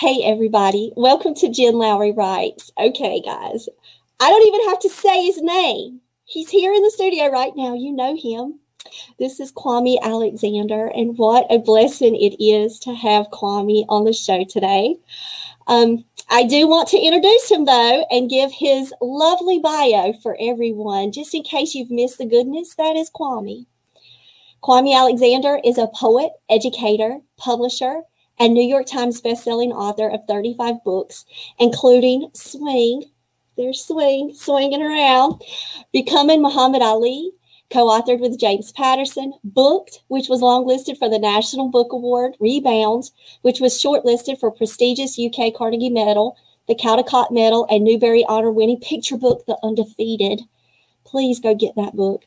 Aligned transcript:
Hey, 0.00 0.22
everybody. 0.24 0.94
Welcome 0.96 1.34
to 1.34 1.50
Jen 1.50 1.74
Lowry 1.74 2.10
Writes. 2.10 2.72
Okay, 2.78 3.20
guys, 3.20 3.68
I 4.18 4.30
don't 4.30 4.46
even 4.46 4.70
have 4.70 4.78
to 4.78 4.88
say 4.88 5.26
his 5.26 5.42
name. 5.42 6.00
He's 6.24 6.48
here 6.48 6.72
in 6.72 6.82
the 6.82 6.90
studio 6.90 7.28
right 7.28 7.52
now. 7.54 7.74
You 7.74 7.92
know 7.92 8.16
him. 8.16 8.60
This 9.18 9.40
is 9.40 9.52
Kwame 9.52 10.00
Alexander, 10.00 10.86
and 10.86 11.18
what 11.18 11.46
a 11.50 11.58
blessing 11.58 12.16
it 12.16 12.42
is 12.42 12.78
to 12.78 12.94
have 12.94 13.28
Kwame 13.28 13.84
on 13.90 14.04
the 14.06 14.14
show 14.14 14.42
today. 14.42 14.96
Um, 15.66 16.06
I 16.30 16.44
do 16.44 16.66
want 16.66 16.88
to 16.88 16.98
introduce 16.98 17.50
him, 17.50 17.66
though, 17.66 18.06
and 18.10 18.30
give 18.30 18.52
his 18.52 18.94
lovely 19.02 19.58
bio 19.58 20.14
for 20.22 20.34
everyone, 20.40 21.12
just 21.12 21.34
in 21.34 21.42
case 21.42 21.74
you've 21.74 21.90
missed 21.90 22.16
the 22.16 22.24
goodness. 22.24 22.74
That 22.76 22.96
is 22.96 23.10
Kwame. 23.10 23.66
Kwame 24.62 24.96
Alexander 24.96 25.60
is 25.62 25.76
a 25.76 25.88
poet, 25.88 26.30
educator, 26.48 27.18
publisher, 27.36 28.00
and 28.40 28.54
New 28.54 28.66
York 28.66 28.86
Times 28.86 29.20
bestselling 29.20 29.70
author 29.70 30.08
of 30.08 30.24
35 30.26 30.82
books, 30.82 31.26
including 31.58 32.30
Swing, 32.32 33.04
there's 33.56 33.84
Swing, 33.84 34.32
Swinging 34.34 34.82
Around, 34.82 35.42
Becoming 35.92 36.40
Muhammad 36.40 36.80
Ali, 36.80 37.32
co 37.70 37.86
authored 37.86 38.20
with 38.20 38.40
James 38.40 38.72
Patterson, 38.72 39.34
Booked, 39.44 40.00
which 40.08 40.30
was 40.30 40.40
longlisted 40.40 40.96
for 40.98 41.10
the 41.10 41.18
National 41.18 41.68
Book 41.68 41.92
Award, 41.92 42.36
Rebound, 42.40 43.10
which 43.42 43.60
was 43.60 43.74
shortlisted 43.74 44.40
for 44.40 44.50
prestigious 44.50 45.18
UK 45.18 45.54
Carnegie 45.54 45.90
Medal, 45.90 46.36
the 46.66 46.74
Caldecott 46.74 47.30
Medal, 47.30 47.66
and 47.70 47.84
Newbery 47.84 48.24
Honor 48.26 48.50
winning 48.50 48.80
picture 48.80 49.18
book, 49.18 49.44
The 49.46 49.58
Undefeated. 49.62 50.40
Please 51.04 51.38
go 51.38 51.54
get 51.54 51.76
that 51.76 51.94
book. 51.94 52.24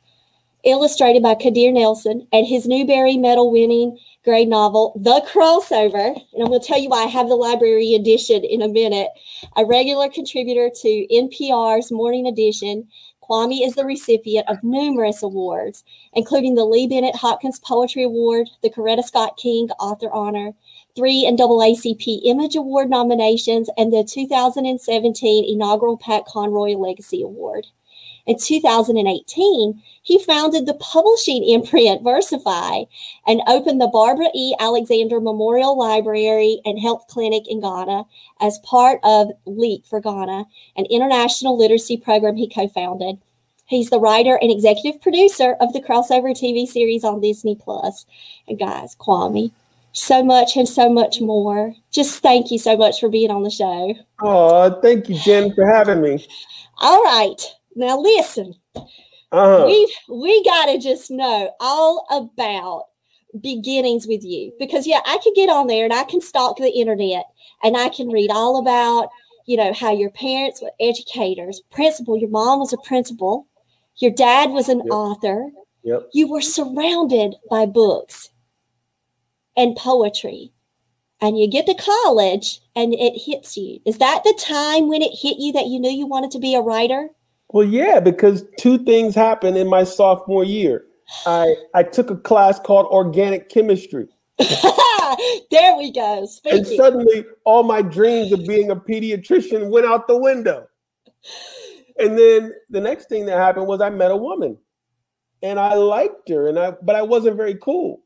Illustrated 0.64 1.24
by 1.24 1.34
Kadir 1.36 1.72
Nelson 1.72 2.28
and 2.32 2.46
his 2.46 2.68
Newbery 2.68 3.18
Medal 3.18 3.52
winning 3.52 3.98
grade 4.24 4.48
novel, 4.48 4.94
The 4.96 5.22
Crossover. 5.28 6.16
And 6.16 6.42
I'm 6.42 6.48
going 6.48 6.62
to 6.62 6.66
tell 6.66 6.80
you 6.80 6.90
why 6.90 7.04
I 7.04 7.08
have 7.08 7.28
the 7.28 7.36
library 7.36 7.94
edition 7.94 8.44
in 8.44 8.62
a 8.62 8.68
minute. 8.68 9.10
A 9.58 9.66
regular 9.66 10.10
contributor 10.10 10.70
to 10.82 11.08
NPR's 11.12 11.92
Morning 11.92 12.28
Edition, 12.28 12.88
Kwame 13.22 13.66
is 13.66 13.76
the 13.76 13.86
recipient 13.86 14.48
of 14.50 14.64
numerous 14.64 15.24
awards, 15.24 15.84
including 16.14 16.56
the 16.56 16.66
Lee 16.66 16.88
Bennett 16.88 17.16
Hopkins 17.16 17.60
Poetry 17.60 18.04
Award, 18.04 18.50
the 18.62 18.70
Coretta 18.70 19.04
Scott 19.04 19.38
King 19.38 19.70
Author 19.80 20.12
Honor, 20.12 20.54
three 20.96 21.26
NAACP 21.26 22.22
Image 22.26 22.56
Award 22.56 22.90
nominations, 22.90 23.70
and 23.78 23.92
the 23.92 24.04
2017 24.04 25.46
inaugural 25.46 25.98
Pat 25.98 26.26
Conroy 26.26 26.76
Legacy 26.76 27.22
Award. 27.22 27.68
In 28.26 28.38
2018, 28.40 29.82
he 30.02 30.24
founded 30.24 30.66
the 30.66 30.76
publishing 30.76 31.44
imprint 31.44 32.04
Versify 32.04 32.88
and 33.28 33.42
opened 33.48 33.82
the 33.82 33.88
Barbara 33.88 34.28
E. 34.34 34.54
Alexander 34.60 35.20
Memorial 35.20 35.78
Library 35.78 36.62
and 36.66 36.80
Health 36.80 37.06
Clinic 37.08 37.44
in 37.50 37.60
Ghana 37.60 38.04
as 38.40 38.60
part 38.60 39.00
of 39.04 39.32
LEAP 39.46 39.86
for 39.86 40.00
Ghana, 40.00 40.46
an 40.78 40.86
international 40.90 41.58
literacy 41.58 41.98
program 41.98 42.38
he 42.38 42.48
co 42.48 42.68
founded. 42.68 43.18
He's 43.66 43.90
the 43.90 44.00
writer 44.00 44.38
and 44.42 44.52
executive 44.52 45.02
producer 45.02 45.54
of 45.60 45.74
the 45.74 45.82
crossover 45.82 46.32
TV 46.32 46.66
series 46.68 47.04
on 47.04 47.22
Disney 47.22 47.56
Plus. 47.56 48.06
And 48.48 48.60
guys, 48.60 48.96
Kwame, 48.96 49.52
so 49.94 50.24
much 50.24 50.56
and 50.58 50.68
so 50.68 50.90
much 50.90 51.22
more. 51.22 51.74
Just 51.92 52.22
thank 52.22 52.52
you 52.52 52.60
so 52.60 52.78
much 52.78 53.00
for 53.00 53.10
being 53.10 53.32
on 53.32 53.44
the 53.44 53.50
show. 53.50 53.96
Oh, 54.22 54.80
thank 54.82 55.10
you, 55.10 55.18
Jen, 55.18 55.54
for 55.54 55.66
having 55.66 56.02
me. 56.02 56.26
All 56.80 57.02
right. 57.04 57.42
Now 57.76 58.00
listen, 58.00 58.54
uh-huh. 58.76 59.66
we 59.66 59.96
we 60.10 60.44
gotta 60.44 60.78
just 60.78 61.10
know 61.12 61.54
all 61.60 62.06
about 62.12 62.86
beginnings 63.42 64.08
with 64.08 64.24
you 64.24 64.54
because 64.60 64.86
yeah, 64.86 65.00
I 65.06 65.20
could 65.24 65.34
get 65.36 65.50
on 65.50 65.68
there 65.68 65.86
and 65.86 65.94
I 65.94 66.04
can 66.04 66.22
stalk 66.22 66.58
the 66.58 66.70
internet 66.70 67.26
and 67.64 67.76
I 67.76 67.90
can 67.90 68.10
read 68.10 68.30
all 68.32 68.60
about 68.60 69.10
you 69.46 69.58
know 69.58 69.74
how 69.74 69.92
your 69.92 70.12
parents 70.12 70.62
were 70.62 70.72
educators, 70.80 71.62
principal. 71.72 72.18
Your 72.18 72.30
mom 72.30 72.60
was 72.60 72.74
a 72.74 72.78
principal, 72.78 73.48
your 73.98 74.12
dad 74.12 74.52
was 74.52 74.70
an 74.70 74.80
yep. 74.80 74.92
author. 74.92 75.50
Yep. 75.84 76.10
You 76.14 76.30
were 76.30 76.42
surrounded 76.42 77.36
by 77.50 77.66
books 77.66 78.30
and 79.58 79.76
poetry 79.76 80.54
and 81.24 81.40
you 81.40 81.48
get 81.50 81.66
to 81.66 81.74
college 81.74 82.60
and 82.76 82.94
it 82.94 83.18
hits 83.18 83.56
you. 83.56 83.80
Is 83.86 83.98
that 84.00 84.24
the 84.26 84.38
time 84.38 84.90
when 84.90 85.02
it 85.02 85.18
hit 85.18 85.38
you 85.40 85.54
that 85.54 85.68
you 85.68 85.80
knew 85.80 85.90
you 85.90 86.06
wanted 86.06 86.32
to 86.32 86.40
be 86.40 86.54
a 86.54 86.62
writer? 86.62 87.10
Well, 87.54 87.68
yeah, 87.68 88.00
because 88.00 88.44
two 88.58 88.84
things 88.84 89.14
happened 89.14 89.58
in 89.58 89.70
my 89.70 89.84
sophomore 89.84 90.44
year. 90.44 90.86
I 91.28 91.56
I 91.76 91.84
took 91.84 92.10
a 92.10 92.18
class 92.18 92.60
called 92.60 92.88
organic 92.88 93.50
chemistry. 93.50 94.08
there 94.40 95.78
we 95.78 95.92
go. 95.92 96.26
Speaking. 96.26 96.60
And 96.60 96.68
suddenly 96.68 97.26
all 97.46 97.62
my 97.62 97.84
dreams 97.84 98.32
of 98.32 98.46
being 98.48 98.72
a 98.72 98.76
pediatrician 98.76 99.70
went 99.70 99.86
out 99.86 100.08
the 100.08 100.18
window. 100.18 100.68
And 102.00 102.18
then 102.18 102.54
the 102.72 102.82
next 102.82 103.08
thing 103.08 103.28
that 103.28 103.38
happened 103.38 103.68
was 103.68 103.82
I 103.82 103.92
met 103.92 104.10
a 104.10 104.18
woman. 104.18 104.58
And 105.44 105.60
I 105.60 105.76
liked 105.76 106.30
her 106.30 106.48
and 106.48 106.58
I 106.58 106.72
but 106.82 106.96
I 106.96 107.04
wasn't 107.04 107.38
very 107.38 107.56
cool. 107.56 108.02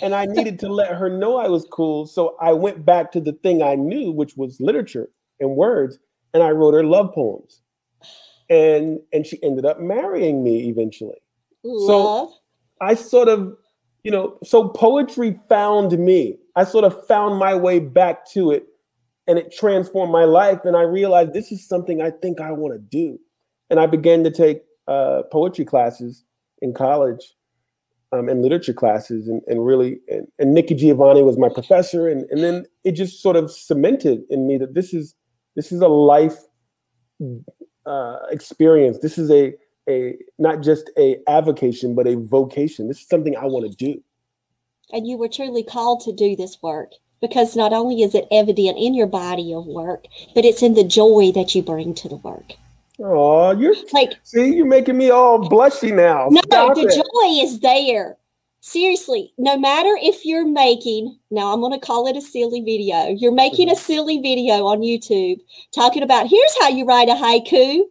And 0.00 0.14
I 0.14 0.24
needed 0.24 0.58
to 0.60 0.72
let 0.72 0.96
her 0.96 1.10
know 1.10 1.36
I 1.36 1.48
was 1.48 1.66
cool, 1.70 2.06
so 2.06 2.36
I 2.40 2.52
went 2.52 2.86
back 2.86 3.12
to 3.12 3.20
the 3.20 3.34
thing 3.34 3.62
I 3.62 3.74
knew, 3.74 4.10
which 4.10 4.38
was 4.38 4.58
literature 4.58 5.10
and 5.38 5.56
words, 5.56 5.98
and 6.32 6.42
I 6.42 6.52
wrote 6.52 6.72
her 6.72 6.82
love 6.82 7.12
poems 7.12 7.60
and 8.52 9.00
and 9.12 9.26
she 9.26 9.42
ended 9.42 9.64
up 9.64 9.80
marrying 9.80 10.44
me 10.44 10.68
eventually. 10.68 11.16
Love. 11.64 12.28
So 12.28 12.34
I 12.80 12.94
sort 12.94 13.28
of, 13.28 13.56
you 14.04 14.10
know, 14.10 14.38
so 14.44 14.68
poetry 14.68 15.38
found 15.48 15.98
me. 15.98 16.38
I 16.54 16.64
sort 16.64 16.84
of 16.84 17.06
found 17.06 17.38
my 17.38 17.54
way 17.54 17.78
back 17.78 18.30
to 18.32 18.50
it 18.50 18.66
and 19.26 19.38
it 19.38 19.54
transformed 19.56 20.12
my 20.12 20.24
life. 20.24 20.60
And 20.64 20.76
I 20.76 20.82
realized 20.82 21.32
this 21.32 21.50
is 21.50 21.66
something 21.66 22.02
I 22.02 22.10
think 22.10 22.40
I 22.40 22.52
want 22.52 22.74
to 22.74 22.78
do. 22.78 23.18
And 23.70 23.80
I 23.80 23.86
began 23.86 24.22
to 24.24 24.30
take 24.30 24.62
uh, 24.86 25.22
poetry 25.30 25.64
classes 25.64 26.24
in 26.60 26.74
college 26.74 27.32
um, 28.12 28.28
and 28.28 28.42
literature 28.42 28.74
classes 28.74 29.28
and, 29.28 29.40
and 29.46 29.64
really, 29.64 30.00
and, 30.08 30.26
and 30.38 30.52
Nikki 30.52 30.74
Giovanni 30.74 31.22
was 31.22 31.38
my 31.38 31.48
professor. 31.48 32.06
And, 32.06 32.28
and 32.30 32.42
then 32.42 32.66
it 32.84 32.92
just 32.92 33.22
sort 33.22 33.36
of 33.36 33.50
cemented 33.50 34.24
in 34.28 34.46
me 34.46 34.58
that 34.58 34.74
this 34.74 34.92
is, 34.92 35.14
this 35.56 35.72
is 35.72 35.80
a 35.80 35.88
life 35.88 36.36
uh, 37.86 38.18
experience. 38.30 38.98
This 38.98 39.18
is 39.18 39.30
a 39.30 39.54
a 39.88 40.16
not 40.38 40.62
just 40.62 40.90
a 40.96 41.18
avocation, 41.28 41.94
but 41.94 42.06
a 42.06 42.16
vocation. 42.16 42.88
This 42.88 43.00
is 43.00 43.08
something 43.08 43.36
I 43.36 43.46
want 43.46 43.70
to 43.70 43.76
do. 43.76 44.02
And 44.92 45.06
you 45.06 45.16
were 45.16 45.28
truly 45.28 45.62
called 45.62 46.00
to 46.02 46.12
do 46.12 46.36
this 46.36 46.58
work 46.62 46.92
because 47.20 47.56
not 47.56 47.72
only 47.72 48.02
is 48.02 48.14
it 48.14 48.26
evident 48.30 48.78
in 48.78 48.94
your 48.94 49.06
body 49.06 49.54
of 49.54 49.66
work, 49.66 50.04
but 50.34 50.44
it's 50.44 50.62
in 50.62 50.74
the 50.74 50.84
joy 50.84 51.32
that 51.34 51.54
you 51.54 51.62
bring 51.62 51.94
to 51.94 52.08
the 52.08 52.16
work. 52.16 52.54
Oh, 52.98 53.52
you're 53.52 53.74
like 53.92 54.12
see, 54.22 54.54
you're 54.54 54.66
making 54.66 54.98
me 54.98 55.10
all 55.10 55.48
blushy 55.48 55.94
now. 55.94 56.28
No, 56.30 56.40
Stop 56.44 56.74
the 56.74 56.82
it. 56.82 56.94
joy 56.94 57.42
is 57.42 57.60
there 57.60 58.16
seriously, 58.62 59.34
no 59.36 59.58
matter 59.58 59.98
if 60.00 60.24
you're 60.24 60.46
making, 60.46 61.18
now 61.30 61.52
I'm 61.52 61.60
going 61.60 61.78
to 61.78 61.84
call 61.84 62.06
it 62.06 62.16
a 62.16 62.22
silly 62.22 62.62
video, 62.62 63.08
you're 63.08 63.32
making 63.32 63.68
a 63.68 63.76
silly 63.76 64.20
video 64.20 64.66
on 64.66 64.80
YouTube 64.80 65.40
talking 65.74 66.02
about 66.02 66.28
here's 66.28 66.56
how 66.60 66.68
you 66.68 66.86
write 66.86 67.08
a 67.08 67.12
haiku. 67.12 67.82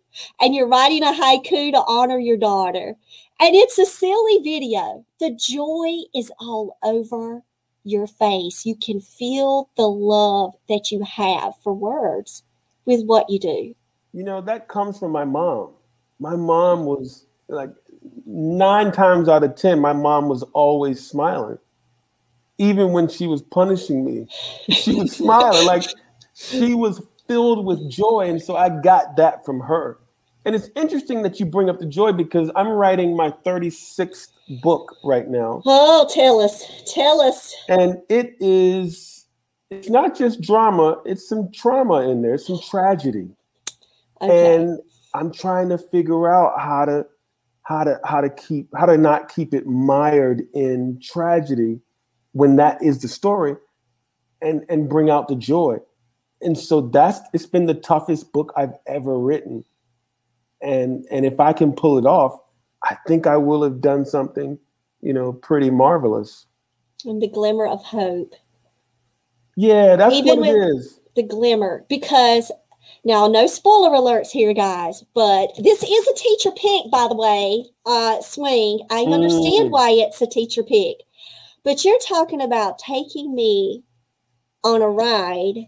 and 0.41 0.55
you're 0.55 0.67
writing 0.67 1.03
a 1.03 1.11
haiku 1.11 1.71
to 1.71 1.83
honor 1.87 2.17
your 2.17 2.37
daughter. 2.37 2.95
And 3.39 3.55
it's 3.55 3.77
a 3.77 3.85
silly 3.85 4.39
video. 4.43 5.05
The 5.19 5.31
joy 5.31 6.03
is 6.15 6.31
all 6.39 6.77
over 6.83 7.43
your 7.83 8.07
face. 8.07 8.65
You 8.65 8.75
can 8.75 9.01
feel 9.01 9.69
the 9.75 9.87
love 9.87 10.53
that 10.69 10.91
you 10.91 11.03
have 11.03 11.53
for 11.63 11.73
words 11.73 12.43
with 12.85 13.03
what 13.05 13.29
you 13.29 13.39
do. 13.39 13.75
You 14.13 14.23
know, 14.23 14.41
that 14.41 14.67
comes 14.67 14.99
from 14.99 15.11
my 15.11 15.25
mom. 15.25 15.71
My 16.19 16.35
mom 16.35 16.85
was 16.85 17.25
like 17.47 17.71
nine 18.25 18.91
times 18.91 19.27
out 19.27 19.43
of 19.43 19.55
10, 19.55 19.79
my 19.79 19.93
mom 19.93 20.29
was 20.29 20.43
always 20.53 21.05
smiling. 21.05 21.57
Even 22.57 22.91
when 22.91 23.07
she 23.07 23.27
was 23.27 23.41
punishing 23.41 24.05
me, 24.05 24.27
she 24.69 24.93
was 24.95 25.11
smiling. 25.17 25.65
Like 25.65 25.83
she 26.33 26.73
was 26.73 27.01
filled 27.27 27.65
with 27.65 27.89
joy. 27.89 28.27
And 28.29 28.41
so 28.41 28.55
I 28.55 28.69
got 28.69 29.15
that 29.17 29.45
from 29.45 29.59
her. 29.61 29.97
And 30.45 30.55
it's 30.55 30.69
interesting 30.75 31.21
that 31.21 31.39
you 31.39 31.45
bring 31.45 31.69
up 31.69 31.79
the 31.79 31.85
joy 31.85 32.11
because 32.11 32.49
I'm 32.55 32.67
writing 32.67 33.15
my 33.15 33.29
36th 33.45 34.29
book 34.61 34.95
right 35.03 35.27
now. 35.27 35.61
Oh, 35.65 36.09
tell 36.11 36.39
us. 36.39 36.65
Tell 36.91 37.21
us. 37.21 37.55
And 37.69 38.01
it 38.09 38.35
is 38.39 39.11
it's 39.71 39.89
not 39.89 40.17
just 40.17 40.41
drama, 40.41 41.01
it's 41.05 41.27
some 41.27 41.49
trauma 41.51 42.09
in 42.09 42.21
there, 42.21 42.37
some 42.37 42.59
tragedy. 42.59 43.29
Okay. 44.21 44.55
And 44.55 44.79
I'm 45.13 45.31
trying 45.31 45.69
to 45.69 45.77
figure 45.77 46.31
out 46.31 46.59
how 46.59 46.85
to 46.85 47.05
how 47.71 47.83
to 47.83 47.99
how 48.03 48.21
to 48.21 48.29
keep 48.29 48.67
how 48.75 48.85
to 48.85 48.97
not 48.97 49.33
keep 49.33 49.53
it 49.53 49.65
mired 49.65 50.43
in 50.53 50.99
tragedy 51.01 51.79
when 52.33 52.55
that 52.57 52.81
is 52.83 53.01
the 53.01 53.07
story 53.07 53.55
and 54.41 54.65
and 54.69 54.89
bring 54.89 55.09
out 55.09 55.27
the 55.27 55.35
joy. 55.35 55.77
And 56.41 56.57
so 56.57 56.81
that's 56.81 57.19
it's 57.33 57.45
been 57.45 57.65
the 57.65 57.73
toughest 57.73 58.31
book 58.33 58.53
I've 58.57 58.73
ever 58.87 59.17
written 59.17 59.63
and 60.61 61.05
and 61.11 61.25
if 61.25 61.39
I 61.39 61.53
can 61.53 61.73
pull 61.73 61.97
it 61.97 62.05
off, 62.05 62.39
I 62.83 62.97
think 63.07 63.27
I 63.27 63.37
will 63.37 63.63
have 63.63 63.81
done 63.81 64.05
something, 64.05 64.59
you 65.01 65.13
know, 65.13 65.33
pretty 65.33 65.69
marvelous. 65.69 66.45
And 67.05 67.21
the 67.21 67.27
glimmer 67.27 67.65
of 67.65 67.83
hope. 67.83 68.35
Yeah, 69.55 69.95
that's 69.95 70.15
Even 70.15 70.39
what 70.39 70.49
it 70.49 70.55
is. 70.55 70.99
The 71.15 71.23
glimmer, 71.23 71.85
because 71.89 72.51
now 73.03 73.27
no 73.27 73.47
spoiler 73.47 73.89
alerts 73.89 74.29
here, 74.29 74.53
guys, 74.53 75.03
but 75.13 75.51
this 75.57 75.83
is 75.83 76.07
a 76.07 76.15
teacher 76.15 76.51
pick, 76.51 76.91
by 76.91 77.07
the 77.07 77.15
way. 77.15 77.65
Uh, 77.85 78.21
swing. 78.21 78.79
I 78.89 79.01
understand 79.01 79.69
mm. 79.69 79.71
why 79.71 79.91
it's 79.91 80.21
a 80.21 80.27
teacher 80.27 80.63
pick, 80.63 80.97
but 81.63 81.83
you're 81.83 81.99
talking 81.99 82.41
about 82.41 82.79
taking 82.79 83.33
me 83.33 83.83
on 84.63 84.81
a 84.81 84.89
ride 84.89 85.67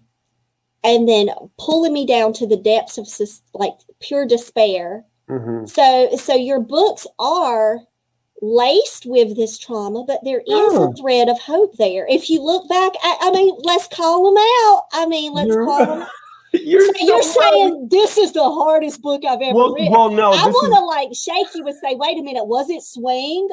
and 0.84 1.08
then 1.08 1.30
pulling 1.58 1.94
me 1.94 2.06
down 2.06 2.34
to 2.34 2.48
the 2.48 2.58
depths 2.58 2.98
of 2.98 3.08
like 3.54 3.74
pure 4.00 4.28
despair. 4.28 5.06
Mm-hmm. 5.30 5.66
So, 5.66 6.16
so 6.18 6.36
your 6.36 6.60
books 6.60 7.08
are 7.18 7.80
laced 8.42 9.06
with 9.06 9.36
this 9.38 9.58
trauma, 9.58 10.04
but 10.06 10.20
there 10.24 10.42
is 10.42 10.46
oh. 10.50 10.92
a 10.92 10.96
thread 10.96 11.30
of 11.30 11.40
hope 11.40 11.78
there. 11.78 12.06
If 12.10 12.30
you 12.30 12.42
look 12.42 12.68
back, 12.68 12.92
I, 13.02 13.18
I 13.22 13.32
mean, 13.32 13.56
let's 13.64 13.88
call 13.88 14.26
them 14.26 14.38
out. 14.38 14.84
I 14.92 15.06
mean, 15.08 15.34
let's 15.34 15.48
you're, 15.48 15.66
call 15.66 15.86
them. 15.86 16.08
You're, 16.62 16.86
so 16.86 16.94
so 16.94 17.06
you're 17.08 17.24
saying 17.24 17.88
this 17.90 18.18
is 18.18 18.32
the 18.34 18.44
hardest 18.44 19.02
book 19.02 19.24
I've 19.26 19.42
ever 19.42 19.56
well, 19.56 19.74
written. 19.74 19.92
Well, 19.92 20.12
no, 20.12 20.32
I 20.32 20.46
want 20.46 20.72
to 20.72 20.82
is... 20.82 20.86
like 20.86 21.10
shake 21.16 21.56
you 21.56 21.66
and 21.66 21.76
say, 21.80 21.96
wait 21.96 22.20
a 22.20 22.22
minute, 22.22 22.46
was 22.46 22.70
it 22.70 22.84
Swing 22.84 23.50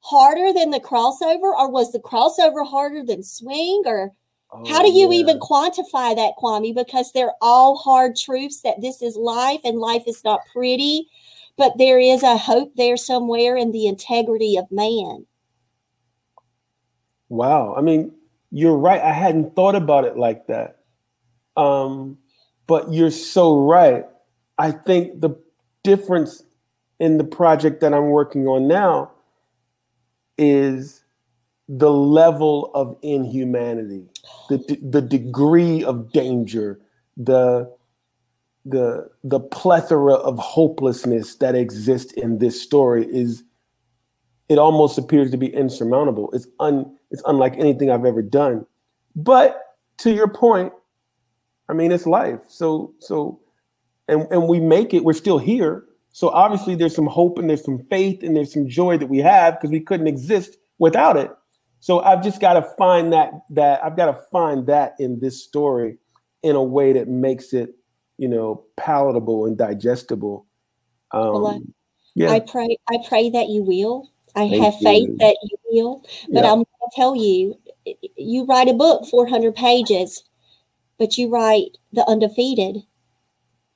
harder 0.00 0.52
than 0.52 0.70
the 0.70 0.78
crossover, 0.78 1.56
or 1.56 1.70
was 1.70 1.92
the 1.92 1.98
crossover 1.98 2.68
harder 2.68 3.02
than 3.04 3.22
Swing, 3.22 3.84
or 3.86 4.12
Oh, 4.52 4.64
How 4.68 4.82
do 4.82 4.92
you 4.92 5.10
yeah. 5.10 5.20
even 5.20 5.38
quantify 5.38 6.14
that, 6.14 6.34
Kwame? 6.38 6.74
Because 6.74 7.12
they're 7.12 7.32
all 7.40 7.76
hard 7.76 8.16
truths 8.16 8.60
that 8.62 8.80
this 8.82 9.00
is 9.00 9.16
life 9.16 9.60
and 9.64 9.78
life 9.78 10.02
is 10.06 10.22
not 10.24 10.40
pretty, 10.52 11.08
but 11.56 11.78
there 11.78 11.98
is 11.98 12.22
a 12.22 12.36
hope 12.36 12.74
there 12.76 12.98
somewhere 12.98 13.56
in 13.56 13.72
the 13.72 13.86
integrity 13.86 14.56
of 14.56 14.70
man. 14.70 15.26
Wow. 17.30 17.74
I 17.74 17.80
mean, 17.80 18.12
you're 18.50 18.76
right. 18.76 19.00
I 19.00 19.12
hadn't 19.12 19.56
thought 19.56 19.74
about 19.74 20.04
it 20.04 20.18
like 20.18 20.46
that. 20.48 20.80
Um, 21.56 22.18
but 22.72 22.90
you're 22.90 23.10
so 23.10 23.58
right. 23.58 24.06
I 24.56 24.70
think 24.70 25.20
the 25.20 25.38
difference 25.84 26.42
in 26.98 27.18
the 27.18 27.24
project 27.24 27.82
that 27.82 27.92
I'm 27.92 28.06
working 28.06 28.46
on 28.46 28.66
now 28.66 29.10
is 30.38 31.04
the 31.68 31.92
level 31.92 32.70
of 32.72 32.96
inhumanity, 33.02 34.08
the 34.48 34.78
the 34.80 35.02
degree 35.02 35.84
of 35.84 36.12
danger, 36.12 36.80
the 37.14 37.70
the 38.64 39.10
the 39.22 39.40
plethora 39.40 40.14
of 40.14 40.38
hopelessness 40.38 41.34
that 41.34 41.54
exists 41.54 42.14
in 42.14 42.38
this 42.38 42.58
story 42.58 43.04
is 43.04 43.44
it 44.48 44.56
almost 44.56 44.96
appears 44.96 45.30
to 45.30 45.36
be 45.36 45.52
insurmountable. 45.54 46.30
It's 46.32 46.46
un 46.58 46.96
it's 47.10 47.22
unlike 47.26 47.58
anything 47.58 47.90
I've 47.90 48.06
ever 48.06 48.22
done. 48.22 48.64
But 49.14 49.62
to 49.98 50.10
your 50.10 50.28
point, 50.28 50.72
I 51.72 51.74
mean 51.74 51.90
it's 51.90 52.06
life. 52.06 52.40
So 52.48 52.94
so 52.98 53.40
and 54.08 54.26
and 54.30 54.48
we 54.48 54.60
make 54.60 54.92
it, 54.94 55.04
we're 55.04 55.12
still 55.14 55.38
here. 55.38 55.84
So 56.12 56.28
obviously 56.28 56.74
there's 56.74 56.94
some 56.94 57.06
hope 57.06 57.38
and 57.38 57.48
there's 57.48 57.64
some 57.64 57.78
faith 57.90 58.22
and 58.22 58.36
there's 58.36 58.52
some 58.52 58.68
joy 58.68 58.98
that 58.98 59.06
we 59.06 59.18
have 59.18 59.54
because 59.54 59.70
we 59.70 59.80
couldn't 59.80 60.06
exist 60.06 60.58
without 60.78 61.16
it. 61.16 61.30
So 61.80 62.00
I've 62.00 62.22
just 62.22 62.40
got 62.40 62.54
to 62.54 62.62
find 62.76 63.12
that 63.12 63.32
that 63.50 63.82
I've 63.84 63.96
got 63.96 64.06
to 64.06 64.20
find 64.30 64.66
that 64.66 64.94
in 64.98 65.18
this 65.20 65.42
story 65.42 65.96
in 66.42 66.56
a 66.56 66.62
way 66.62 66.92
that 66.92 67.08
makes 67.08 67.52
it, 67.52 67.74
you 68.18 68.28
know, 68.28 68.64
palatable 68.76 69.46
and 69.46 69.56
digestible. 69.56 70.46
Um, 71.12 71.32
well, 71.32 71.46
I, 71.46 71.60
yeah. 72.14 72.30
I 72.30 72.40
pray 72.40 72.76
I 72.88 72.98
pray 73.08 73.30
that 73.30 73.48
you 73.48 73.62
will. 73.62 74.10
I 74.34 74.48
Thank 74.48 74.62
have 74.62 74.74
faith 74.78 75.08
you. 75.08 75.16
that 75.18 75.36
you 75.42 75.56
will. 75.70 76.04
But 76.32 76.44
yeah. 76.44 76.52
I'm 76.52 76.58
going 76.58 76.64
to 76.64 76.96
tell 76.96 77.16
you, 77.16 77.58
you 78.16 78.44
write 78.46 78.68
a 78.68 78.74
book 78.74 79.06
400 79.10 79.54
pages, 79.54 80.24
but 81.02 81.18
you 81.18 81.28
write 81.28 81.78
the 81.92 82.08
undefeated. 82.08 82.84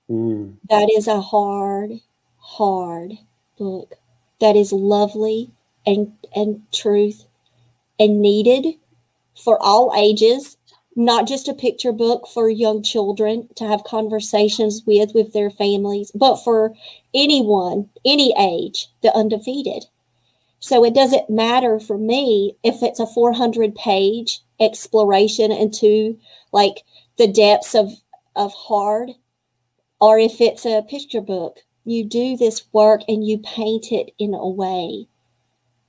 Mm. 0.08 0.58
That 0.70 0.88
is 0.96 1.08
a 1.08 1.20
hard, 1.20 1.98
hard 2.38 3.14
book. 3.58 3.94
That 4.40 4.54
is 4.54 4.70
lovely 4.70 5.50
and 5.84 6.12
and 6.36 6.62
truth 6.72 7.24
and 7.98 8.22
needed 8.22 8.76
for 9.34 9.60
all 9.60 9.92
ages, 9.96 10.56
not 10.94 11.26
just 11.26 11.48
a 11.48 11.52
picture 11.52 11.90
book 11.90 12.28
for 12.32 12.48
young 12.48 12.80
children 12.80 13.48
to 13.56 13.66
have 13.66 13.82
conversations 13.82 14.82
with 14.86 15.12
with 15.12 15.32
their 15.32 15.50
families, 15.50 16.12
but 16.14 16.36
for 16.36 16.76
anyone, 17.12 17.90
any 18.04 18.32
age, 18.38 18.86
the 19.02 19.12
undefeated. 19.16 19.86
So 20.60 20.84
it 20.84 20.94
doesn't 20.94 21.28
matter 21.28 21.80
for 21.80 21.98
me 21.98 22.54
if 22.62 22.84
it's 22.84 23.00
a 23.00 23.06
400 23.06 23.74
page 23.74 24.42
exploration 24.60 25.50
into 25.50 26.20
like 26.52 26.84
the 27.18 27.28
depths 27.28 27.74
of 27.74 27.92
of 28.34 28.52
hard 28.52 29.12
or 30.00 30.18
if 30.18 30.40
it's 30.40 30.64
a 30.64 30.82
picture 30.82 31.20
book. 31.20 31.58
You 31.84 32.04
do 32.04 32.36
this 32.36 32.64
work 32.72 33.02
and 33.08 33.26
you 33.26 33.38
paint 33.38 33.92
it 33.92 34.12
in 34.18 34.34
a 34.34 34.48
way 34.48 35.06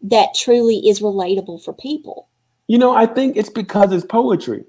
that 0.01 0.35
truly 0.35 0.87
is 0.87 0.99
relatable 0.99 1.63
for 1.63 1.73
people? 1.73 2.29
You 2.67 2.77
know, 2.77 2.95
I 2.95 3.05
think 3.05 3.35
it's 3.35 3.49
because 3.49 3.91
it's 3.91 4.05
poetry. 4.05 4.63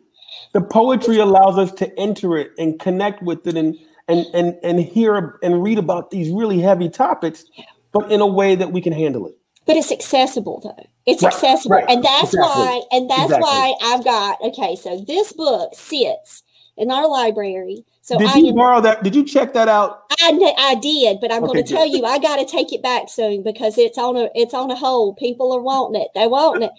The 0.55 0.61
poetry 0.61 1.19
allows 1.19 1.59
us 1.59 1.73
to 1.73 1.99
enter 1.99 2.37
it 2.39 2.53
and 2.59 2.81
connect 2.81 3.23
with 3.23 3.47
it 3.47 3.57
and 3.57 3.77
and 4.09 4.27
and 4.33 4.57
and 4.63 4.81
hear 4.81 5.39
and 5.43 5.63
read 5.63 5.79
about 5.79 6.11
these 6.11 6.31
really 6.31 6.61
heavy 6.61 6.89
topics, 6.89 7.45
but 7.93 8.11
in 8.11 8.21
a 8.21 8.27
way 8.27 8.55
that 8.55 8.73
we 8.73 8.81
can 8.81 8.93
handle 8.93 9.27
it. 9.27 9.35
But 9.67 9.77
it's 9.77 9.93
accessible 9.93 10.61
though. 10.61 10.89
It's 11.05 11.23
right, 11.23 11.33
accessible. 11.33 11.77
Right, 11.77 11.85
and 11.91 12.03
that's 12.03 12.33
exactly, 12.33 12.63
why 12.63 12.83
and 12.91 13.11
that's 13.11 13.25
exactly. 13.25 13.43
why 13.43 13.75
I've 13.83 14.05
got 14.05 14.41
okay, 14.41 14.77
so 14.77 15.05
this 15.07 15.33
book 15.33 15.75
sits 15.75 16.43
in 16.79 16.91
our 16.91 17.09
library 17.09 17.85
so 18.09 18.17
did 18.17 18.35
you 18.37 18.55
borrow 18.55 18.81
that? 18.81 19.03
Did 19.03 19.15
you 19.15 19.23
check 19.23 19.53
that 19.53 19.69
out? 19.69 20.05
I, 20.19 20.55
I 20.57 20.77
did, 20.77 21.21
but 21.21 21.31
I'm 21.31 21.45
okay, 21.45 21.53
going 21.53 21.65
to 21.67 21.71
tell 21.71 21.87
you, 21.87 22.07
I 22.07 22.19
got 22.19 22.37
to 22.37 22.47
take 22.47 22.73
it 22.73 22.83
back 22.83 23.11
soon 23.11 23.43
because 23.43 23.77
it's 23.77 23.99
on 23.99 24.17
a 24.17 24.31
it's 24.35 24.55
on 24.55 24.71
a 24.71 24.75
hold. 24.75 25.19
People 25.19 25.53
are 25.53 25.61
wanting 25.61 26.01
it. 26.01 26.09
They 26.15 26.27
want 26.27 26.65
it. 26.65 26.71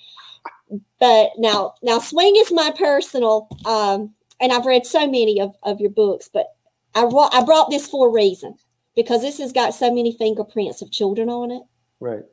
But 1.00 1.30
now, 1.38 1.76
now 1.84 2.00
swing 2.00 2.34
is 2.36 2.52
my 2.52 2.74
personal, 2.76 3.48
um, 3.68 4.16
and 4.42 4.52
I've 4.52 4.66
read 4.66 4.88
so 4.88 5.06
many 5.06 5.40
of, 5.40 5.54
of 5.62 5.80
your 5.80 5.92
books, 5.92 6.32
but 6.34 6.48
I 6.96 7.04
I 7.04 7.44
brought 7.44 7.70
this 7.70 7.88
for 7.88 8.08
a 8.08 8.12
reason 8.12 8.56
because 8.96 9.22
this 9.22 9.38
has 9.38 9.54
got 9.54 9.76
so 9.76 9.94
many 9.94 10.12
fingerprints 10.12 10.82
of 10.82 10.92
children 10.92 11.30
on 11.30 11.52
it. 11.52 11.62
Right. 12.00 12.24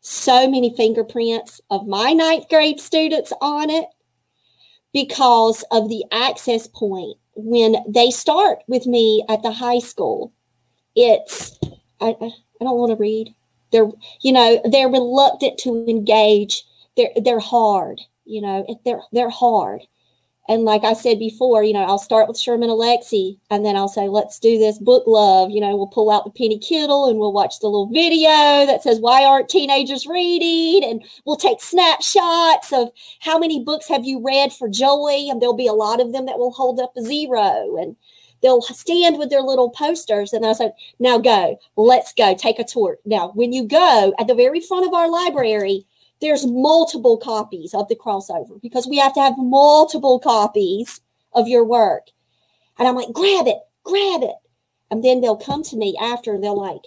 So 0.00 0.48
many 0.48 0.74
fingerprints 0.74 1.60
of 1.68 1.86
my 1.86 2.14
ninth 2.14 2.48
grade 2.48 2.80
students 2.80 3.30
on 3.42 3.68
it 3.68 3.88
because 4.92 5.64
of 5.70 5.88
the 5.88 6.04
access 6.12 6.66
point 6.66 7.16
when 7.34 7.76
they 7.86 8.10
start 8.10 8.58
with 8.66 8.86
me 8.86 9.24
at 9.28 9.42
the 9.42 9.52
high 9.52 9.78
school, 9.78 10.32
it's 10.96 11.56
I, 12.00 12.16
I 12.20 12.64
don't 12.64 12.78
want 12.78 12.90
to 12.90 12.96
read. 12.96 13.34
They're 13.70 13.90
you 14.22 14.32
know 14.32 14.60
they're 14.70 14.88
reluctant 14.88 15.58
to 15.58 15.86
engage. 15.88 16.64
They're 16.96 17.10
they're 17.22 17.40
hard. 17.40 18.00
You 18.24 18.42
know 18.42 18.78
they're 18.84 19.02
they're 19.12 19.30
hard, 19.30 19.82
And 20.48 20.64
like 20.64 20.82
I 20.82 20.94
said 20.94 21.18
before, 21.18 21.62
you 21.62 21.74
know, 21.74 21.84
I'll 21.84 21.98
start 21.98 22.26
with 22.26 22.38
Sherman 22.38 22.70
Alexie 22.70 23.38
and 23.50 23.66
then 23.66 23.76
I'll 23.76 23.88
say, 23.88 24.08
let's 24.08 24.38
do 24.38 24.58
this 24.58 24.78
book 24.78 25.04
love. 25.06 25.50
You 25.50 25.60
know, 25.60 25.76
we'll 25.76 25.88
pull 25.88 26.10
out 26.10 26.24
the 26.24 26.30
penny 26.30 26.58
Kittle 26.58 27.06
and 27.06 27.18
we'll 27.18 27.34
watch 27.34 27.60
the 27.60 27.66
little 27.66 27.90
video 27.92 28.30
that 28.64 28.82
says, 28.82 28.98
why 28.98 29.24
aren't 29.24 29.50
teenagers 29.50 30.06
reading? 30.06 30.88
And 30.88 31.04
we'll 31.26 31.36
take 31.36 31.60
snapshots 31.60 32.72
of 32.72 32.88
how 33.20 33.38
many 33.38 33.62
books 33.62 33.88
have 33.88 34.06
you 34.06 34.22
read 34.24 34.50
for 34.50 34.70
Joey? 34.70 35.28
And 35.28 35.42
there'll 35.42 35.54
be 35.54 35.66
a 35.66 35.74
lot 35.74 36.00
of 36.00 36.12
them 36.12 36.24
that 36.24 36.38
will 36.38 36.52
hold 36.52 36.80
up 36.80 36.94
a 36.96 37.02
zero. 37.02 37.76
And 37.76 37.94
they'll 38.40 38.62
stand 38.62 39.18
with 39.18 39.28
their 39.28 39.42
little 39.42 39.68
posters 39.68 40.32
and 40.32 40.46
I 40.46 40.54
said, 40.54 40.72
now 40.98 41.18
go, 41.18 41.58
let's 41.76 42.14
go, 42.14 42.34
take 42.34 42.58
a 42.58 42.64
tour. 42.64 42.96
Now, 43.04 43.32
when 43.34 43.52
you 43.52 43.64
go 43.64 44.14
at 44.18 44.28
the 44.28 44.34
very 44.34 44.60
front 44.60 44.86
of 44.86 44.94
our 44.94 45.10
library, 45.10 45.86
there's 46.20 46.46
multiple 46.46 47.16
copies 47.16 47.74
of 47.74 47.88
the 47.88 47.96
crossover 47.96 48.60
because 48.60 48.86
we 48.86 48.98
have 48.98 49.14
to 49.14 49.20
have 49.20 49.38
multiple 49.38 50.18
copies 50.18 51.00
of 51.32 51.48
your 51.48 51.64
work. 51.64 52.08
And 52.78 52.88
I'm 52.88 52.94
like, 52.94 53.12
grab 53.12 53.46
it, 53.46 53.58
grab 53.84 54.22
it. 54.22 54.36
And 54.90 55.04
then 55.04 55.20
they'll 55.20 55.36
come 55.36 55.62
to 55.64 55.76
me 55.76 55.96
after 56.00 56.34
and 56.34 56.42
they're 56.42 56.50
like, 56.50 56.82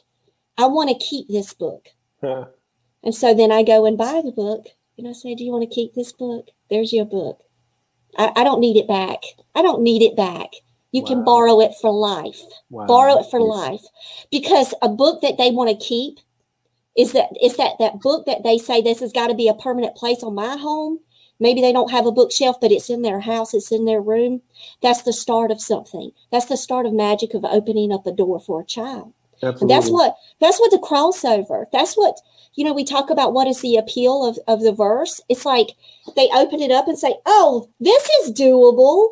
I 0.58 0.66
want 0.68 0.90
to 0.90 1.06
keep 1.06 1.28
this 1.28 1.54
book. 1.54 1.88
Huh. 2.20 2.46
And 3.04 3.16
so 3.16 3.34
then 3.34 3.52
I 3.52 3.64
go 3.64 3.86
and 3.86 3.98
buy 3.98 4.22
the 4.24 4.32
book 4.32 4.68
and 4.98 5.08
I 5.08 5.14
say, 5.14 5.36
Do 5.36 5.44
you 5.44 5.52
want 5.52 5.68
to 5.68 5.74
keep 5.74 5.94
this 5.94 6.12
book? 6.12 6.50
There's 6.70 6.94
your 6.94 7.06
book. 7.06 7.42
I, 8.18 8.32
I 8.36 8.44
don't 8.44 8.60
need 8.60 8.78
it 8.78 8.88
back. 8.88 9.20
I 9.56 9.62
don't 9.62 9.82
need 9.82 10.02
it 10.02 10.16
back. 10.16 10.50
You 10.92 11.02
wow. 11.04 11.08
can 11.08 11.24
borrow 11.24 11.62
it 11.62 11.72
for 11.82 11.92
life. 11.92 12.42
Wow. 12.70 12.86
Borrow 12.86 13.20
it 13.20 13.30
for 13.32 13.40
yes. 13.40 13.50
life. 13.50 13.82
Because 14.30 14.74
a 14.82 14.90
book 14.90 15.22
that 15.22 15.38
they 15.38 15.52
want 15.52 15.70
to 15.70 15.86
keep 15.86 16.20
is 16.96 17.14
that 17.14 17.30
is 17.42 17.58
that 17.58 17.74
that 17.80 18.02
book 18.02 18.26
that 18.26 18.44
they 18.44 18.58
say 18.58 18.82
this 18.82 19.00
has 19.00 19.14
got 19.14 19.28
to 19.28 19.34
be 19.34 19.48
a 19.48 19.54
permanent 19.54 19.96
place 19.96 20.24
on 20.24 20.36
my 20.36 20.58
home? 20.58 21.00
Maybe 21.40 21.62
they 21.62 21.74
don't 21.74 21.92
have 21.92 22.06
a 22.06 22.12
bookshelf 22.12 22.58
but 22.60 22.72
it's 22.72 22.90
in 22.90 23.02
their 23.02 23.22
house 23.22 23.54
it's 23.54 23.72
in 23.72 23.86
their 23.86 24.02
room. 24.02 24.42
That's 24.82 25.04
the 25.04 25.14
start 25.14 25.52
of 25.52 25.62
something. 25.62 26.12
That's 26.32 26.48
the 26.48 26.58
start 26.58 26.86
of 26.86 26.94
magic 26.94 27.34
of 27.34 27.46
opening 27.46 27.92
up 27.92 28.06
a 28.06 28.12
door 28.12 28.40
for 28.40 28.62
a 28.62 28.66
child. 28.66 29.14
Absolutely. 29.44 29.62
and 29.62 29.70
that's 29.72 29.90
what 29.90 30.16
that's 30.40 30.60
what 30.60 30.70
the 30.70 30.78
crossover 30.78 31.66
that's 31.72 31.96
what 31.96 32.18
you 32.54 32.64
know 32.64 32.74
we 32.74 32.84
talk 32.84 33.10
about 33.10 33.34
what 33.34 33.48
is 33.48 33.62
the 33.62 33.76
appeal 33.76 34.26
of, 34.28 34.38
of 34.48 34.62
the 34.62 34.74
verse. 34.74 35.22
It's 35.30 35.46
like 35.46 35.70
they 36.16 36.30
open 36.34 36.62
it 36.62 36.72
up 36.72 36.88
and 36.88 37.00
say 37.00 37.16
oh 37.26 37.70
this 37.80 38.08
is 38.22 38.34
doable. 38.34 39.10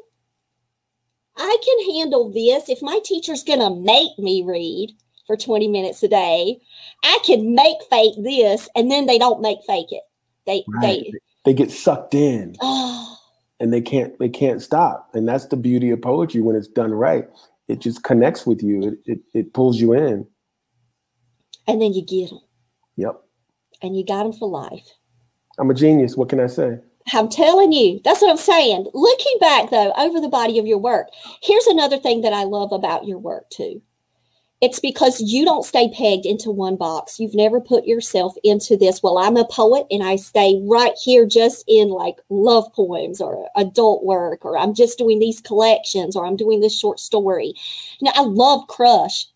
I 1.38 1.58
can 1.64 1.96
handle 1.96 2.30
this. 2.30 2.68
If 2.68 2.82
my 2.82 3.00
teacher's 3.04 3.44
going 3.44 3.60
to 3.60 3.74
make 3.74 4.20
me 4.20 4.44
read 4.46 4.92
for 5.30 5.38
20 5.38 5.68
minutes 5.68 6.02
a 6.02 6.08
day. 6.08 6.58
I 7.04 7.20
can 7.24 7.54
make 7.54 7.78
fake 7.88 8.16
this, 8.18 8.68
and 8.76 8.90
then 8.90 9.06
they 9.06 9.20
don't 9.20 9.42
make 9.42 9.60
fake 9.68 9.92
it. 9.92 10.02
They 10.48 10.64
right. 10.68 10.82
they 10.82 11.14
they 11.46 11.54
get 11.54 11.72
sucked 11.72 12.16
in. 12.16 12.56
Oh. 12.62 13.16
And 13.62 13.74
they 13.74 13.82
can't 13.82 14.18
they 14.20 14.30
can't 14.30 14.62
stop. 14.62 15.10
And 15.14 15.28
that's 15.28 15.48
the 15.48 15.58
beauty 15.58 15.92
of 15.92 16.02
poetry 16.02 16.40
when 16.40 16.56
it's 16.56 16.70
done 16.70 16.94
right. 16.94 17.28
It 17.68 17.80
just 17.80 18.04
connects 18.04 18.46
with 18.46 18.64
you. 18.64 18.82
It 18.84 19.00
it, 19.06 19.20
it 19.34 19.54
pulls 19.54 19.82
you 19.82 19.92
in. 19.92 20.26
And 21.68 21.82
then 21.82 21.92
you 21.92 22.06
get 22.06 22.30
them. 22.30 22.40
Yep. 22.96 23.22
And 23.82 23.98
you 23.98 24.06
got 24.06 24.24
them 24.24 24.32
for 24.32 24.48
life. 24.48 24.88
I'm 25.58 25.70
a 25.70 25.74
genius. 25.74 26.16
What 26.16 26.30
can 26.30 26.40
I 26.40 26.48
say? 26.48 26.80
I'm 27.12 27.28
telling 27.28 27.74
you, 27.74 28.00
that's 28.06 28.22
what 28.22 28.32
I'm 28.32 28.38
saying. 28.38 28.88
Looking 28.94 29.38
back 29.42 29.72
though, 29.72 29.92
over 29.98 30.22
the 30.22 30.30
body 30.30 30.58
of 30.58 30.66
your 30.66 30.78
work, 30.78 31.10
here's 31.44 31.68
another 31.68 31.98
thing 31.98 32.22
that 32.22 32.32
I 32.32 32.46
love 32.46 32.72
about 32.72 33.08
your 33.08 33.20
work 33.20 33.50
too. 33.50 33.82
It's 34.62 34.80
because 34.80 35.22
you 35.22 35.46
don't 35.46 35.64
stay 35.64 35.90
pegged 35.90 36.26
into 36.26 36.52
one 36.52 36.76
box. 36.76 37.18
You've 37.18 37.36
never 37.36 37.62
put 37.62 37.86
yourself 37.86 38.36
into 38.44 38.76
this. 38.76 39.02
Well, 39.02 39.18
I'm 39.18 39.38
a 39.38 39.46
poet 39.46 39.88
and 39.90 40.04
I 40.04 40.18
stay 40.18 40.60
right 40.64 40.94
here 41.02 41.26
just 41.26 41.64
in 41.68 41.88
like 41.88 42.18
love 42.30 42.72
poems 42.74 43.22
or 43.22 43.50
adult 43.56 44.04
work, 44.04 44.44
or 44.44 44.58
I'm 44.58 44.74
just 44.74 44.98
doing 44.98 45.20
these 45.20 45.40
collections 45.40 46.16
or 46.16 46.26
I'm 46.26 46.36
doing 46.36 46.60
this 46.60 46.78
short 46.78 47.00
story. 47.00 47.54
Now, 48.02 48.12
I 48.16 48.24
love 48.24 48.68
Crush 48.68 49.28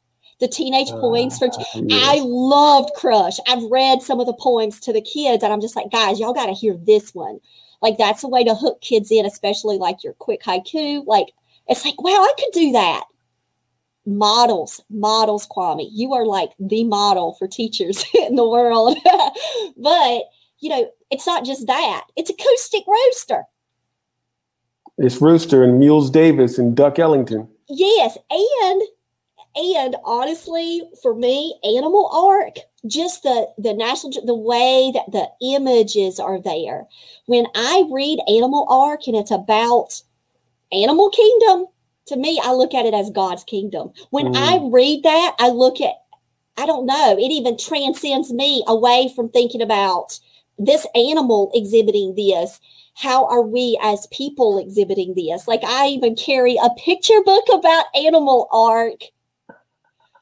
the 0.41 0.47
teenage 0.49 0.91
uh, 0.91 0.99
poems 0.99 1.39
for. 1.39 1.49
I 1.89 2.19
loved 2.21 2.91
Crush. 2.97 3.37
I've 3.47 3.63
read 3.71 4.01
some 4.01 4.19
of 4.19 4.25
the 4.25 4.33
poems 4.33 4.81
to 4.81 4.91
the 4.91 5.01
kids, 5.01 5.41
and 5.41 5.53
I'm 5.53 5.61
just 5.61 5.77
like, 5.77 5.89
guys, 5.89 6.19
y'all 6.19 6.33
got 6.33 6.47
to 6.47 6.53
hear 6.53 6.75
this 6.75 7.15
one. 7.15 7.39
Like 7.81 7.97
that's 7.97 8.23
a 8.23 8.27
way 8.27 8.43
to 8.43 8.55
hook 8.55 8.81
kids 8.81 9.09
in, 9.09 9.25
especially 9.25 9.77
like 9.77 10.03
your 10.03 10.13
quick 10.13 10.43
haiku. 10.43 11.05
Like 11.05 11.27
it's 11.69 11.85
like, 11.85 12.01
wow, 12.01 12.11
I 12.11 12.33
could 12.37 12.51
do 12.51 12.73
that 12.73 13.05
models, 14.05 14.81
models, 14.89 15.47
Kwame. 15.47 15.87
You 15.91 16.13
are 16.13 16.25
like 16.25 16.51
the 16.59 16.83
model 16.83 17.35
for 17.39 17.47
teachers 17.47 18.05
in 18.13 18.35
the 18.35 18.47
world. 18.47 18.97
but, 19.77 20.23
you 20.59 20.69
know, 20.69 20.89
it's 21.11 21.27
not 21.27 21.45
just 21.45 21.67
that, 21.67 22.05
it's 22.15 22.29
acoustic 22.29 22.83
rooster. 22.87 23.43
It's 24.97 25.21
Rooster 25.21 25.63
and 25.63 25.79
Mules 25.79 26.11
Davis 26.11 26.59
and 26.59 26.75
Duck 26.75 26.99
Ellington. 26.99 27.47
Yes. 27.67 28.17
And 28.29 28.81
and 29.55 29.95
honestly, 30.03 30.81
for 31.01 31.13
me, 31.13 31.59
animal 31.63 32.09
ark, 32.11 32.55
just 32.87 33.23
the 33.23 33.47
the 33.57 33.73
national 33.73 34.25
the 34.25 34.35
way 34.35 34.91
that 34.93 35.11
the 35.11 35.27
images 35.41 36.19
are 36.19 36.41
there. 36.41 36.87
When 37.27 37.45
I 37.55 37.87
read 37.91 38.19
Animal 38.27 38.65
Ark 38.69 39.01
and 39.07 39.15
it's 39.15 39.31
about 39.31 40.01
animal 40.71 41.09
kingdom, 41.09 41.67
to 42.07 42.17
me, 42.17 42.39
I 42.43 42.53
look 42.53 42.73
at 42.73 42.85
it 42.85 42.93
as 42.93 43.09
God's 43.09 43.43
kingdom. 43.43 43.91
When 44.09 44.33
mm. 44.33 44.35
I 44.35 44.59
read 44.71 45.03
that, 45.03 45.35
I 45.39 45.49
look 45.49 45.79
at, 45.81 45.93
I 46.57 46.65
don't 46.65 46.85
know, 46.85 47.17
it 47.17 47.31
even 47.31 47.57
transcends 47.57 48.31
me 48.31 48.63
away 48.67 49.11
from 49.15 49.29
thinking 49.29 49.61
about 49.61 50.19
this 50.57 50.85
animal 50.95 51.51
exhibiting 51.53 52.15
this. 52.15 52.59
How 52.95 53.25
are 53.27 53.41
we 53.41 53.79
as 53.81 54.07
people 54.11 54.59
exhibiting 54.59 55.15
this? 55.15 55.47
Like 55.47 55.63
I 55.63 55.87
even 55.87 56.15
carry 56.15 56.57
a 56.61 56.69
picture 56.77 57.21
book 57.25 57.45
about 57.51 57.85
animal 57.95 58.47
ark. 58.51 59.01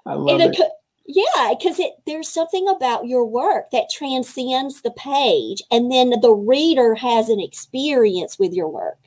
I 0.06 0.14
love 0.14 0.40
it. 0.40 0.58
Yeah, 1.06 1.54
because 1.58 1.78
it 1.80 1.94
there's 2.06 2.30
something 2.30 2.68
about 2.70 3.06
your 3.06 3.26
work 3.26 3.72
that 3.72 3.90
transcends 3.90 4.82
the 4.82 4.92
page, 4.92 5.62
and 5.70 5.92
then 5.92 6.14
the 6.22 6.32
reader 6.32 6.96
has 6.96 7.28
an 7.28 7.42
experience 7.42 8.40
with 8.40 8.54
your 8.54 8.70
work. 8.70 9.01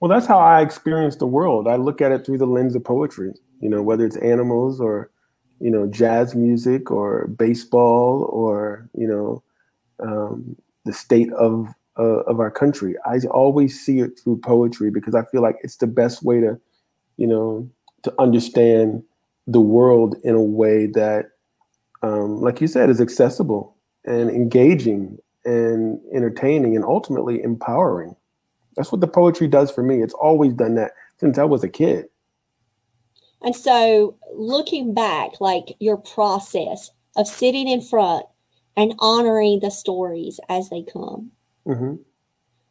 Well, 0.00 0.08
that's 0.08 0.26
how 0.26 0.38
I 0.38 0.60
experience 0.60 1.16
the 1.16 1.26
world. 1.26 1.68
I 1.68 1.76
look 1.76 2.00
at 2.00 2.12
it 2.12 2.24
through 2.26 2.38
the 2.38 2.46
lens 2.46 2.74
of 2.74 2.84
poetry, 2.84 3.32
you 3.60 3.68
know, 3.68 3.82
whether 3.82 4.04
it's 4.04 4.16
animals 4.16 4.80
or, 4.80 5.10
you 5.60 5.70
know, 5.70 5.86
jazz 5.86 6.34
music 6.34 6.90
or 6.90 7.28
baseball 7.28 8.28
or, 8.32 8.88
you 8.94 9.06
know, 9.06 9.42
um, 10.00 10.56
the 10.84 10.92
state 10.92 11.32
of, 11.34 11.68
uh, 11.98 12.22
of 12.24 12.40
our 12.40 12.50
country. 12.50 12.96
I 13.06 13.18
always 13.30 13.80
see 13.80 14.00
it 14.00 14.18
through 14.18 14.38
poetry 14.38 14.90
because 14.90 15.14
I 15.14 15.22
feel 15.24 15.42
like 15.42 15.56
it's 15.62 15.76
the 15.76 15.86
best 15.86 16.22
way 16.22 16.40
to, 16.40 16.60
you 17.16 17.26
know, 17.26 17.68
to 18.02 18.12
understand 18.18 19.02
the 19.46 19.60
world 19.60 20.16
in 20.24 20.34
a 20.34 20.42
way 20.42 20.86
that, 20.86 21.30
um, 22.02 22.40
like 22.40 22.60
you 22.60 22.66
said, 22.66 22.90
is 22.90 23.00
accessible 23.00 23.76
and 24.04 24.30
engaging 24.30 25.18
and 25.44 26.00
entertaining 26.12 26.76
and 26.76 26.84
ultimately 26.84 27.42
empowering. 27.42 28.14
That's 28.76 28.92
what 28.92 29.00
the 29.00 29.08
poetry 29.08 29.48
does 29.48 29.70
for 29.70 29.82
me. 29.82 30.02
It's 30.02 30.14
always 30.14 30.52
done 30.52 30.74
that 30.76 30.92
since 31.18 31.38
I 31.38 31.44
was 31.44 31.62
a 31.64 31.68
kid. 31.68 32.06
And 33.42 33.54
so, 33.54 34.16
looking 34.32 34.94
back, 34.94 35.32
like 35.40 35.76
your 35.78 35.98
process 35.98 36.90
of 37.16 37.28
sitting 37.28 37.68
in 37.68 37.82
front 37.82 38.24
and 38.76 38.94
honoring 38.98 39.60
the 39.60 39.70
stories 39.70 40.40
as 40.48 40.70
they 40.70 40.82
come, 40.82 41.30
mm-hmm. 41.66 41.96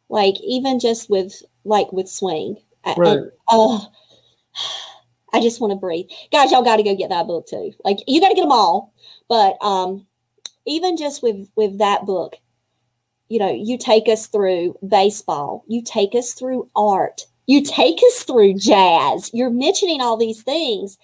like 0.08 0.34
even 0.42 0.80
just 0.80 1.08
with 1.08 1.42
like 1.64 1.92
with 1.92 2.08
swing, 2.08 2.56
right. 2.84 3.18
and, 3.18 3.30
oh, 3.48 3.88
I 5.32 5.40
just 5.40 5.60
want 5.60 5.72
to 5.72 5.76
breathe, 5.76 6.06
guys. 6.32 6.50
Y'all 6.50 6.62
got 6.62 6.76
to 6.76 6.82
go 6.82 6.96
get 6.96 7.10
that 7.10 7.26
book 7.26 7.46
too. 7.46 7.72
Like 7.84 7.98
you 8.06 8.20
got 8.20 8.28
to 8.28 8.34
get 8.34 8.42
them 8.42 8.52
all, 8.52 8.92
but 9.28 9.56
um, 9.64 10.06
even 10.66 10.96
just 10.96 11.22
with 11.22 11.48
with 11.56 11.78
that 11.78 12.04
book, 12.04 12.34
you 13.28 13.38
know, 13.38 13.52
you 13.52 13.78
take 13.78 14.08
us 14.08 14.26
through 14.26 14.76
baseball, 14.86 15.64
you 15.66 15.82
take 15.82 16.14
us 16.14 16.32
through 16.32 16.68
art, 16.76 17.22
you 17.46 17.62
take 17.62 17.98
us 18.06 18.22
through 18.22 18.54
jazz. 18.54 19.30
You're 19.32 19.50
mentioning 19.50 20.00
all 20.00 20.16
these 20.16 20.42
things. 20.42 20.98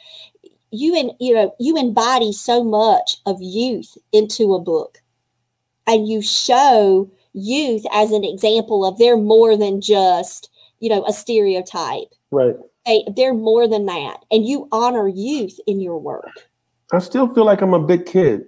You 0.70 0.96
and 0.96 1.12
you 1.18 1.34
know, 1.34 1.54
you 1.58 1.76
embody 1.76 2.32
so 2.32 2.62
much 2.62 3.16
of 3.26 3.38
youth 3.40 3.96
into 4.12 4.54
a 4.54 4.60
book. 4.60 4.98
And 5.86 6.06
you 6.06 6.22
show 6.22 7.10
youth 7.32 7.84
as 7.92 8.12
an 8.12 8.24
example 8.24 8.84
of 8.84 8.98
they're 8.98 9.16
more 9.16 9.56
than 9.56 9.80
just, 9.80 10.48
you 10.78 10.88
know, 10.88 11.04
a 11.04 11.12
stereotype. 11.12 12.08
Right. 12.30 12.54
They, 12.86 13.04
they're 13.16 13.34
more 13.34 13.68
than 13.68 13.86
that. 13.86 14.24
And 14.30 14.46
you 14.46 14.68
honor 14.72 15.08
youth 15.08 15.58
in 15.66 15.80
your 15.80 15.98
work. 15.98 16.30
I 16.92 16.98
still 16.98 17.32
feel 17.34 17.44
like 17.44 17.60
I'm 17.60 17.74
a 17.74 17.84
big 17.84 18.06
kid, 18.06 18.46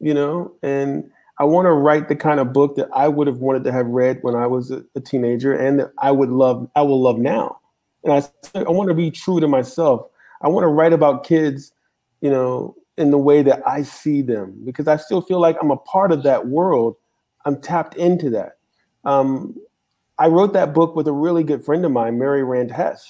you 0.00 0.14
know, 0.14 0.54
and 0.62 1.10
I 1.38 1.44
want 1.44 1.66
to 1.66 1.72
write 1.72 2.08
the 2.08 2.16
kind 2.16 2.40
of 2.40 2.52
book 2.52 2.76
that 2.76 2.88
I 2.94 3.08
would 3.08 3.26
have 3.26 3.38
wanted 3.38 3.64
to 3.64 3.72
have 3.72 3.86
read 3.86 4.18
when 4.22 4.34
I 4.34 4.46
was 4.46 4.70
a, 4.70 4.82
a 4.94 5.00
teenager, 5.00 5.52
and 5.52 5.80
that 5.80 5.92
I 5.98 6.10
would 6.10 6.30
love. 6.30 6.68
I 6.74 6.82
will 6.82 7.00
love 7.00 7.18
now, 7.18 7.58
and 8.04 8.12
I 8.12 8.58
I 8.58 8.70
want 8.70 8.88
to 8.88 8.94
be 8.94 9.10
true 9.10 9.40
to 9.40 9.48
myself. 9.48 10.08
I 10.42 10.48
want 10.48 10.64
to 10.64 10.68
write 10.68 10.92
about 10.92 11.24
kids, 11.24 11.72
you 12.20 12.30
know, 12.30 12.74
in 12.96 13.10
the 13.10 13.18
way 13.18 13.42
that 13.42 13.66
I 13.66 13.82
see 13.82 14.22
them, 14.22 14.60
because 14.64 14.88
I 14.88 14.96
still 14.96 15.20
feel 15.20 15.40
like 15.40 15.56
I'm 15.60 15.70
a 15.70 15.76
part 15.76 16.12
of 16.12 16.22
that 16.22 16.48
world. 16.48 16.96
I'm 17.44 17.60
tapped 17.60 17.96
into 17.96 18.30
that. 18.30 18.58
Um, 19.04 19.54
I 20.18 20.28
wrote 20.28 20.54
that 20.54 20.72
book 20.72 20.96
with 20.96 21.06
a 21.06 21.12
really 21.12 21.44
good 21.44 21.64
friend 21.64 21.84
of 21.84 21.92
mine, 21.92 22.18
Mary 22.18 22.42
Rand 22.42 22.70
Hess, 22.70 23.06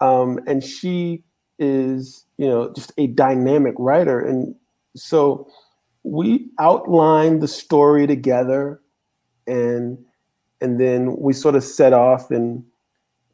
um, 0.00 0.38
and 0.46 0.62
she 0.62 1.24
is 1.58 2.26
you 2.36 2.46
know 2.46 2.70
just 2.74 2.92
a 2.98 3.06
dynamic 3.06 3.74
writer, 3.78 4.20
and 4.20 4.54
so 4.94 5.48
we 6.04 6.48
outlined 6.58 7.42
the 7.42 7.48
story 7.48 8.06
together, 8.06 8.80
and 9.46 9.98
and 10.60 10.80
then 10.80 11.16
we 11.16 11.32
sort 11.32 11.54
of 11.54 11.64
set 11.64 11.92
off 11.92 12.30
and 12.30 12.64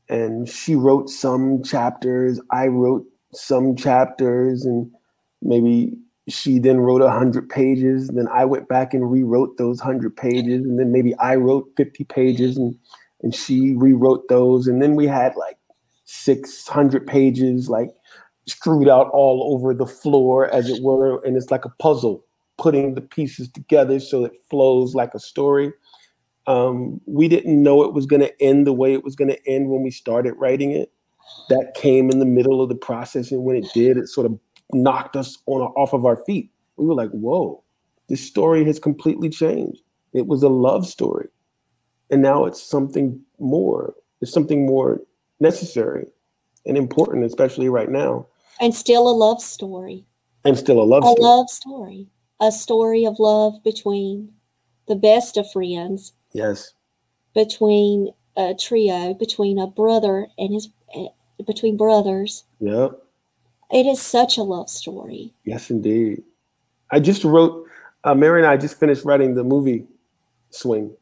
and 0.08 0.48
she 0.48 0.74
wrote 0.74 1.10
some 1.10 1.62
chapters, 1.62 2.40
I 2.50 2.68
wrote 2.68 3.04
some 3.34 3.76
chapters, 3.76 4.64
and 4.64 4.90
maybe 5.42 5.98
she 6.28 6.58
then 6.58 6.78
wrote 6.78 7.02
a 7.02 7.10
hundred 7.10 7.48
pages. 7.48 8.08
And 8.08 8.16
then 8.16 8.28
I 8.28 8.46
went 8.46 8.68
back 8.68 8.94
and 8.94 9.10
rewrote 9.10 9.58
those 9.58 9.80
hundred 9.80 10.16
pages, 10.16 10.64
and 10.64 10.78
then 10.78 10.92
maybe 10.92 11.14
I 11.16 11.36
wrote 11.36 11.70
fifty 11.76 12.04
pages, 12.04 12.56
and 12.56 12.74
and 13.22 13.34
she 13.34 13.74
rewrote 13.76 14.28
those, 14.28 14.66
and 14.66 14.80
then 14.80 14.94
we 14.94 15.06
had 15.06 15.34
like 15.36 15.58
six 16.04 16.66
hundred 16.68 17.06
pages, 17.06 17.68
like 17.68 17.90
screwed 18.46 18.88
out 18.88 19.10
all 19.10 19.52
over 19.52 19.74
the 19.74 19.86
floor, 19.86 20.48
as 20.54 20.70
it 20.70 20.82
were, 20.82 21.22
and 21.24 21.36
it's 21.36 21.50
like 21.50 21.66
a 21.66 21.72
puzzle, 21.78 22.24
putting 22.58 22.94
the 22.94 23.00
pieces 23.00 23.48
together 23.48 24.00
so 24.00 24.24
it 24.24 24.32
flows 24.50 24.94
like 24.94 25.14
a 25.14 25.20
story. 25.20 25.72
Um, 26.46 27.00
we 27.06 27.28
didn't 27.28 27.62
know 27.62 27.84
it 27.84 27.92
was 27.92 28.06
going 28.06 28.22
to 28.22 28.42
end 28.42 28.66
the 28.66 28.72
way 28.72 28.92
it 28.92 29.04
was 29.04 29.14
going 29.14 29.30
to 29.30 29.48
end 29.48 29.68
when 29.68 29.82
we 29.82 29.90
started 29.90 30.34
writing 30.34 30.72
it. 30.72 30.92
That 31.50 31.74
came 31.74 32.10
in 32.10 32.18
the 32.18 32.24
middle 32.24 32.62
of 32.62 32.70
the 32.70 32.74
process, 32.74 33.30
and 33.30 33.44
when 33.44 33.56
it 33.56 33.66
did, 33.74 33.98
it 33.98 34.08
sort 34.08 34.26
of 34.26 34.38
knocked 34.72 35.14
us 35.14 35.36
on 35.46 35.60
off 35.60 35.92
of 35.92 36.06
our 36.06 36.16
feet. 36.24 36.50
We 36.76 36.86
were 36.86 36.94
like, 36.94 37.10
"Whoa, 37.10 37.62
this 38.08 38.26
story 38.26 38.64
has 38.64 38.78
completely 38.78 39.28
changed. 39.28 39.82
It 40.14 40.26
was 40.26 40.42
a 40.42 40.48
love 40.48 40.86
story, 40.86 41.28
and 42.10 42.22
now 42.22 42.46
it's 42.46 42.62
something 42.62 43.20
more. 43.38 43.94
It's 44.22 44.32
something 44.32 44.64
more 44.64 45.02
necessary 45.38 46.06
and 46.64 46.76
important, 46.76 47.24
especially 47.24 47.68
right 47.68 47.90
now. 47.90 48.26
And 48.60 48.74
still 48.74 49.08
a 49.08 49.12
love 49.12 49.42
story. 49.42 50.04
And 50.44 50.56
still 50.56 50.80
a 50.80 50.82
love 50.82 51.04
a 51.04 51.08
story. 51.08 51.20
love 51.20 51.50
story. 51.50 52.06
A 52.40 52.52
story 52.52 53.04
of 53.04 53.18
love 53.18 53.62
between 53.64 54.32
the 54.86 54.94
best 54.94 55.36
of 55.36 55.50
friends, 55.50 56.12
Yes. 56.32 56.72
between 57.34 58.12
a 58.36 58.54
trio, 58.54 59.12
between 59.14 59.58
a 59.58 59.66
brother 59.66 60.28
and 60.38 60.54
his, 60.54 60.68
eh, 60.94 61.08
between 61.46 61.76
brothers. 61.76 62.44
Yep. 62.60 63.02
It 63.72 63.86
is 63.86 64.00
such 64.00 64.38
a 64.38 64.42
love 64.42 64.70
story. 64.70 65.34
Yes, 65.44 65.70
indeed. 65.70 66.22
I 66.90 67.00
just 67.00 67.24
wrote. 67.24 67.66
Uh, 68.04 68.14
Mary 68.14 68.40
and 68.40 68.46
I 68.48 68.56
just 68.56 68.78
finished 68.78 69.04
writing 69.04 69.34
the 69.34 69.44
movie 69.44 69.84
Swing. 70.50 70.96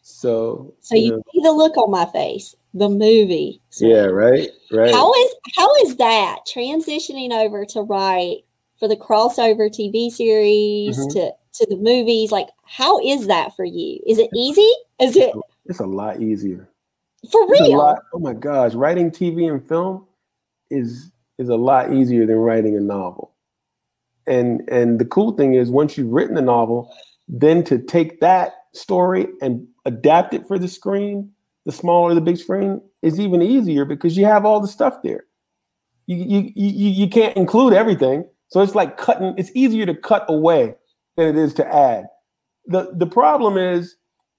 So. 0.00 0.72
So 0.80 0.94
you 0.94 1.10
know, 1.10 1.22
see 1.34 1.40
the 1.42 1.52
look 1.52 1.76
on 1.76 1.90
my 1.90 2.06
face. 2.06 2.54
The 2.72 2.88
movie. 2.88 3.60
yeah. 3.78 4.04
Right. 4.04 4.48
Right. 4.70 4.90
How 4.94 5.12
is 5.12 5.34
how 5.56 5.74
is 5.84 5.96
that 5.96 6.40
transitioning 6.46 7.32
over 7.32 7.64
to 7.66 7.82
write 7.82 8.44
for 8.78 8.88
the 8.88 8.96
crossover 8.96 9.68
TV 9.70 10.10
series 10.10 10.96
Mhm. 10.98 11.12
to 11.12 11.32
to 11.54 11.66
the 11.68 11.76
movies? 11.76 12.30
Like, 12.30 12.48
how 12.64 13.00
is 13.00 13.26
that 13.26 13.54
for 13.56 13.64
you? 13.64 14.00
Is 14.06 14.18
it 14.18 14.30
easy? 14.34 14.70
Is 15.00 15.16
it 15.16 15.34
it's 15.66 15.80
a 15.80 15.86
lot 15.86 16.20
easier. 16.22 16.68
for 17.32 17.48
real? 17.48 17.76
lot- 17.78 18.02
oh 18.14 18.20
my 18.20 18.32
gosh, 18.32 18.74
writing 18.74 19.10
TV 19.10 19.46
and 19.48 19.66
film 19.66 20.06
is 20.70 21.10
is 21.38 21.48
a 21.48 21.56
lot 21.56 21.92
easier 21.92 22.26
than 22.26 22.36
writing 22.36 22.76
a 22.76 22.80
novel. 22.80 23.32
And 24.26 24.62
and 24.68 24.98
the 25.00 25.04
cool 25.04 25.32
thing 25.32 25.54
is 25.54 25.70
once 25.70 25.96
you've 25.98 26.12
written 26.12 26.36
a 26.36 26.42
novel, 26.42 26.92
then 27.26 27.64
to 27.64 27.78
take 27.78 28.20
that 28.20 28.54
story 28.72 29.26
and 29.40 29.66
adapt 29.84 30.34
it 30.34 30.46
for 30.46 30.58
the 30.58 30.68
screen, 30.68 31.32
the 31.66 31.72
smaller 31.72 32.14
the 32.14 32.20
big 32.20 32.36
screen, 32.36 32.80
is 33.02 33.18
even 33.18 33.42
easier 33.42 33.84
because 33.84 34.16
you 34.16 34.24
have 34.26 34.44
all 34.44 34.60
the 34.60 34.68
stuff 34.68 35.02
there. 35.02 35.24
You 36.06 36.16
you 36.16 36.52
you, 36.54 36.88
you 36.90 37.08
can't 37.08 37.36
include 37.36 37.72
everything. 37.72 38.24
So 38.48 38.60
it's 38.60 38.74
like 38.74 38.96
cutting, 38.96 39.34
it's 39.36 39.50
easier 39.54 39.86
to 39.86 39.94
cut 39.94 40.24
away 40.28 40.74
than 41.16 41.28
it 41.28 41.36
is 41.36 41.54
to 41.54 41.66
add. 41.66 42.06
The 42.66 42.92
the 42.94 43.06
problem 43.06 43.56
is 43.56 43.96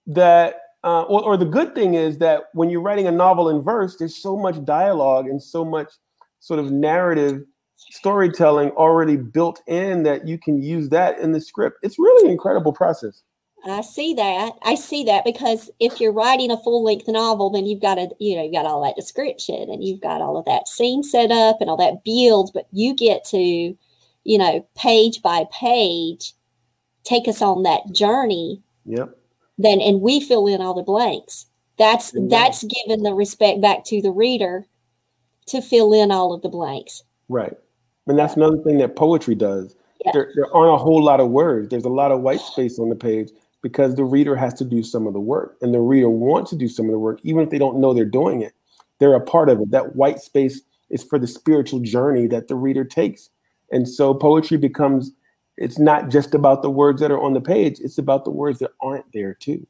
that 0.08 0.56
uh, 0.84 1.04
or, 1.04 1.24
or 1.24 1.38
the 1.38 1.46
good 1.46 1.76
thing 1.76 1.94
is 1.94 2.20
that 2.20 2.46
when 2.54 2.70
you're 2.70 2.82
writing 2.82 3.08
a 3.08 3.12
novel 3.12 3.50
in 3.50 3.62
verse, 3.62 3.98
there's 3.98 4.16
so 4.16 4.38
much 4.38 4.64
dialogue 4.64 5.28
and 5.28 5.42
so 5.42 5.66
much 5.66 5.92
sort 6.40 6.60
of 6.60 6.72
narrative 6.72 7.42
storytelling 7.92 8.72
already 8.72 9.16
built 9.16 9.62
in 9.68 10.04
that 10.04 10.28
you 10.28 10.38
can 10.38 10.62
use 10.62 10.90
that 10.90 11.20
in 11.20 11.32
the 11.32 11.42
script. 11.42 11.78
It's 11.82 12.00
really 12.00 12.28
an 12.28 12.32
incredible 12.32 12.74
process. 12.74 13.24
I 13.66 13.82
see 13.82 14.14
that. 14.14 14.54
I 14.64 14.76
see 14.76 15.04
that 15.04 15.26
because 15.26 15.70
if 15.82 16.00
you're 16.00 16.14
writing 16.14 16.50
a 16.50 16.58
full 16.58 16.84
length 16.84 17.10
novel, 17.10 17.50
then 17.50 17.66
you've 17.66 17.82
got 17.82 17.96
to, 17.96 18.08
you 18.20 18.38
know, 18.38 18.44
you've 18.44 18.54
got 18.54 18.66
all 18.66 18.82
that 18.84 18.96
description 18.96 19.70
and 19.70 19.84
you've 19.84 20.00
got 20.00 20.22
all 20.22 20.38
of 20.38 20.46
that 20.46 20.70
scene 20.70 21.04
set 21.04 21.30
up 21.30 21.58
and 21.60 21.70
all 21.70 21.76
that 21.78 22.06
build, 22.06 22.52
but 22.54 22.68
you 22.72 22.96
get 22.96 23.26
to, 23.26 23.76
you 24.24 24.38
know, 24.38 24.66
page 24.76 25.22
by 25.22 25.46
page, 25.52 26.34
take 27.04 27.28
us 27.28 27.42
on 27.42 27.64
that 27.64 27.92
journey. 27.92 28.62
Yep. 28.86 29.16
Then 29.58 29.82
and 29.82 30.02
we 30.02 30.20
fill 30.20 30.48
in 30.48 30.62
all 30.62 30.74
the 30.74 30.84
blanks. 30.84 31.46
That's 31.78 32.14
Yeah. 32.14 32.28
that's 32.30 32.64
giving 32.64 33.04
the 33.04 33.14
respect 33.14 33.62
back 33.62 33.84
to 33.86 34.02
the 34.02 34.12
reader 34.12 34.66
to 35.48 35.62
fill 35.62 35.94
in 35.94 36.12
all 36.12 36.34
of 36.34 36.42
the 36.42 36.50
blanks. 36.50 37.04
Right. 37.28 37.56
And 38.08 38.18
that's 38.18 38.36
another 38.36 38.58
thing 38.58 38.78
that 38.80 38.96
poetry 38.96 39.36
does. 39.36 39.76
Yeah. 40.06 40.12
There, 40.14 40.32
there 40.36 40.56
aren't 40.56 40.74
a 40.74 40.84
whole 40.84 41.04
lot 41.04 41.20
of 41.20 41.30
words. 41.30 41.70
There's 41.70 41.86
a 41.86 41.90
lot 41.90 42.12
of 42.12 42.22
white 42.22 42.40
space 42.42 42.80
on 42.80 42.90
the 42.90 42.96
page 42.96 43.30
because 43.62 43.96
the 43.96 44.04
reader 44.06 44.36
has 44.36 44.54
to 44.56 44.66
do 44.66 44.82
some 44.84 45.06
of 45.08 45.14
the 45.14 45.20
work. 45.20 45.58
And 45.62 45.74
the 45.74 45.82
reader 45.82 46.10
wants 46.10 46.50
to 46.52 46.56
do 46.56 46.68
some 46.68 46.86
of 46.86 46.92
the 46.92 47.00
work, 47.00 47.20
even 47.24 47.44
if 47.44 47.50
they 47.50 47.58
don't 47.58 47.80
know 47.80 47.94
they're 47.94 48.06
doing 48.06 48.42
it. 48.42 48.54
They're 49.00 49.16
a 49.16 49.22
part 49.22 49.50
of 49.50 49.62
it. 49.62 49.72
That 49.72 49.96
white 49.96 50.20
space 50.20 50.62
is 50.90 51.04
for 51.04 51.20
the 51.20 51.28
spiritual 51.28 51.80
journey 51.82 52.28
that 52.28 52.48
the 52.48 52.56
reader 52.56 52.84
takes. 52.84 53.30
And 53.72 53.88
so 53.88 54.14
poetry 54.14 54.58
becomes, 54.58 55.12
it's 55.58 55.80
not 55.80 56.10
just 56.10 56.34
about 56.34 56.62
the 56.62 56.70
words 56.70 57.02
that 57.02 57.12
are 57.12 57.22
on 57.22 57.34
the 57.34 57.42
page, 57.42 57.80
it's 57.80 57.98
about 57.98 58.26
the 58.26 58.32
words 58.32 58.60
that 58.60 58.72
aren't 58.82 59.12
there 59.14 59.34
too. 59.34 59.66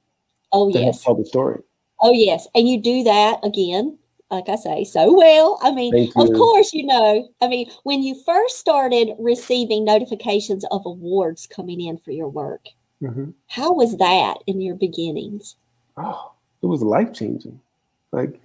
Oh 0.52 0.72
To 0.72 0.80
yes. 0.80 1.04
tell 1.04 1.16
the 1.16 1.26
story. 1.26 1.62
Oh 2.02 2.12
yes. 2.14 2.48
And 2.56 2.68
you 2.68 2.82
do 2.82 3.04
that 3.04 3.40
again, 3.44 3.98
like 4.32 4.48
I 4.48 4.56
say, 4.56 4.84
so 4.84 5.14
well. 5.16 5.60
I 5.62 5.72
mean, 5.72 6.12
of 6.16 6.28
course, 6.34 6.72
you 6.74 6.86
know. 6.86 7.28
I 7.42 7.48
mean, 7.48 7.70
when 7.84 8.02
you 8.04 8.16
first 8.26 8.58
started 8.58 9.10
receiving 9.20 9.84
notifications 9.86 10.64
of 10.72 10.86
awards 10.86 11.46
coming 11.48 11.82
in 11.82 11.98
for 11.98 12.12
your 12.12 12.30
work, 12.30 12.68
Mhm. 13.02 13.34
how 13.48 13.74
was 13.74 13.98
that 13.98 14.38
in 14.48 14.62
your 14.62 14.76
beginnings? 14.76 15.56
oh, 15.98 16.32
it 16.62 16.66
was 16.68 16.82
life 16.82 17.12
changing. 17.12 17.60
Like, 18.14 18.40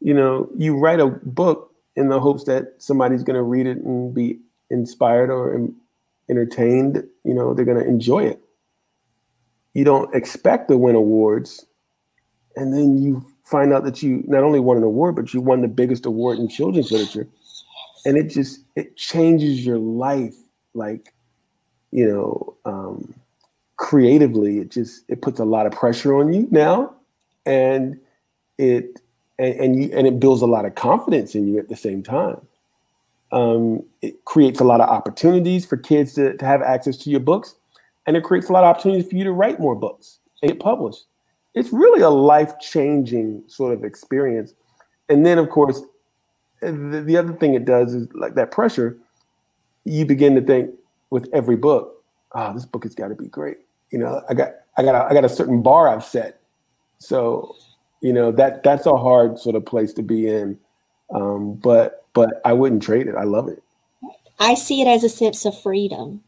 you 0.00 0.12
know, 0.12 0.48
you 0.56 0.76
write 0.76 0.98
a 1.00 1.06
book 1.06 1.72
in 1.94 2.08
the 2.08 2.18
hopes 2.18 2.42
that 2.44 2.74
somebody's 2.78 3.22
going 3.22 3.36
to 3.36 3.42
read 3.44 3.66
it 3.66 3.78
and 3.78 4.12
be 4.12 4.40
inspired 4.70 5.30
or 5.30 5.54
en- 5.54 5.76
entertained. 6.28 7.04
You 7.24 7.34
know, 7.34 7.54
they're 7.54 7.64
going 7.64 7.82
to 7.82 7.86
enjoy 7.86 8.24
it. 8.24 8.40
You 9.74 9.84
don't 9.84 10.14
expect 10.14 10.68
to 10.68 10.78
win 10.78 10.94
awards, 10.94 11.66
and 12.56 12.72
then 12.72 13.02
you 13.02 13.24
find 13.44 13.72
out 13.72 13.84
that 13.84 14.02
you 14.02 14.24
not 14.26 14.42
only 14.42 14.60
won 14.60 14.78
an 14.78 14.82
award, 14.82 15.16
but 15.16 15.34
you 15.34 15.40
won 15.40 15.60
the 15.60 15.68
biggest 15.68 16.06
award 16.06 16.38
in 16.38 16.48
children's 16.48 16.90
literature, 16.90 17.28
and 18.04 18.16
it 18.16 18.28
just 18.30 18.60
it 18.74 18.96
changes 18.96 19.66
your 19.66 19.78
life. 19.78 20.34
Like, 20.72 21.12
you 21.90 22.06
know, 22.06 22.56
um, 22.64 23.14
creatively, 23.76 24.58
it 24.58 24.70
just 24.70 25.02
it 25.08 25.20
puts 25.20 25.40
a 25.40 25.44
lot 25.44 25.66
of 25.66 25.72
pressure 25.72 26.16
on 26.16 26.32
you 26.32 26.48
now 26.50 26.96
and 27.46 27.98
it 28.58 29.00
and, 29.38 29.54
and 29.54 29.82
you 29.82 29.90
and 29.94 30.06
it 30.06 30.20
builds 30.20 30.42
a 30.42 30.46
lot 30.46 30.66
of 30.66 30.74
confidence 30.74 31.34
in 31.34 31.46
you 31.46 31.58
at 31.58 31.68
the 31.68 31.76
same 31.76 32.02
time. 32.02 32.40
Um, 33.36 33.82
it 34.02 34.24
creates 34.24 34.60
a 34.60 34.64
lot 34.64 34.80
of 34.80 34.88
opportunities 34.88 35.66
for 35.66 35.76
kids 35.76 36.14
to, 36.14 36.36
to 36.36 36.44
have 36.44 36.62
access 36.62 36.96
to 36.98 37.10
your 37.10 37.20
books, 37.20 37.54
and 38.06 38.16
it 38.16 38.24
creates 38.24 38.48
a 38.48 38.52
lot 38.52 38.64
of 38.64 38.70
opportunities 38.70 39.08
for 39.10 39.16
you 39.16 39.24
to 39.24 39.32
write 39.32 39.60
more 39.60 39.74
books 39.74 40.18
and 40.42 40.50
get 40.52 40.60
published. 40.60 41.04
It's 41.54 41.72
really 41.72 42.02
a 42.02 42.10
life 42.10 42.58
changing 42.60 43.42
sort 43.46 43.72
of 43.72 43.84
experience. 43.84 44.52
And 45.08 45.24
then, 45.24 45.38
of 45.38 45.50
course, 45.50 45.82
the, 46.60 47.02
the 47.04 47.16
other 47.16 47.32
thing 47.32 47.54
it 47.54 47.64
does 47.64 47.94
is 47.94 48.08
like 48.14 48.34
that 48.34 48.50
pressure. 48.50 48.96
You 49.84 50.04
begin 50.04 50.34
to 50.34 50.40
think 50.40 50.70
with 51.10 51.28
every 51.32 51.56
book, 51.56 52.02
"Oh, 52.32 52.52
this 52.52 52.66
book 52.66 52.84
has 52.84 52.94
got 52.94 53.08
to 53.08 53.14
be 53.14 53.28
great." 53.28 53.58
You 53.90 53.98
know, 53.98 54.22
I 54.28 54.34
got 54.34 54.52
I 54.76 54.82
got 54.82 54.94
a, 54.94 55.10
I 55.10 55.14
got 55.14 55.24
a 55.24 55.28
certain 55.28 55.62
bar 55.62 55.88
I've 55.88 56.04
set 56.04 56.40
so, 56.98 57.54
you 58.00 58.12
know 58.12 58.30
that 58.32 58.62
that's 58.62 58.86
a 58.86 58.96
hard 58.96 59.38
sort 59.38 59.56
of 59.56 59.64
place 59.64 59.92
to 59.94 60.02
be 60.02 60.28
in, 60.28 60.58
um, 61.14 61.54
but 61.54 62.05
but 62.16 62.40
I 62.46 62.54
wouldn't 62.54 62.82
trade 62.82 63.08
it. 63.08 63.14
I 63.14 63.24
love 63.24 63.46
it. 63.46 63.62
I 64.40 64.54
see 64.54 64.80
it 64.80 64.88
as 64.88 65.04
a 65.04 65.08
sense 65.08 65.44
of 65.44 65.60
freedom 65.60 66.22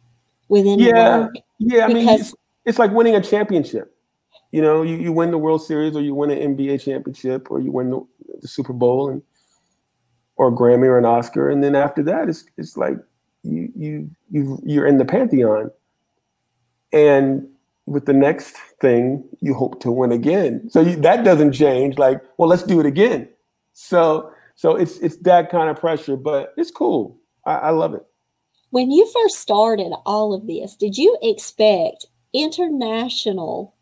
within 0.49 0.79
Yeah, 0.79 1.21
work. 1.21 1.37
yeah. 1.59 1.87
I 1.87 1.89
mean, 1.89 2.07
it's, 2.07 2.35
it's 2.67 2.79
like 2.79 2.93
winning 2.93 3.17
a 3.17 3.23
championship. 3.23 3.95
You 4.53 4.61
know, 4.61 4.83
you, 4.83 4.97
you 4.97 5.13
win 5.13 5.31
the 5.31 5.39
World 5.39 5.63
Series, 5.65 5.97
or 5.97 6.03
you 6.03 6.15
win 6.15 6.31
an 6.31 6.57
NBA 6.57 6.83
championship, 6.83 7.51
or 7.51 7.59
you 7.61 7.73
win 7.73 7.91
the, 7.91 8.07
the 8.43 8.49
Super 8.49 8.75
Bowl, 8.75 9.09
and 9.09 9.23
or 10.37 10.49
a 10.49 10.53
Grammy 10.53 10.87
or 10.87 10.99
an 10.99 11.07
Oscar, 11.07 11.49
and 11.51 11.65
then 11.65 11.75
after 11.75 12.03
that, 12.05 12.29
it's 12.29 12.45
it's 12.59 12.77
like 12.77 12.97
you 13.43 13.73
you 13.75 14.11
you 14.31 14.61
you're 14.65 14.87
in 14.87 14.99
the 14.99 15.05
pantheon, 15.05 15.71
and 16.93 17.49
with 17.87 18.05
the 18.05 18.13
next 18.13 18.57
thing, 18.81 19.25
you 19.41 19.55
hope 19.55 19.81
to 19.81 19.91
win 19.91 20.13
again. 20.13 20.69
So 20.71 20.81
you, 20.81 20.97
that 20.97 21.25
doesn't 21.25 21.53
change. 21.53 21.99
Like, 21.99 22.23
well, 22.37 22.49
let's 22.49 22.63
do 22.63 22.79
it 22.79 22.87
again. 22.87 23.29
So 23.73 24.31
so 24.59 24.75
it's 24.75 24.99
it's 24.99 25.19
that 25.19 25.51
kind 25.51 25.71
of 25.71 25.79
pressure, 25.79 26.17
but 26.17 26.53
it's 26.57 26.73
cool. 26.73 27.17
I, 27.47 27.55
I 27.55 27.71
love 27.71 27.95
it. 27.95 28.05
When 28.71 28.91
you 28.91 29.09
first 29.13 29.39
started 29.39 29.93
all 30.05 30.35
of 30.35 30.49
this, 30.49 30.75
did 30.75 30.99
you 30.99 31.17
expect 31.23 32.07
international 32.33 33.73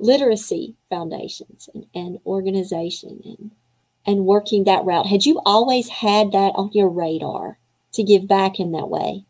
literacy 0.00 0.74
foundations 0.90 1.68
and, 1.72 1.86
and 1.94 2.18
organization 2.26 3.20
and 3.24 3.52
and 4.04 4.26
working 4.26 4.64
that 4.64 4.84
route? 4.84 5.06
Had 5.06 5.26
you 5.26 5.40
always 5.46 5.88
had 5.88 6.32
that 6.32 6.50
on 6.56 6.72
your 6.72 6.88
radar 6.88 7.56
to 7.92 8.02
give 8.02 8.26
back 8.26 8.58
in 8.58 8.72
that 8.72 8.88
way? 8.88 9.24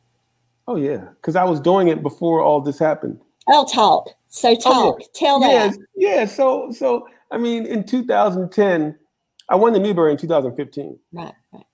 Oh 0.67 0.77
yeah, 0.77 1.09
because 1.21 1.37
I 1.37 1.45
was 1.45 1.61
doing 1.61 1.89
it 1.89 2.03
before 2.03 2.41
all 2.41 2.63
this 2.63 2.79
happened. 2.79 3.21
Oh, 3.49 3.67
talk. 3.71 4.09
So 4.29 4.55
talk. 4.55 4.65
Oh, 4.67 4.99
yeah. 4.99 5.07
Tell 5.13 5.41
yeah, 5.43 5.69
that. 5.69 5.79
Yeah. 5.95 6.25
So 6.25 6.73
so 6.73 7.07
I 7.31 7.37
mean, 7.37 7.67
in 7.67 7.85
2010, 7.85 8.99
I 9.49 9.57
won 9.57 9.73
the 9.73 9.81
Newbery 9.81 10.13
in 10.13 10.19
2015. 10.19 10.99
Right. 11.13 11.33
Right. 11.53 11.65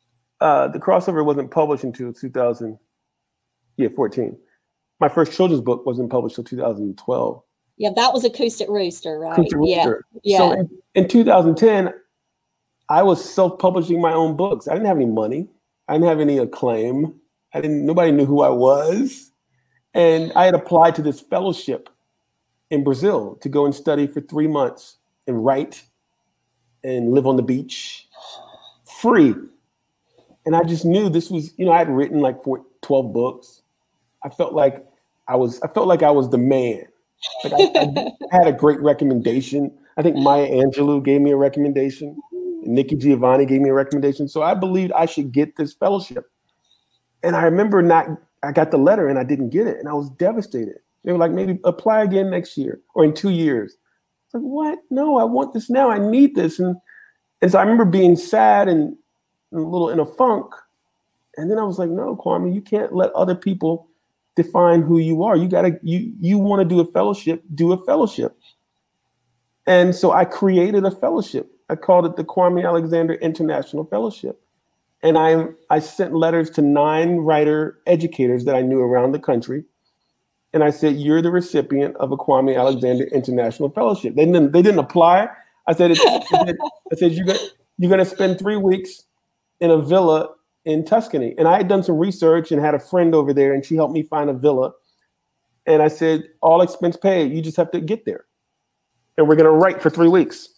Uh, 0.41 0.69
the 0.69 0.79
crossover 0.79 1.25
wasn't 1.25 1.51
published 1.51 1.85
until 1.85 2.13
2000. 2.13 2.79
Yeah, 3.77 3.89
14. 3.95 4.37
My 5.01 5.09
first 5.09 5.33
children's 5.33 5.63
book 5.63 5.87
wasn't 5.87 6.11
published 6.11 6.39
until 6.39 6.59
2012. 6.59 7.43
Yeah, 7.77 7.91
that 7.95 8.13
was 8.13 8.25
Acoustic 8.25 8.69
Rooster, 8.69 9.19
right? 9.19 9.33
Acoustic 9.33 9.59
yeah. 9.63 9.85
Rooster. 9.85 10.07
Yeah. 10.25 10.39
So 10.39 10.53
in, 10.53 10.71
in 10.95 11.09
2010, 11.09 11.95
I 12.89 13.03
was 13.03 13.25
self-publishing 13.25 14.01
my 14.01 14.13
own 14.13 14.37
books. 14.37 14.67
I 14.67 14.73
didn't 14.73 14.87
have 14.87 14.97
any 14.97 15.07
money. 15.07 15.49
I 15.87 15.95
didn't 15.95 16.09
have 16.09 16.21
any 16.21 16.39
acclaim. 16.39 17.15
I 17.55 17.61
didn't. 17.61 17.87
Nobody 17.87 18.11
knew 18.11 18.27
who 18.27 18.43
I 18.43 18.51
was, 18.51 19.31
and 19.95 20.33
I 20.35 20.45
had 20.45 20.55
applied 20.55 20.95
to 20.97 21.03
this 21.03 21.21
fellowship 21.21 21.89
in 22.71 22.85
Brazil 22.85 23.37
to 23.41 23.49
go 23.49 23.65
and 23.65 23.75
study 23.75 24.07
for 24.07 24.21
three 24.21 24.47
months 24.47 24.99
and 25.27 25.45
write 25.45 25.83
and 26.85 27.13
live 27.13 27.27
on 27.27 27.37
the 27.37 27.43
beach, 27.43 28.07
free. 29.01 29.35
And 30.47 30.57
I 30.57 30.63
just 30.63 30.85
knew 30.85 31.09
this 31.09 31.31
was. 31.31 31.53
You 31.59 31.67
know, 31.67 31.73
I 31.73 31.79
had 31.79 31.91
written 31.91 32.21
like 32.21 32.43
four, 32.43 32.65
12 32.83 33.13
books. 33.13 33.63
I 34.25 34.29
felt 34.29 34.55
like 34.55 34.87
I 35.27 35.37
was. 35.37 35.61
I 35.63 35.69
felt 35.69 35.87
like 35.87 36.03
I 36.03 36.11
was 36.11 36.31
the 36.31 36.39
man. 36.39 36.85
Like 37.45 37.53
I, 37.53 37.81
I 37.81 38.13
had 38.37 38.47
a 38.47 38.53
great 38.53 38.81
recommendation. 38.81 39.77
I 39.97 40.03
think 40.03 40.17
Maya 40.17 40.49
Angelou 40.49 41.05
gave 41.05 41.21
me 41.21 41.33
a 41.33 41.37
recommendation. 41.37 42.17
Nikki 42.63 42.97
Giovanni 42.97 43.47
gave 43.47 43.61
me 43.61 43.71
a 43.71 43.75
recommendation. 43.75 44.29
So 44.29 44.43
I 44.43 44.55
believed 44.55 44.93
I 44.93 45.07
should 45.07 45.33
get 45.33 45.57
this 45.57 45.73
fellowship. 45.73 46.31
And 47.23 47.35
I 47.35 47.43
remember 47.43 47.83
not, 47.83 48.07
I 48.43 48.53
got 48.53 48.71
the 48.71 48.79
letter 48.79 49.09
and 49.09 49.19
I 49.19 49.25
didn't 49.25 49.51
get 49.51 49.67
it. 49.67 49.79
And 49.79 49.89
I 49.89 49.95
was 49.95 50.11
devastated. 50.11 50.79
They 51.05 51.13
were 51.13 51.19
like, 51.19 51.33
maybe 51.33 51.59
apply 51.65 52.03
again 52.03 52.31
next 52.31 52.57
year 52.57 52.81
or 52.95 53.05
in 53.05 53.15
two 53.15 53.31
years. 53.31 53.77
Like, 54.33 54.43
what? 54.43 54.79
No, 54.91 55.19
I 55.19 55.25
want 55.25 55.55
this 55.55 55.71
now. 55.71 55.91
I 55.91 55.99
need 55.99 56.35
this. 56.35 56.59
And, 56.59 56.77
so 57.49 57.59
I 57.59 57.63
remember 57.63 57.85
being 57.85 58.17
sad 58.17 58.69
and, 58.69 58.97
and 59.53 59.61
a 59.61 59.67
little 59.67 59.91
in 59.91 60.01
a 60.01 60.07
funk. 60.07 60.53
And 61.37 61.51
then 61.51 61.59
I 61.59 61.63
was 61.63 61.79
like, 61.79 61.91
no, 61.91 62.17
Kwame, 62.17 62.55
you 62.55 62.61
can't 62.61 62.93
let 62.93 63.13
other 63.13 63.35
people 63.35 63.89
define 64.35 64.83
who 64.83 64.99
you 64.99 65.23
are. 65.23 65.37
You 65.37 65.49
gotta, 65.49 65.79
you 65.83 66.13
you 66.21 66.39
want 66.39 66.61
to 66.61 66.65
do 66.69 66.81
a 66.81 66.93
fellowship, 66.93 67.43
do 67.55 67.73
a 67.73 67.85
fellowship. 67.85 68.37
And 69.67 69.95
so 69.95 70.13
I 70.13 70.25
created 70.25 70.85
a 70.85 70.91
fellowship. 70.91 71.51
I 71.69 71.77
called 71.77 72.07
it 72.07 72.17
the 72.17 72.25
Kwame 72.25 72.67
Alexander 72.67 73.15
International 73.15 73.85
Fellowship. 73.85 74.41
And 75.03 75.19
I, 75.19 75.47
I 75.71 75.79
sent 75.79 76.15
letters 76.15 76.51
to 76.51 76.63
nine 76.63 77.19
writer 77.19 77.79
educators 77.87 78.47
that 78.47 78.57
I 78.57 78.63
knew 78.63 78.81
around 78.81 79.13
the 79.13 79.19
country. 79.19 79.65
And 80.53 80.65
I 80.65 80.71
said, 80.71 80.97
You're 80.97 81.23
the 81.23 81.31
recipient 81.31 81.97
of 81.97 82.13
a 82.13 82.17
Kwame 82.17 82.59
Alexander 82.59 83.05
International 83.05 83.69
Fellowship. 83.71 84.15
They 84.15 84.25
didn't, 84.25 84.53
they 84.53 84.63
didn't 84.63 84.81
apply. 84.81 85.29
I 85.67 85.75
said, 85.75 85.91
I 85.91 85.95
said, 86.95 87.13
you're, 87.13 87.27
gonna, 87.27 87.39
you're 87.77 87.91
gonna 87.91 88.05
spend 88.05 88.39
three 88.39 88.57
weeks 88.57 89.05
in 89.61 89.71
a 89.71 89.79
villa 89.79 90.31
in 90.65 90.85
Tuscany. 90.85 91.35
And 91.37 91.47
I 91.47 91.59
had 91.59 91.69
done 91.69 91.83
some 91.83 91.99
research 91.99 92.51
and 92.51 92.61
had 92.61 92.75
a 92.75 92.79
friend 92.79 93.15
over 93.15 93.35
there, 93.35 93.53
and 93.53 93.65
she 93.65 93.75
helped 93.75 93.93
me 93.93 94.03
find 94.03 94.31
a 94.31 94.35
villa. 94.35 94.73
And 95.67 95.83
I 95.83 95.89
said, 95.89 96.25
All 96.41 96.63
expense 96.63 96.97
paid, 96.97 97.33
you 97.33 97.43
just 97.43 97.57
have 97.59 97.71
to 97.73 97.81
get 97.81 98.07
there. 98.07 98.25
And 99.19 99.29
we're 99.29 99.37
gonna 99.37 99.51
write 99.51 99.83
for 99.83 99.91
three 99.91 100.09
weeks 100.09 100.49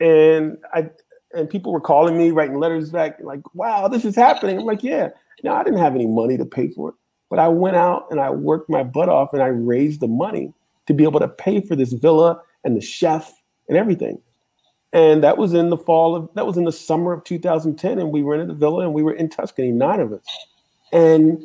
and 0.00 0.58
I 0.72 0.90
and 1.34 1.50
people 1.50 1.72
were 1.72 1.80
calling 1.80 2.16
me, 2.16 2.30
writing 2.30 2.58
letters 2.58 2.90
back, 2.90 3.18
like, 3.20 3.54
"Wow, 3.54 3.88
this 3.88 4.04
is 4.04 4.14
happening." 4.14 4.58
I'm 4.58 4.64
like, 4.64 4.82
"Yeah." 4.82 5.10
Now 5.42 5.56
I 5.56 5.64
didn't 5.64 5.80
have 5.80 5.94
any 5.94 6.06
money 6.06 6.36
to 6.36 6.44
pay 6.44 6.68
for 6.68 6.90
it, 6.90 6.94
but 7.34 7.42
I 7.42 7.48
went 7.48 7.74
out 7.74 8.06
and 8.12 8.20
I 8.20 8.30
worked 8.30 8.70
my 8.70 8.84
butt 8.84 9.08
off 9.08 9.32
and 9.32 9.42
I 9.42 9.48
raised 9.48 9.98
the 9.98 10.06
money 10.06 10.52
to 10.86 10.94
be 10.94 11.02
able 11.02 11.18
to 11.18 11.26
pay 11.26 11.60
for 11.60 11.74
this 11.74 11.92
villa 11.92 12.40
and 12.62 12.76
the 12.76 12.80
chef 12.80 13.34
and 13.68 13.76
everything. 13.76 14.20
And 14.92 15.24
that 15.24 15.36
was 15.36 15.52
in 15.52 15.68
the 15.68 15.76
fall 15.76 16.14
of 16.14 16.30
that 16.34 16.46
was 16.46 16.56
in 16.56 16.62
the 16.62 16.70
summer 16.70 17.12
of 17.12 17.24
2010, 17.24 17.98
and 17.98 18.12
we 18.12 18.22
rented 18.22 18.50
the 18.50 18.54
villa 18.54 18.84
and 18.84 18.94
we 18.94 19.02
were 19.02 19.12
in 19.12 19.28
Tuscany, 19.28 19.72
nine 19.72 19.98
of 19.98 20.12
us, 20.12 20.24
and 20.92 21.42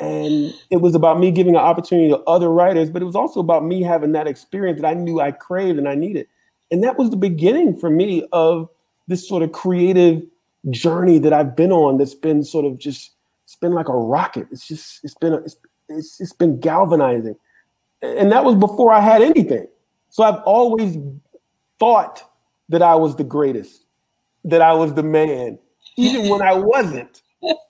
and 0.00 0.54
it 0.70 0.80
was 0.80 0.94
about 0.94 1.20
me 1.20 1.30
giving 1.30 1.54
an 1.54 1.60
opportunity 1.60 2.08
to 2.08 2.20
other 2.20 2.50
writers, 2.50 2.88
but 2.88 3.02
it 3.02 3.04
was 3.04 3.14
also 3.14 3.38
about 3.38 3.62
me 3.62 3.82
having 3.82 4.12
that 4.12 4.26
experience 4.26 4.80
that 4.80 4.88
I 4.88 4.94
knew 4.94 5.20
I 5.20 5.32
craved 5.32 5.78
and 5.78 5.86
I 5.86 5.96
needed. 5.96 6.28
And 6.70 6.82
that 6.82 6.96
was 6.96 7.10
the 7.10 7.16
beginning 7.18 7.78
for 7.78 7.90
me 7.90 8.26
of 8.32 8.70
this 9.06 9.28
sort 9.28 9.42
of 9.42 9.52
creative 9.52 10.22
journey 10.70 11.18
that 11.18 11.34
I've 11.34 11.54
been 11.54 11.72
on 11.72 11.98
that's 11.98 12.14
been 12.14 12.42
sort 12.42 12.64
of 12.64 12.78
just 12.78 13.15
it's 13.46 13.56
been 13.56 13.72
like 13.72 13.88
a 13.88 13.96
rocket. 13.96 14.48
It's 14.50 14.66
just 14.66 15.04
it's 15.04 15.14
been 15.14 15.32
a, 15.32 15.36
it's, 15.36 15.56
it's 15.88 16.20
it's 16.20 16.32
been 16.32 16.58
galvanizing. 16.58 17.36
And 18.02 18.30
that 18.32 18.44
was 18.44 18.56
before 18.56 18.92
I 18.92 19.00
had 19.00 19.22
anything. 19.22 19.66
So 20.10 20.24
I've 20.24 20.42
always 20.42 20.98
thought 21.78 22.28
that 22.68 22.82
I 22.82 22.96
was 22.96 23.16
the 23.16 23.24
greatest, 23.24 23.84
that 24.44 24.60
I 24.60 24.72
was 24.72 24.94
the 24.94 25.02
man, 25.02 25.58
even 25.96 26.28
when 26.28 26.42
I 26.42 26.54
wasn't. 26.54 27.22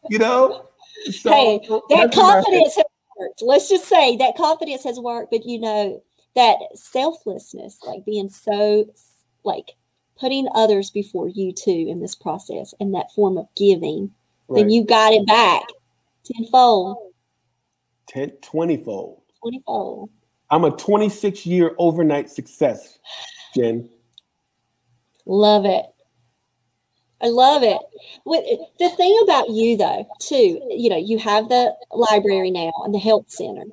You 0.08 0.18
know? 0.18 0.66
So, 1.10 1.30
hey, 1.30 1.60
that 1.90 2.12
confidence 2.12 2.76
has 2.76 2.84
worked. 3.18 3.42
Let's 3.42 3.68
just 3.68 3.84
say 3.84 4.16
that 4.16 4.36
confidence 4.36 4.82
has 4.84 4.98
worked, 4.98 5.30
but 5.30 5.44
you 5.44 5.60
know, 5.60 6.02
that 6.34 6.56
selflessness, 6.74 7.78
like 7.86 8.04
being 8.04 8.30
so 8.30 8.86
like 9.44 9.72
putting 10.18 10.48
others 10.54 10.90
before 10.90 11.28
you 11.28 11.52
too 11.52 11.86
in 11.88 12.00
this 12.00 12.14
process 12.14 12.72
and 12.80 12.94
that 12.94 13.12
form 13.12 13.36
of 13.36 13.46
giving, 13.54 14.12
right. 14.48 14.60
then 14.60 14.70
you 14.70 14.84
got 14.84 15.12
it 15.12 15.26
back 15.26 15.62
tenfold. 16.26 16.96
Ten, 18.06 18.30
20 18.42 18.84
fold. 18.84 19.22
20 19.42 19.62
fold. 19.66 20.10
I'm 20.50 20.64
a 20.64 20.70
26 20.70 21.44
year 21.46 21.74
overnight 21.78 22.30
success, 22.30 22.98
Jen. 23.54 23.88
Love 25.24 25.64
it. 25.64 25.84
I 27.20 27.28
love 27.28 27.62
it. 27.62 27.78
The 28.78 28.90
thing 28.90 29.18
about 29.24 29.50
you, 29.50 29.76
though, 29.76 30.06
too, 30.20 30.60
you 30.70 30.90
know, 30.90 30.98
you 30.98 31.18
have 31.18 31.48
the 31.48 31.74
library 31.90 32.50
now 32.50 32.70
and 32.84 32.94
the 32.94 32.98
health 32.98 33.30
center. 33.30 33.64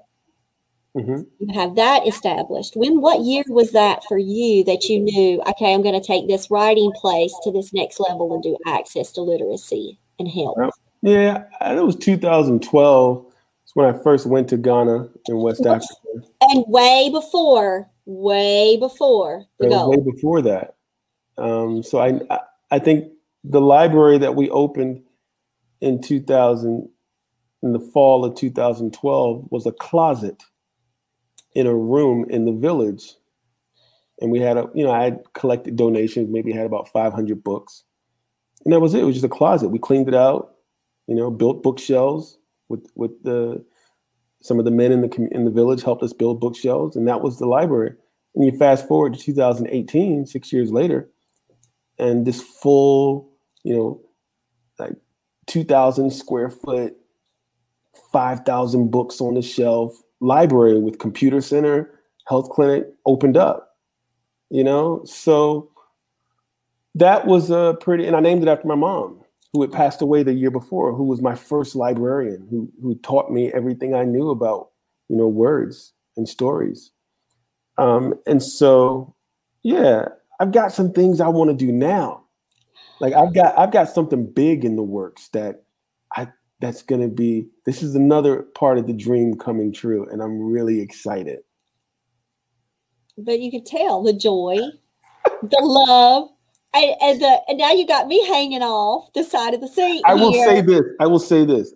Mm-hmm. 0.96 1.24
You 1.40 1.54
have 1.54 1.76
that 1.76 2.08
established. 2.08 2.76
When, 2.76 3.02
what 3.02 3.22
year 3.22 3.44
was 3.50 3.72
that 3.72 4.04
for 4.08 4.18
you 4.18 4.64
that 4.64 4.86
you 4.86 5.00
knew, 5.00 5.42
okay, 5.42 5.74
I'm 5.74 5.82
going 5.82 6.00
to 6.00 6.06
take 6.06 6.28
this 6.28 6.50
writing 6.50 6.92
place 6.96 7.34
to 7.44 7.52
this 7.52 7.74
next 7.74 8.00
level 8.00 8.34
and 8.34 8.42
do 8.42 8.58
access 8.66 9.12
to 9.14 9.22
literacy 9.22 10.00
and 10.19 10.28
health? 10.28 10.58
Yeah, 11.02 11.45
it 11.62 11.84
was 11.84 11.95
2012. 11.95 13.26
It's 13.63 13.76
when 13.76 13.93
I 13.93 13.97
first 13.97 14.26
went 14.26 14.47
to 14.49 14.58
Ghana 14.58 15.10
in 15.28 15.38
West 15.38 15.65
Africa. 15.65 15.93
And 16.41 16.65
way 16.67 17.10
before, 17.12 17.88
way 18.06 18.78
before 18.78 19.45
the 19.60 19.69
goal. 19.69 19.89
Way 19.89 20.12
before 20.12 20.41
that. 20.41 20.76
Um, 21.38 21.84
so 21.84 21.99
I, 21.99 22.39
I 22.71 22.80
think 22.80 23.12
the 23.43 23.62
library 23.62 24.17
that 24.19 24.36
we 24.36 24.49
opened 24.49 25.04
in 25.82 26.02
2000, 26.02 26.89
in 27.63 27.73
the 27.73 27.80
fall 27.80 28.23
of 28.23 28.36
2012, 28.36 29.47
was 29.49 29.65
a 29.65 29.71
closet 29.71 30.43
in 31.54 31.67
a 31.67 31.76
room 31.76 32.26
in 32.30 32.45
the 32.45 32.52
village 32.52 33.13
and 34.21 34.32
we 34.32 34.39
had 34.39 34.58
a 34.58 34.67
you 34.73 34.84
know 34.84 34.91
i 34.91 35.04
had 35.04 35.21
collected 35.34 35.76
donations 35.76 36.30
maybe 36.30 36.52
had 36.52 36.65
about 36.65 36.88
500 36.89 37.43
books 37.43 37.84
and 38.63 38.73
that 38.73 38.80
was 38.80 38.93
it. 38.93 39.02
It 39.02 39.06
was 39.06 39.15
just 39.15 39.26
a 39.26 39.30
closet. 39.30 39.69
We 39.69 39.80
cleaned 39.80 40.08
it 40.08 40.15
out 40.15 40.54
you 41.08 41.15
know 41.15 41.30
built 41.30 41.63
bookshelves 41.63 42.38
with 42.69 42.86
with 42.95 43.12
the 43.23 43.63
some 44.41 44.60
of 44.60 44.65
the 44.65 44.71
men 44.71 44.91
in 44.91 45.02
the 45.02 45.30
in 45.32 45.45
the 45.45 45.52
village 45.52 45.84
helped 45.84 46.04
us 46.04 46.13
build 46.13 46.39
bookshelves 46.39 46.95
and 46.95 47.08
that 47.08 47.21
was 47.21 47.39
the 47.39 47.47
library. 47.47 47.93
And 48.36 48.45
you 48.45 48.58
fast 48.58 48.88
forward 48.88 49.13
to 49.13 49.19
2018 49.19 50.26
six 50.26 50.52
years 50.52 50.71
later 50.71 51.10
and 51.99 52.26
this 52.26 52.41
full 52.41 53.32
you 53.63 53.76
know 53.76 54.02
like 54.80 54.95
2000 55.47 56.12
square 56.12 56.49
foot 56.49 56.95
5000 58.12 58.89
books 58.89 59.21
on 59.21 59.36
the 59.36 59.41
shelf 59.41 60.02
library 60.19 60.80
with 60.80 60.99
computer 60.99 61.41
center, 61.41 61.99
health 62.28 62.49
clinic 62.49 62.88
opened 63.06 63.38
up. 63.38 63.78
You 64.49 64.63
know, 64.63 65.02
so 65.06 65.69
that 66.96 67.26
was 67.26 67.50
a 67.50 67.78
pretty, 67.80 68.06
and 68.06 68.16
I 68.16 68.20
named 68.20 68.44
it 68.44 68.50
after 68.50 68.68
my 68.68 68.76
mom, 68.76 69.22
who 69.52 69.62
had 69.62 69.72
passed 69.72 70.02
away 70.02 70.24
the 70.24 70.34
year 70.34 70.52
before, 70.52 70.94
who 70.94 71.04
was 71.04 71.22
my 71.22 71.36
first 71.36 71.76
librarian, 71.76 72.48
who 72.50 72.72
who 72.82 72.96
taught 72.96 73.32
me 73.32 73.52
everything 73.54 73.94
I 73.96 74.04
knew 74.04 74.30
about, 74.30 74.70
you 75.10 75.16
know, 75.16 75.28
words 75.28 75.94
and 76.18 76.28
stories. 76.28 76.92
Um, 77.78 78.16
and 78.26 78.42
so, 78.42 79.16
yeah, 79.64 80.06
I've 80.40 80.52
got 80.52 80.72
some 80.72 80.92
things 80.92 81.22
I 81.22 81.28
want 81.28 81.50
to 81.50 81.56
do 81.56 81.72
now. 81.72 82.24
Like 83.00 83.14
I've 83.14 83.34
got 83.34 83.58
I've 83.58 83.72
got 83.72 83.90
something 83.90 84.32
big 84.32 84.64
in 84.64 84.76
the 84.76 84.84
works 84.84 85.28
that 85.30 85.64
I 86.16 86.28
that's 86.60 86.82
gonna 86.82 87.10
be 87.10 87.48
this 87.66 87.84
is 87.84 87.96
another 87.96 88.44
part 88.56 88.78
of 88.78 88.88
the 88.88 88.94
dream 88.94 89.38
coming 89.38 89.74
true, 89.74 90.08
and 90.10 90.22
I'm 90.22 90.40
really 90.40 90.80
excited. 90.80 91.40
But 93.18 93.40
you 93.40 93.52
can 93.52 93.64
tell 93.64 94.02
the 94.02 94.14
joy, 94.14 94.58
the 95.42 95.60
love, 95.62 96.30
and, 96.74 96.96
and 97.02 97.22
the 97.22 97.42
and 97.48 97.58
now 97.58 97.72
you 97.72 97.86
got 97.86 98.08
me 98.08 98.26
hanging 98.28 98.62
off 98.64 99.12
the 99.14 99.24
side 99.24 99.54
of 99.54 99.62
the 99.62 99.68
seat. 99.68 100.02
I 100.06 100.14
will 100.14 100.34
say 100.34 100.62
this. 100.62 100.82
I 101.00 101.08
will 101.08 101.20
say 101.20 101.46
this. 101.46 101.74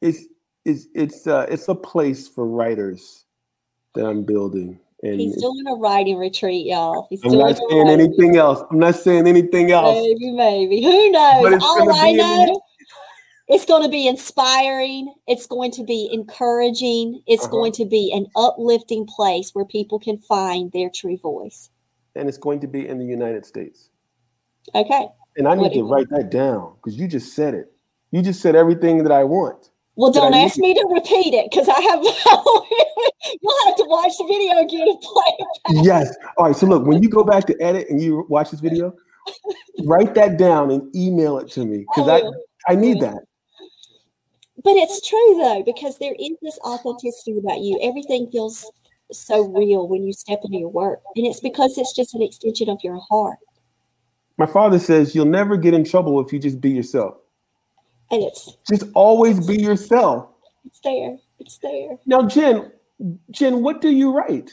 It's 0.00 0.24
it's 0.64 0.86
it's 0.94 1.26
uh, 1.26 1.46
it's 1.48 1.68
a 1.68 1.74
place 1.74 2.28
for 2.28 2.46
writers 2.46 3.24
that 3.94 4.06
I'm 4.06 4.24
building. 4.24 4.78
And 5.02 5.20
He's 5.20 5.40
doing 5.40 5.66
a 5.66 5.74
writing 5.74 6.16
retreat, 6.16 6.66
y'all. 6.66 7.08
He's 7.10 7.24
I'm 7.24 7.32
doing 7.32 7.44
not 7.44 7.58
saying 7.68 7.88
anything 7.88 8.36
else. 8.36 8.62
I'm 8.70 8.78
not 8.78 8.94
saying 8.94 9.26
anything 9.26 9.72
else. 9.72 9.98
Maybe, 9.98 10.30
maybe. 10.30 10.82
Who 10.82 11.10
knows? 11.10 11.60
All 11.60 11.92
I 11.92 12.12
know, 12.12 12.62
it's 13.48 13.64
going 13.64 13.82
to 13.82 13.88
be 13.88 14.06
inspiring. 14.06 15.12
It's 15.26 15.46
going 15.46 15.72
to 15.72 15.82
be 15.82 16.08
encouraging. 16.12 17.20
It's 17.26 17.44
Uh-huh. 17.44 17.50
going 17.50 17.72
to 17.72 17.84
be 17.84 18.12
an 18.12 18.26
uplifting 18.36 19.06
place 19.06 19.52
where 19.54 19.64
people 19.64 19.98
can 19.98 20.18
find 20.18 20.70
their 20.70 20.88
true 20.88 21.16
voice. 21.16 21.68
And 22.14 22.28
it's 22.28 22.38
going 22.38 22.60
to 22.60 22.66
be 22.66 22.86
in 22.86 22.98
the 22.98 23.04
United 23.04 23.46
States. 23.46 23.90
Okay. 24.74 25.08
And 25.36 25.48
I 25.48 25.54
need 25.54 25.72
to 25.72 25.82
write 25.82 26.08
that 26.10 26.30
down 26.30 26.74
because 26.76 26.98
you 26.98 27.08
just 27.08 27.34
said 27.34 27.54
it. 27.54 27.72
You 28.10 28.22
just 28.22 28.42
said 28.42 28.54
everything 28.54 29.02
that 29.02 29.12
I 29.12 29.24
want. 29.24 29.70
Well, 29.94 30.12
don't 30.12 30.34
ask 30.34 30.58
me 30.58 30.74
to 30.74 30.88
repeat 30.92 31.34
it 31.34 31.50
because 31.50 31.68
I 31.68 31.80
have. 31.80 32.02
You'll 33.42 33.66
have 33.66 33.76
to 33.76 33.84
watch 33.84 34.12
the 34.18 34.24
video 34.24 34.58
again 34.62 34.88
and 34.88 35.00
play 35.00 35.22
it 35.38 35.46
back. 35.64 35.84
Yes. 35.84 36.14
All 36.36 36.46
right. 36.46 36.56
So 36.56 36.66
look, 36.66 36.86
when 36.86 37.02
you 37.02 37.08
go 37.08 37.24
back 37.24 37.46
to 37.46 37.60
edit 37.60 37.88
and 37.88 38.00
you 38.00 38.26
watch 38.28 38.50
this 38.50 38.60
video, 38.60 38.94
write 39.84 40.14
that 40.14 40.38
down 40.38 40.70
and 40.70 40.94
email 40.94 41.38
it 41.38 41.50
to 41.52 41.64
me 41.64 41.84
because 41.94 42.08
I 42.08 42.18
I. 42.18 42.72
I 42.72 42.74
need 42.74 42.96
will. 43.00 43.12
that. 43.12 43.22
But 44.64 44.76
it's 44.76 45.06
true 45.06 45.40
though, 45.42 45.62
because 45.64 45.98
there 45.98 46.14
is 46.18 46.32
this 46.40 46.58
authenticity 46.64 47.38
about 47.38 47.60
you. 47.60 47.78
Everything 47.82 48.30
feels 48.30 48.70
so 49.20 49.42
real 49.48 49.88
when 49.88 50.02
you 50.04 50.12
step 50.12 50.40
into 50.44 50.58
your 50.58 50.68
work, 50.68 51.00
and 51.16 51.26
it's 51.26 51.40
because 51.40 51.76
it's 51.78 51.94
just 51.94 52.14
an 52.14 52.22
extension 52.22 52.68
of 52.68 52.78
your 52.82 52.98
heart, 53.08 53.38
My 54.38 54.46
father 54.46 54.78
says 54.78 55.14
you'll 55.14 55.26
never 55.26 55.56
get 55.56 55.74
in 55.74 55.84
trouble 55.84 56.20
if 56.24 56.32
you 56.32 56.38
just 56.38 56.60
be 56.60 56.70
yourself. 56.70 57.18
and 58.10 58.22
it's 58.22 58.56
Just 58.68 58.84
always 58.94 59.46
be 59.46 59.56
yourself. 59.60 60.28
it's 60.66 60.80
there. 60.80 61.18
It's 61.38 61.58
there. 61.58 61.98
Now, 62.06 62.22
Jen, 62.26 62.70
Jen, 63.30 63.62
what 63.62 63.80
do 63.80 63.90
you 63.90 64.12
write? 64.12 64.52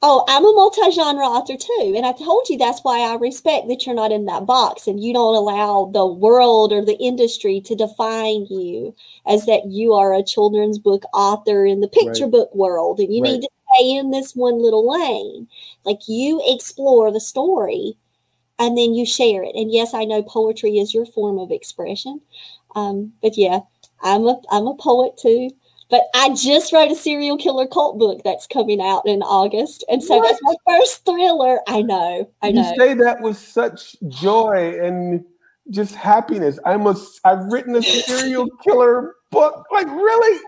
Oh, 0.00 0.24
I'm 0.28 0.44
a 0.44 0.52
multi-genre 0.52 1.24
author 1.26 1.56
too, 1.56 1.94
and 1.96 2.06
I 2.06 2.12
told 2.12 2.48
you 2.48 2.56
that's 2.56 2.80
why 2.84 3.00
I 3.00 3.16
respect 3.16 3.66
that 3.66 3.84
you're 3.84 3.96
not 3.96 4.12
in 4.12 4.26
that 4.26 4.46
box 4.46 4.86
and 4.86 5.02
you 5.02 5.12
don't 5.12 5.34
allow 5.34 5.90
the 5.92 6.06
world 6.06 6.72
or 6.72 6.84
the 6.84 6.96
industry 6.98 7.60
to 7.62 7.74
define 7.74 8.46
you 8.48 8.94
as 9.26 9.44
that 9.46 9.66
you 9.66 9.94
are 9.94 10.14
a 10.14 10.22
children's 10.22 10.78
book 10.78 11.02
author 11.12 11.66
in 11.66 11.80
the 11.80 11.88
picture 11.88 12.26
Right. 12.26 12.30
book 12.30 12.54
world, 12.54 13.00
and 13.00 13.12
you 13.12 13.20
Right. 13.22 13.32
need 13.32 13.40
to 13.42 13.48
stay 13.74 13.96
in 13.96 14.10
this 14.10 14.34
one 14.34 14.62
little 14.62 14.88
lane. 14.88 15.48
Like 15.84 16.00
you 16.08 16.40
explore 16.44 17.12
the 17.12 17.20
story, 17.20 17.96
and 18.58 18.76
then 18.76 18.94
you 18.94 19.06
share 19.06 19.42
it. 19.42 19.54
And 19.54 19.72
yes, 19.72 19.94
I 19.94 20.04
know 20.04 20.22
poetry 20.22 20.78
is 20.78 20.94
your 20.94 21.06
form 21.06 21.38
of 21.38 21.50
expression, 21.50 22.20
um, 22.74 23.12
but 23.22 23.36
yeah, 23.36 23.60
I'm 24.02 24.26
a 24.26 24.40
I'm 24.50 24.66
a 24.66 24.74
poet 24.74 25.16
too. 25.16 25.50
But 25.90 26.02
I 26.14 26.34
just 26.34 26.72
wrote 26.72 26.90
a 26.90 26.94
serial 26.94 27.38
killer 27.38 27.66
cult 27.66 27.98
book 27.98 28.20
that's 28.22 28.46
coming 28.46 28.80
out 28.80 29.06
in 29.06 29.22
August. 29.22 29.84
And 29.88 30.04
so 30.04 30.20
that's 30.22 30.38
my 30.42 30.54
first 30.66 31.06
thriller. 31.06 31.60
I 31.66 31.80
know. 31.80 32.30
I 32.42 32.48
You 32.48 32.62
say 32.76 32.92
that 32.92 33.22
with 33.22 33.38
such 33.38 33.96
joy 34.08 34.78
and 34.82 35.24
just 35.70 35.94
happiness. 35.94 36.58
I'm 36.66 36.86
a, 36.86 36.94
I've 37.24 37.46
written 37.46 37.74
a 37.76 37.82
serial 37.82 38.48
killer 38.62 39.14
book. 39.30 39.66
Like, 39.72 39.86
really? 39.86 40.40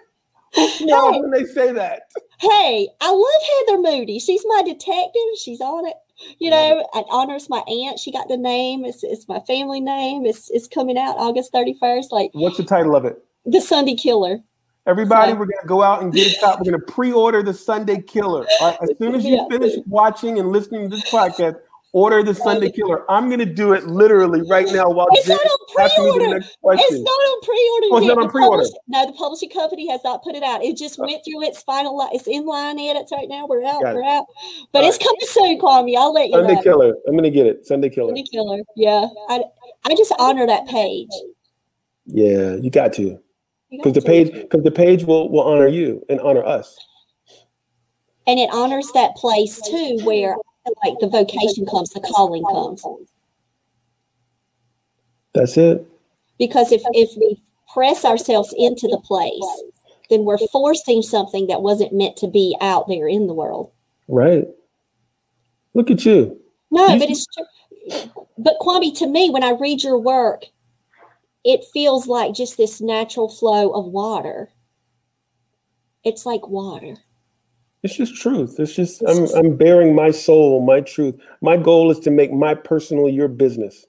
Smiles 0.52 1.14
Hey. 1.14 1.20
when 1.20 1.30
they 1.30 1.44
say 1.44 1.72
that? 1.72 2.02
Hey, 2.38 2.88
I 3.00 3.10
love 3.12 3.68
Heather 3.68 3.80
Moody. 3.82 4.18
She's 4.18 4.42
my 4.46 4.62
detective. 4.62 5.22
She's 5.42 5.60
on 5.60 5.86
it. 5.86 5.94
You 6.38 6.50
know, 6.50 6.86
it 6.94 7.06
honors 7.10 7.48
my 7.48 7.60
aunt. 7.60 7.98
She 7.98 8.12
got 8.12 8.28
the 8.28 8.36
name. 8.36 8.84
It's, 8.84 9.02
it's 9.02 9.26
my 9.28 9.40
family 9.40 9.80
name. 9.80 10.26
It's, 10.26 10.50
it's 10.50 10.66
coming 10.68 10.98
out 10.98 11.16
August 11.18 11.52
31st, 11.52 12.10
like 12.10 12.30
What's 12.34 12.56
the 12.58 12.64
title 12.64 12.94
of 12.96 13.04
it? 13.04 13.22
The 13.46 13.60
Sunday 13.60 13.94
Killer. 13.94 14.40
Everybody, 14.86 15.32
So- 15.32 15.38
we're 15.38 15.46
gonna 15.46 15.66
go 15.66 15.82
out 15.82 16.02
and 16.02 16.12
get 16.12 16.26
it. 16.32 16.40
Top. 16.40 16.58
We're 16.58 16.72
gonna 16.72 16.82
pre-order 16.84 17.42
the 17.42 17.54
Sunday 17.54 18.00
Killer. 18.02 18.46
Right, 18.60 18.76
as 18.82 18.90
soon 18.98 19.14
as 19.14 19.24
you 19.24 19.36
Yeah. 19.36 19.46
finish 19.50 19.74
watching 19.86 20.38
and 20.38 20.50
listening 20.50 20.90
to 20.90 20.96
this 20.96 21.10
podcast, 21.10 21.56
order 21.92 22.22
the 22.22 22.34
Sunday 22.34 22.70
Killer. 22.70 23.10
I'm 23.10 23.28
gonna 23.28 23.44
do 23.44 23.72
it 23.72 23.86
literally 23.86 24.42
right 24.48 24.66
now 24.72 24.88
while 24.90 25.08
It's 25.12 25.26
Jen 25.26 25.36
not 25.36 25.46
on 25.46 25.84
asks 25.84 25.98
me 25.98 26.04
the 26.04 26.12
pre-order. 26.12 26.36
It's 26.38 26.92
not 26.92 27.10
on 27.10 27.40
pre-order. 27.42 27.86
Oh, 27.90 27.98
it's 27.98 28.06
not 28.06 28.18
on 28.18 28.30
pre-order. 28.30 28.64
No, 28.88 29.06
the 29.06 29.12
publishing 29.12 29.50
company 29.50 29.88
has 29.88 30.00
not 30.04 30.22
put 30.22 30.34
it 30.34 30.42
out. 30.42 30.62
It 30.62 30.76
just 30.76 30.98
went 30.98 31.24
through 31.24 31.42
its 31.44 31.62
final. 31.62 31.96
li- 31.98 32.10
It's 32.12 32.26
in 32.28 32.46
line 32.46 32.78
edits 32.78 33.10
right 33.12 33.28
now. 33.28 33.46
We're 33.46 33.64
out. 33.64 33.82
Got. 33.82 33.94
We're 33.94 34.04
out. 34.04 34.26
But 34.72 34.82
All 34.84 34.88
it's 34.88 34.98
coming 34.98 35.20
soon, 35.22 35.58
Kwame. 35.58 35.96
I'll 35.96 36.12
let 36.12 36.26
you 36.28 36.32
know. 36.32 36.38
Sunday 36.40 36.54
know. 36.54 36.62
Killer. 36.62 36.94
I'm 37.08 37.16
gonna 37.16 37.30
get 37.30 37.46
it. 37.46 37.66
Sunday 37.66 37.88
Killer. 37.88 38.08
Sunday 38.10 38.24
Killer. 38.30 38.60
Yeah, 38.76 39.06
I, 39.28 39.42
I 39.84 39.94
just 39.94 40.12
honor 40.18 40.46
that 40.46 40.66
page. 40.68 41.08
Yeah, 42.06 42.54
you 42.56 42.70
got 42.70 42.92
to. 42.94 43.18
Because 43.70 43.92
the 43.92 44.02
page, 44.02 44.32
because 44.32 44.62
the 44.64 44.70
page 44.70 45.04
will 45.04 45.28
will 45.30 45.42
honor 45.44 45.68
you 45.68 46.04
and 46.08 46.20
honor 46.20 46.44
us. 46.44 46.76
and 48.26 48.38
it 48.38 48.50
honors 48.52 48.90
that 48.92 49.14
place 49.16 49.60
too, 49.62 49.98
where 50.02 50.36
like 50.84 50.98
the 51.00 51.08
vocation 51.08 51.66
comes, 51.66 51.90
the 51.90 52.00
calling 52.00 52.44
comes. 52.44 52.84
That's 55.32 55.56
it. 55.56 55.86
Because 56.38 56.72
if 56.72 56.82
if 56.92 57.10
we 57.16 57.40
press 57.72 58.04
ourselves 58.04 58.54
into 58.56 58.88
the 58.88 58.98
place, 58.98 59.62
then 60.08 60.24
we're 60.24 60.38
forcing 60.52 61.02
something 61.02 61.46
that 61.46 61.62
wasn't 61.62 61.92
meant 61.92 62.16
to 62.16 62.26
be 62.26 62.56
out 62.60 62.88
there 62.88 63.08
in 63.08 63.26
the 63.26 63.34
world. 63.34 63.70
Right. 64.08 64.46
Look 65.74 65.90
at 65.90 66.04
you. 66.04 66.40
No, 66.70 66.88
You- 66.88 66.98
but 66.98 67.10
it's 67.10 67.26
true. 67.26 67.44
But 68.38 68.58
Kwame, 68.60 68.96
to 68.98 69.06
me, 69.06 69.30
when 69.30 69.42
I 69.44 69.50
read 69.50 69.82
your 69.82 69.98
work, 69.98 70.44
it 71.44 71.64
feels 71.72 72.06
like 72.06 72.34
just 72.34 72.56
this 72.56 72.80
natural 72.80 73.28
flow 73.28 73.70
of 73.70 73.86
water. 73.86 74.50
It's 76.04 76.26
like 76.26 76.46
water. 76.48 76.96
It's 77.82 77.96
just 77.96 78.14
truth. 78.16 78.56
It's 78.58 78.74
just 78.74 79.02
I'm 79.06 79.26
I'm 79.34 79.56
bearing 79.56 79.94
my 79.94 80.10
soul, 80.10 80.64
my 80.64 80.80
truth. 80.80 81.16
My 81.40 81.56
goal 81.56 81.90
is 81.90 81.98
to 82.00 82.10
make 82.10 82.32
my 82.32 82.54
personal 82.54 83.08
your 83.08 83.28
business. 83.28 83.86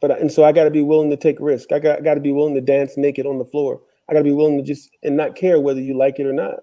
But 0.00 0.20
and 0.20 0.32
so 0.32 0.44
I 0.44 0.52
got 0.52 0.64
to 0.64 0.70
be 0.70 0.82
willing 0.82 1.10
to 1.10 1.16
take 1.16 1.38
risk. 1.38 1.70
I 1.72 1.78
got 1.78 2.02
got 2.02 2.14
to 2.14 2.20
be 2.20 2.32
willing 2.32 2.54
to 2.54 2.60
dance 2.60 2.96
naked 2.96 3.26
on 3.26 3.38
the 3.38 3.44
floor. 3.44 3.80
I 4.08 4.12
got 4.12 4.20
to 4.20 4.24
be 4.24 4.32
willing 4.32 4.58
to 4.58 4.64
just 4.64 4.90
and 5.02 5.16
not 5.16 5.36
care 5.36 5.60
whether 5.60 5.80
you 5.80 5.96
like 5.96 6.18
it 6.18 6.26
or 6.26 6.32
not. 6.32 6.60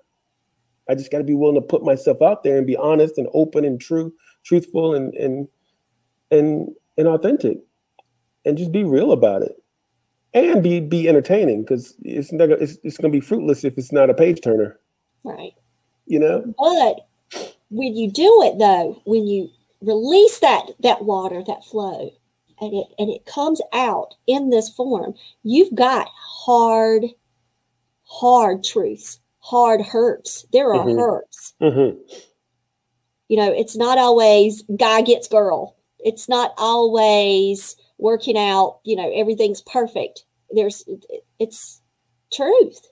I 0.90 0.96
just 0.96 1.12
got 1.12 1.20
to 1.20 1.24
be 1.24 1.36
willing 1.36 1.56
to 1.56 1.62
put 1.62 1.84
myself 1.84 2.22
out 2.22 2.44
there 2.44 2.58
and 2.58 2.68
be 2.68 2.76
honest 2.76 3.18
and 3.18 3.28
open 3.34 3.64
and 3.64 3.80
true, 3.80 4.14
truthful 4.44 4.94
and 4.94 5.14
and 5.14 5.48
and 6.32 6.70
and 6.98 7.08
authentic, 7.08 7.60
and 8.46 8.58
just 8.58 8.74
be 8.74 8.84
real 8.84 9.14
about 9.14 9.42
it, 9.42 9.54
and 10.34 10.62
be 10.62 10.82
be 10.82 11.08
entertaining 11.08 11.64
because 11.64 11.96
it's 12.02 12.34
not 12.34 12.50
it's, 12.50 12.78
it's 12.84 12.98
going 12.98 13.12
to 13.12 13.18
be 13.18 13.26
fruitless 13.26 13.64
if 13.64 13.78
it's 13.78 13.94
not 13.94 14.10
a 14.10 14.14
page 14.14 14.42
turner. 14.42 14.78
Right. 15.24 15.54
You 16.12 16.20
know. 16.20 16.54
But 16.58 17.08
when 17.70 17.96
you 17.96 18.12
do 18.12 18.44
it 18.44 18.60
though, 18.60 19.02
when 19.06 19.28
you 19.28 19.50
release 19.80 20.40
that 20.40 20.66
that 20.82 21.06
water, 21.06 21.42
that 21.48 21.64
flow, 21.64 22.12
and 22.60 22.74
it 22.74 22.88
and 23.00 23.10
it 23.10 23.26
comes 23.26 23.62
out 23.72 24.16
in 24.28 24.50
this 24.50 24.68
form, 24.68 25.14
you've 25.44 25.74
got 25.74 26.10
hard, 26.14 27.06
hard 28.04 28.62
truths, 28.62 29.20
hard 29.40 29.82
hurts. 29.82 30.46
There 30.52 30.74
are 30.74 30.86
Mhm. 30.86 31.00
hurts. 31.00 31.54
hmm 31.62 32.18
You 33.30 33.38
know, 33.38 33.54
it's 33.54 33.78
not 33.78 33.98
always 33.98 34.64
guy 34.76 35.04
gets 35.04 35.30
girl. 35.30 35.78
It's 36.00 36.28
not 36.28 36.54
always 36.58 37.78
working 38.00 38.38
out, 38.38 38.80
you 38.84 38.98
know, 38.98 39.10
everything's 39.16 39.62
perfect. 39.62 40.26
There's 40.50 40.84
it's 41.40 41.80
truth. 42.34 42.86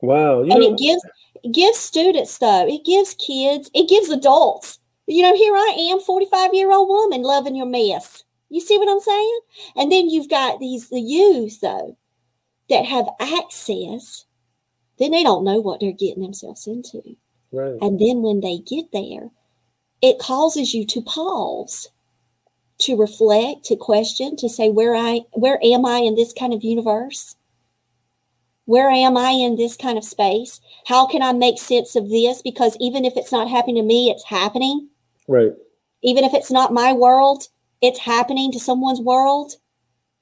Wow. 0.00 0.42
You 0.42 0.52
and 0.52 0.60
know, 0.62 0.72
it 0.72 0.78
gives 0.78 1.02
it 1.44 1.52
gives 1.52 1.78
students 1.78 2.38
though 2.38 2.66
it 2.66 2.84
gives 2.84 3.14
kids 3.14 3.70
it 3.74 3.88
gives 3.88 4.08
adults. 4.10 4.78
You 5.06 5.22
know 5.22 5.36
here 5.36 5.54
i 5.54 5.76
am 5.92 6.00
45 6.00 6.54
year 6.54 6.72
old 6.72 6.88
woman 6.88 7.22
loving 7.22 7.54
your 7.54 7.66
mess. 7.66 8.24
You 8.48 8.60
see 8.60 8.78
what 8.78 8.88
i'm 8.88 9.00
saying? 9.00 9.40
And 9.76 9.92
then 9.92 10.08
you've 10.08 10.30
got 10.30 10.58
these 10.58 10.88
the 10.88 11.00
youth 11.00 11.60
though 11.60 11.96
that 12.70 12.86
have 12.86 13.06
access 13.20 14.24
then 14.98 15.10
they 15.10 15.22
don't 15.22 15.44
know 15.44 15.60
what 15.60 15.80
they're 15.80 15.92
getting 15.92 16.22
themselves 16.22 16.66
into. 16.66 17.16
Right. 17.52 17.78
and 17.80 18.00
then 18.00 18.22
when 18.22 18.40
they 18.40 18.58
get 18.58 18.86
there 18.92 19.30
it 20.02 20.18
causes 20.18 20.74
you 20.74 20.84
to 20.86 21.02
pause 21.02 21.88
to 22.78 22.96
reflect 22.96 23.64
to 23.66 23.76
question 23.76 24.34
to 24.36 24.48
say 24.48 24.70
where 24.70 24.96
i 24.96 25.20
where 25.32 25.60
am 25.62 25.86
i 25.86 25.98
in 25.98 26.16
this 26.16 26.32
kind 26.32 26.52
of 26.52 26.64
universe 26.64 27.36
Where 28.66 28.88
am 28.90 29.16
I 29.16 29.30
in 29.30 29.56
this 29.56 29.76
kind 29.76 29.98
of 29.98 30.04
space? 30.04 30.60
How 30.86 31.06
can 31.06 31.22
I 31.22 31.32
make 31.32 31.58
sense 31.58 31.96
of 31.96 32.08
this? 32.08 32.40
Because 32.40 32.76
even 32.80 33.04
if 33.04 33.14
it's 33.16 33.32
not 33.32 33.48
happening 33.48 33.76
to 33.76 33.82
me, 33.82 34.10
it's 34.10 34.24
happening. 34.24 34.88
Right. 35.28 35.52
Even 36.02 36.24
if 36.24 36.32
it's 36.32 36.50
not 36.50 36.72
my 36.72 36.92
world, 36.92 37.48
it's 37.82 37.98
happening 38.00 38.50
to 38.52 38.60
someone's 38.60 39.00
world. 39.00 39.52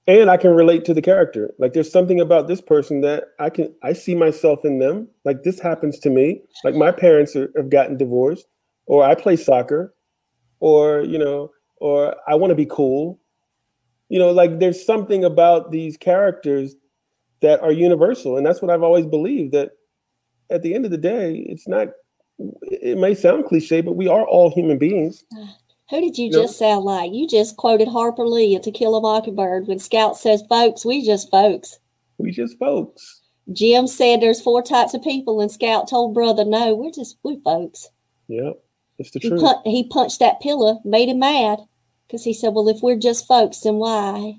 And 0.09 0.29
I 0.29 0.37
can 0.37 0.51
relate 0.51 0.85
to 0.87 0.95
the 0.95 1.03
character. 1.03 1.55
Like 1.61 1.75
there's 1.75 1.93
something 1.93 2.21
about 2.21 2.49
this 2.49 2.61
person 2.61 3.03
that 3.03 3.25
I 3.39 3.51
can 3.51 3.73
I 3.85 3.93
see 3.93 4.17
myself 4.17 4.65
in 4.65 4.81
them. 4.81 5.09
Like 5.25 5.45
this 5.45 5.61
happens 5.61 6.01
to 6.01 6.11
me. 6.11 6.43
Like 6.65 6.75
my 6.75 6.91
parents 6.91 7.37
are, 7.37 7.53
have 7.57 7.71
gotten 7.71 7.97
divorced, 7.97 8.47
or 8.87 9.05
I 9.05 9.15
play 9.15 9.37
soccer, 9.37 9.95
or 10.59 11.03
you 11.03 11.19
know, 11.19 11.53
or 11.77 12.17
I 12.27 12.35
want 12.35 12.51
to 12.51 12.57
be 12.57 12.67
cool. 12.67 13.21
You 14.09 14.19
know, 14.19 14.33
like 14.33 14.59
there's 14.59 14.85
something 14.85 15.25
about 15.25 15.71
these 15.71 15.97
characters 15.97 16.75
that 17.43 17.61
are 17.61 17.73
universal. 17.73 18.37
And 18.37 18.47
that's 18.47 18.63
what 18.63 18.71
I've 18.71 18.83
always 18.83 19.07
believed 19.07 19.53
that 19.53 19.73
at 20.51 20.63
the 20.63 20.75
end 20.75 20.85
of 20.85 20.91
the 20.91 20.99
day, 20.99 21.45
it's 21.49 21.69
not, 21.69 21.89
it 22.63 22.99
may 22.99 23.15
sound 23.15 23.45
cliche, 23.45 23.81
but 23.81 23.97
we 23.97 24.09
are 24.09 24.27
all 24.27 24.51
human 24.51 24.79
beings. 24.79 25.25
Who 25.91 26.01
did 26.01 26.17
you 26.17 26.31
just 26.33 26.59
sound 26.59 26.85
like? 26.85 27.13
You 27.13 27.29
just 27.29 27.57
quoted 27.57 27.89
Harper 27.89 28.27
Lee 28.27 28.57
at 28.57 28.63
To 28.63 28.71
Kill 28.71 28.95
a 28.95 29.01
Mockingbird 29.01 29.67
when 29.67 29.79
Scout 29.79 30.17
says, 30.17 30.43
folks, 30.49 30.85
we 30.87 31.05
just 31.05 31.31
folks. 31.31 31.79
We 32.17 32.31
just 32.31 32.59
folks. 32.59 33.21
Jem 33.53 33.87
said 33.87 34.21
there's 34.21 34.41
four 34.41 34.63
types 34.63 34.95
of 34.95 35.03
people, 35.03 35.41
and 35.41 35.51
Scout 35.51 35.89
told 35.89 36.15
brother, 36.15 36.45
no, 36.45 36.75
we're 36.75 36.93
just, 36.93 37.19
we 37.25 37.41
folks. 37.41 37.91
Yeah, 38.29 38.53
it's 38.99 39.11
the 39.11 39.19
He, 39.19 39.29
truth. 39.29 39.43
pun- 39.43 39.63
he 39.65 39.89
punched 39.89 40.21
that 40.21 40.41
pillow, 40.41 40.81
made 40.85 41.09
him 41.09 41.19
mad 41.19 41.59
because 42.07 42.25
he 42.25 42.33
said, 42.33 42.55
well, 42.55 42.69
if 42.69 42.81
we're 42.83 42.97
just 42.97 43.27
folks, 43.27 43.61
then 43.61 43.75
why? 43.75 44.37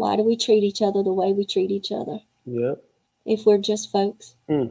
Why 0.00 0.16
do 0.16 0.22
we 0.22 0.34
treat 0.34 0.64
each 0.64 0.80
other 0.80 1.02
the 1.02 1.12
way 1.12 1.34
we 1.34 1.44
treat 1.44 1.70
each 1.70 1.92
other 1.92 2.20
yeah. 2.46 2.72
if 3.26 3.44
we're 3.44 3.58
just 3.58 3.92
folks? 3.92 4.34
Hmm. 4.48 4.68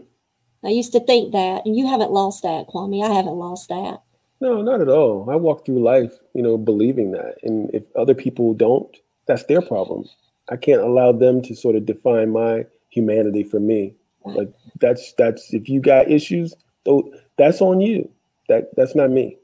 I 0.63 0.69
used 0.69 0.91
to 0.93 0.99
think 0.99 1.33
that, 1.33 1.67
and 1.67 1.77
you 1.77 1.85
haven't 1.85 2.11
lost 2.11 2.41
that, 2.41 2.65
Kwame. 2.67 3.05
I 3.05 3.13
haven't 3.13 3.35
lost 3.35 3.69
that. 3.69 4.01
No, 4.41 4.63
not 4.63 4.81
at 4.81 4.89
all. 4.89 5.29
I 5.29 5.35
walk 5.35 5.65
through 5.65 5.83
life, 5.83 6.13
you 6.33 6.41
know, 6.41 6.57
believing 6.57 7.11
that. 7.11 7.35
And 7.43 7.69
if 7.75 7.83
other 7.95 8.15
people 8.15 8.55
don't, 8.55 8.89
that's 9.27 9.43
their 9.43 9.61
problem. 9.61 10.09
I 10.49 10.55
can't 10.55 10.81
allow 10.81 11.11
them 11.11 11.43
to 11.43 11.55
sort 11.55 11.75
of 11.75 11.85
define 11.85 12.31
my 12.31 12.65
humanity 12.89 13.43
for 13.43 13.59
me. 13.59 13.93
Right. 14.25 14.37
Like 14.37 14.53
that's 14.81 15.13
that's 15.13 15.53
if 15.53 15.69
you 15.69 15.79
got 15.79 16.09
issues, 16.09 16.55
though 16.85 17.13
that's 17.37 17.61
on 17.61 17.81
you. 17.81 18.09
That 18.47 18.75
that's 18.75 18.95
not 18.95 19.11
me. 19.11 19.37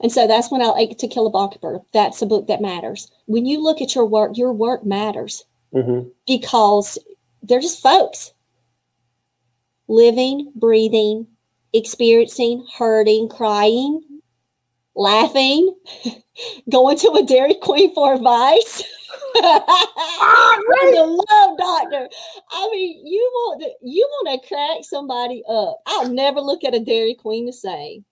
And 0.00 0.12
so 0.12 0.26
that's 0.26 0.50
when 0.50 0.60
I 0.60 0.66
like 0.66 0.98
To 0.98 1.08
Kill 1.08 1.26
a 1.26 1.30
Mockingbird. 1.30 1.80
That's 1.92 2.20
a 2.20 2.26
book 2.26 2.46
that 2.48 2.60
matters. 2.60 3.10
When 3.26 3.46
you 3.46 3.62
look 3.62 3.80
at 3.80 3.94
your 3.94 4.06
work, 4.06 4.36
your 4.36 4.52
work 4.52 4.84
matters 4.84 5.44
hmm 5.72 6.00
because 6.26 6.98
they're 7.42 7.60
just 7.60 7.82
folks 7.82 8.32
living, 9.88 10.50
breathing, 10.54 11.26
experiencing, 11.72 12.66
hurting, 12.78 13.28
crying, 13.28 14.02
laughing, 14.94 15.74
going 16.70 16.96
to 16.98 17.10
a 17.12 17.24
Dairy 17.24 17.54
Queen 17.54 17.94
for 17.94 18.14
advice. 18.14 18.82
I'm 19.36 20.60
the 20.94 21.24
love 21.30 21.58
doctor. 21.58 22.08
I 22.50 22.68
mean, 22.72 23.06
you 23.06 23.30
want 23.34 23.62
to 23.62 23.70
you 23.82 24.08
want 24.10 24.42
to 24.42 24.48
crack 24.48 24.84
somebody 24.84 25.42
up. 25.48 25.80
I'll 25.86 26.08
never 26.08 26.40
look 26.40 26.64
at 26.64 26.74
a 26.74 26.80
Dairy 26.80 27.14
Queen 27.14 27.46
the 27.46 27.52
same. 27.52 28.04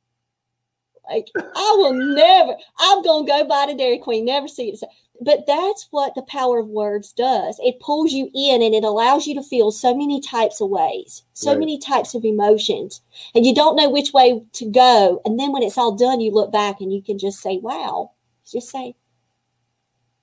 Like 1.13 1.29
I 1.37 1.75
will 1.79 1.93
never. 1.93 2.55
I'm 2.79 3.03
gonna 3.03 3.27
go 3.27 3.45
by 3.45 3.67
the 3.67 3.75
Dairy 3.75 3.99
Queen, 3.99 4.25
never 4.25 4.49
see 4.49 4.71
it. 4.71 4.81
But 5.21 5.47
that's 5.47 5.87
what 5.91 6.15
the 6.15 6.23
power 6.23 6.59
of 6.59 6.69
words 6.69 7.13
does. 7.13 7.61
It 7.63 7.79
pulls 7.79 8.13
you 8.13 8.29
in 8.35 8.61
and 8.61 8.75
it 8.75 8.83
allows 8.83 9.27
you 9.27 9.35
to 9.37 9.43
feel 9.43 9.71
so 9.71 9.95
many 9.95 10.21
types 10.21 10.61
of 10.61 10.69
ways, 10.69 11.23
so 11.33 11.51
Right. 11.51 11.61
many 11.61 11.79
types 11.79 12.15
of 12.15 12.25
emotions, 12.25 13.03
and 13.35 13.47
you 13.47 13.55
don't 13.55 13.77
know 13.77 13.89
which 13.89 14.13
way 14.13 14.43
to 14.53 14.65
go. 14.65 15.21
And 15.25 15.39
then 15.39 15.53
when 15.53 15.63
it's 15.63 15.79
all 15.79 15.93
done, 15.93 16.21
you 16.21 16.33
look 16.33 16.51
back 16.51 16.81
and 16.81 16.93
you 16.93 17.03
can 17.03 17.19
just 17.19 17.41
say, 17.41 17.59
"Wow!" 17.59 18.13
Just 18.45 18.71
say, 18.71 18.97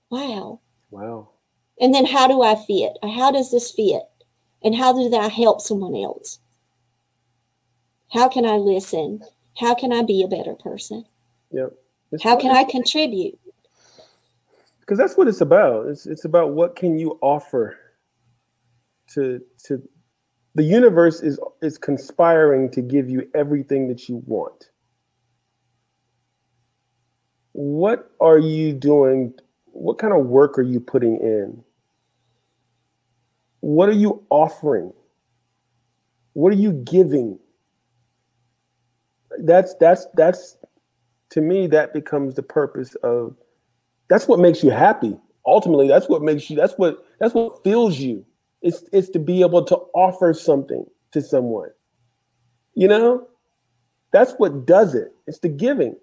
"Wow." 0.10 0.60
Wow. 0.92 1.30
And 1.80 1.94
then 1.94 2.06
how 2.06 2.28
do 2.28 2.42
I 2.42 2.56
fit? 2.56 2.98
How 3.04 3.32
does 3.32 3.52
this 3.52 3.72
fit? 3.72 4.04
And 4.62 4.76
how 4.76 4.92
do 4.92 5.16
I 5.16 5.30
help 5.30 5.62
someone 5.62 5.96
else? 5.96 6.40
How 8.12 8.28
can 8.28 8.46
I 8.46 8.58
listen? 8.58 9.24
How 9.60 9.76
can 9.76 9.92
I 9.92 10.04
be 10.04 10.24
a 10.24 10.28
better 10.28 10.56
person? 10.56 11.06
Yep. 11.52 11.74
It's 12.12 12.24
How 12.24 12.36
can 12.36 12.52
I 12.52 12.64
contribute? 12.64 13.40
because 14.90 14.98
that's 14.98 15.16
what 15.16 15.28
it's 15.28 15.42
about. 15.42 15.86
It's 15.86 16.08
it's 16.08 16.26
about 16.26 16.54
what 16.54 16.76
can 16.76 16.98
you 16.98 17.20
offer 17.22 17.78
to 19.14 19.40
to 19.66 19.88
the 20.56 20.64
universe 20.64 21.22
is 21.22 21.40
is 21.62 21.78
conspiring 21.78 22.72
to 22.72 22.82
give 22.82 23.08
you 23.08 23.30
everything 23.36 23.88
that 23.90 24.10
you 24.10 24.24
want. 24.26 24.72
What 27.52 28.10
are 28.20 28.40
you 28.40 28.74
doing? 28.74 29.36
What 29.66 30.00
kind 30.00 30.12
of 30.12 30.26
work 30.26 30.58
are 30.58 30.64
you 30.64 30.80
putting 30.80 31.18
in? 31.18 31.64
What 33.60 33.90
are 33.90 34.00
you 34.06 34.26
offering? 34.32 34.92
What 36.34 36.52
are 36.52 36.58
you 36.58 36.72
giving? 36.72 37.38
That's 39.46 39.74
that's 39.76 40.08
that's 40.16 40.58
to 41.32 41.42
me 41.42 41.68
that 41.68 41.94
becomes 41.94 42.36
the 42.36 42.44
purpose 42.44 42.96
of 42.96 43.36
that's 44.10 44.28
what 44.28 44.40
makes 44.40 44.64
you 44.64 44.72
happy. 44.72 45.18
Ultimately 45.46 45.88
that's 45.88 46.10
what 46.10 46.22
makes 46.22 46.50
you 46.50 46.56
that's 46.56 46.74
what 46.74 47.06
that's 47.20 47.34
what 47.34 47.64
fills 47.64 47.98
you. 47.98 48.26
It's 48.62 48.84
it's 48.92 49.10
to 49.10 49.20
be 49.20 49.42
able 49.42 49.64
to 49.66 49.76
offer 49.94 50.34
something 50.34 50.86
to 51.12 51.22
someone. 51.22 51.70
You 52.74 52.88
know? 52.88 53.28
That's 54.12 54.34
what 54.34 54.66
does 54.66 54.96
it. 54.96 55.14
It's 55.28 55.40
the 55.40 55.50
giving. 55.50 55.96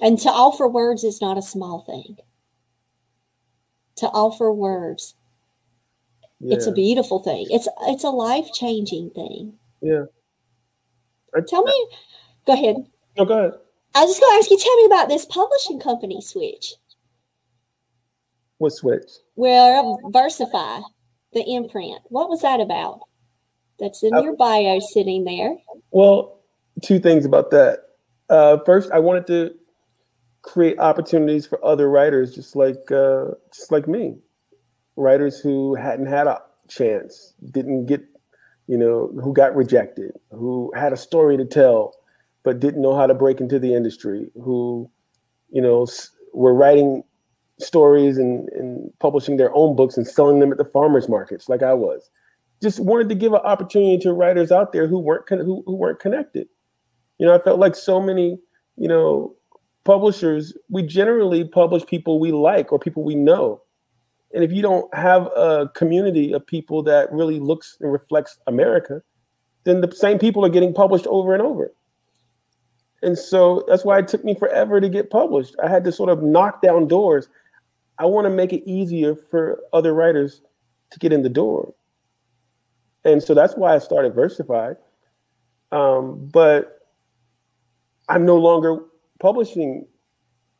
And 0.00 0.18
to 0.20 0.28
offer 0.28 0.66
words 0.66 1.04
is 1.04 1.20
not 1.20 1.38
a 1.38 1.42
small 1.42 1.80
thing. 1.80 2.16
To 3.96 4.06
offer 4.08 4.52
words, 4.52 5.14
yeah 6.40 6.56
it's 6.56 6.66
a 6.66 6.72
beautiful 6.72 7.20
thing. 7.20 7.46
It's 7.50 7.68
it's 7.82 8.04
a 8.04 8.10
life 8.10 8.52
changing 8.52 9.10
thing. 9.10 9.54
yeah. 9.80 10.04
I, 11.34 11.40
Tell 11.46 11.62
me, 11.62 11.86
go 12.46 12.52
ahead. 12.52 12.76
no 13.16 13.24
go 13.24 13.38
ahead 13.38 13.52
I 13.94 14.02
was 14.04 14.10
just 14.10 14.20
going 14.20 14.32
to 14.32 14.38
ask 14.38 14.50
you. 14.50 14.58
Tell 14.58 14.76
me 14.76 14.86
about 14.86 15.08
this 15.08 15.24
publishing 15.26 15.80
company 15.80 16.20
switch. 16.20 16.74
what 18.58 18.72
switch 18.72 19.10
Well, 19.36 19.98
Versify, 20.12 20.82
the 21.32 21.42
imprint. 21.42 22.00
What 22.04 22.28
was 22.28 22.42
that 22.42 22.60
about? 22.60 23.00
That's 23.80 24.02
in 24.02 24.14
Uh, 24.14 24.20
your 24.20 24.36
bio 24.36 24.78
sitting 24.78 25.24
there. 25.24 25.56
Well, 25.90 26.40
two 26.82 27.00
things 27.00 27.24
about 27.24 27.50
that. 27.50 27.80
Uh, 28.28 28.58
first, 28.64 28.92
I 28.92 29.00
wanted 29.00 29.26
to 29.28 29.54
create 30.42 30.78
opportunities 30.78 31.46
for 31.46 31.62
other 31.64 31.90
writers, 31.90 32.34
just 32.34 32.54
like 32.54 32.90
uh, 32.92 33.32
just 33.52 33.72
like 33.72 33.88
me, 33.88 34.18
writers 34.96 35.40
who 35.40 35.74
hadn't 35.74 36.06
had 36.06 36.26
a 36.26 36.40
chance, 36.68 37.34
didn't 37.50 37.86
get, 37.86 38.02
you 38.68 38.76
know, 38.76 39.10
who 39.22 39.32
got 39.32 39.56
rejected, 39.56 40.12
who 40.30 40.72
had 40.76 40.92
a 40.92 40.96
story 40.96 41.36
to 41.36 41.44
tell, 41.44 41.94
but 42.42 42.60
didn't 42.60 42.82
know 42.82 42.96
how 42.96 43.06
to 43.06 43.14
break 43.14 43.40
into 43.40 43.58
the 43.58 43.74
industry, 43.74 44.30
who, 44.34 44.90
you 45.50 45.60
know, 45.60 45.86
were 46.32 46.54
writing 46.54 47.02
stories 47.58 48.16
and, 48.16 48.48
and 48.50 48.90
publishing 49.00 49.36
their 49.36 49.54
own 49.54 49.76
books 49.76 49.96
and 49.96 50.06
selling 50.06 50.40
them 50.40 50.52
at 50.52 50.58
the 50.58 50.64
farmers 50.64 51.08
markets, 51.08 51.48
like 51.48 51.62
I 51.62 51.74
was 51.74 52.10
just 52.62 52.80
wanted 52.80 53.08
to 53.08 53.14
give 53.14 53.32
an 53.32 53.40
opportunity 53.40 53.98
to 53.98 54.12
writers 54.12 54.52
out 54.52 54.72
there 54.72 54.86
who 54.86 54.98
weren't 54.98 55.26
con- 55.26 55.40
who, 55.40 55.62
who 55.66 55.74
weren't 55.74 56.00
connected. 56.00 56.48
You 57.18 57.26
know, 57.26 57.34
I 57.34 57.38
felt 57.38 57.58
like 57.58 57.74
so 57.74 58.00
many, 58.00 58.38
you 58.76 58.88
know, 58.88 59.34
publishers, 59.84 60.56
we 60.68 60.82
generally 60.82 61.44
publish 61.44 61.84
people 61.86 62.20
we 62.20 62.32
like 62.32 62.72
or 62.72 62.78
people 62.78 63.02
we 63.02 63.14
know. 63.14 63.62
And 64.32 64.44
if 64.44 64.52
you 64.52 64.62
don't 64.62 64.92
have 64.94 65.26
a 65.36 65.70
community 65.74 66.32
of 66.32 66.46
people 66.46 66.82
that 66.84 67.10
really 67.12 67.40
looks 67.40 67.76
and 67.80 67.90
reflects 67.90 68.38
America, 68.46 69.02
then 69.64 69.80
the 69.80 69.90
same 69.92 70.18
people 70.18 70.44
are 70.44 70.50
getting 70.50 70.72
published 70.72 71.06
over 71.06 71.34
and 71.34 71.42
over. 71.42 71.72
And 73.02 73.18
so 73.18 73.64
that's 73.66 73.84
why 73.84 73.98
it 73.98 74.08
took 74.08 74.24
me 74.24 74.34
forever 74.34 74.80
to 74.80 74.88
get 74.88 75.10
published. 75.10 75.54
I 75.62 75.68
had 75.68 75.84
to 75.84 75.92
sort 75.92 76.10
of 76.10 76.22
knock 76.22 76.60
down 76.62 76.86
doors. 76.86 77.28
I 77.98 78.06
want 78.06 78.26
to 78.26 78.30
make 78.30 78.52
it 78.52 78.68
easier 78.68 79.14
for 79.14 79.60
other 79.72 79.94
writers 79.94 80.42
to 80.90 80.98
get 80.98 81.12
in 81.12 81.22
the 81.22 81.28
door 81.28 81.72
and 83.04 83.22
so 83.22 83.34
that's 83.34 83.54
why 83.56 83.74
I 83.74 83.78
started 83.78 84.14
Versified. 84.14 84.76
Um, 85.72 86.28
but 86.32 86.80
I'm 88.08 88.24
no 88.26 88.36
longer 88.36 88.78
publishing 89.20 89.86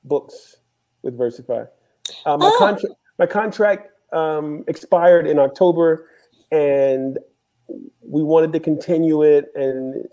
books 0.05 0.57
with 1.03 1.19
Versify. 1.19 1.67
Uh, 2.25 2.37
my 2.37 2.47
Oh. 2.47 2.59
contract 2.59 2.95
my 3.19 3.27
contract 3.27 3.91
um, 4.15 4.65
expired 4.67 5.27
in 5.27 5.39
October, 5.39 6.09
and 6.51 7.19
we 8.01 8.23
wanted 8.23 8.53
to 8.55 8.61
continue 8.61 9.23
it, 9.23 9.53
and 9.55 10.09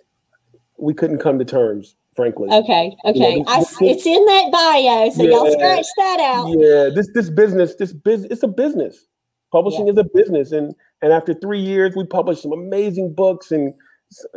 we 0.77 0.93
couldn't 0.93 1.19
come 1.19 1.39
to 1.39 1.45
terms, 1.45 1.95
frankly. 2.17 2.49
Okay, 2.51 2.97
okay. 3.05 3.37
Yeah, 3.37 3.43
I, 3.47 3.59
this- 3.59 3.71
s- 3.71 3.77
it's 3.81 4.05
in 4.05 4.25
that 4.25 4.49
bio, 4.51 5.09
so 5.11 5.23
y'all 5.23 5.45
Yeah. 5.45 5.51
scratch 5.51 5.85
that 5.97 6.19
out. 6.19 6.47
Yeah, 6.49 6.89
this 6.93 7.09
this 7.13 7.29
business, 7.29 7.75
this 7.75 7.93
biz, 7.93 8.25
it's 8.25 8.43
a 8.43 8.47
business. 8.49 9.05
Publishing 9.53 9.87
is 9.87 9.97
a 9.97 10.03
business, 10.03 10.51
and 10.51 10.75
And 11.03 11.13
after 11.13 11.33
three 11.35 11.59
years, 11.61 11.95
we 11.95 12.03
published 12.05 12.41
some 12.41 12.51
amazing 12.51 13.13
books 13.13 13.51
and 13.51 13.73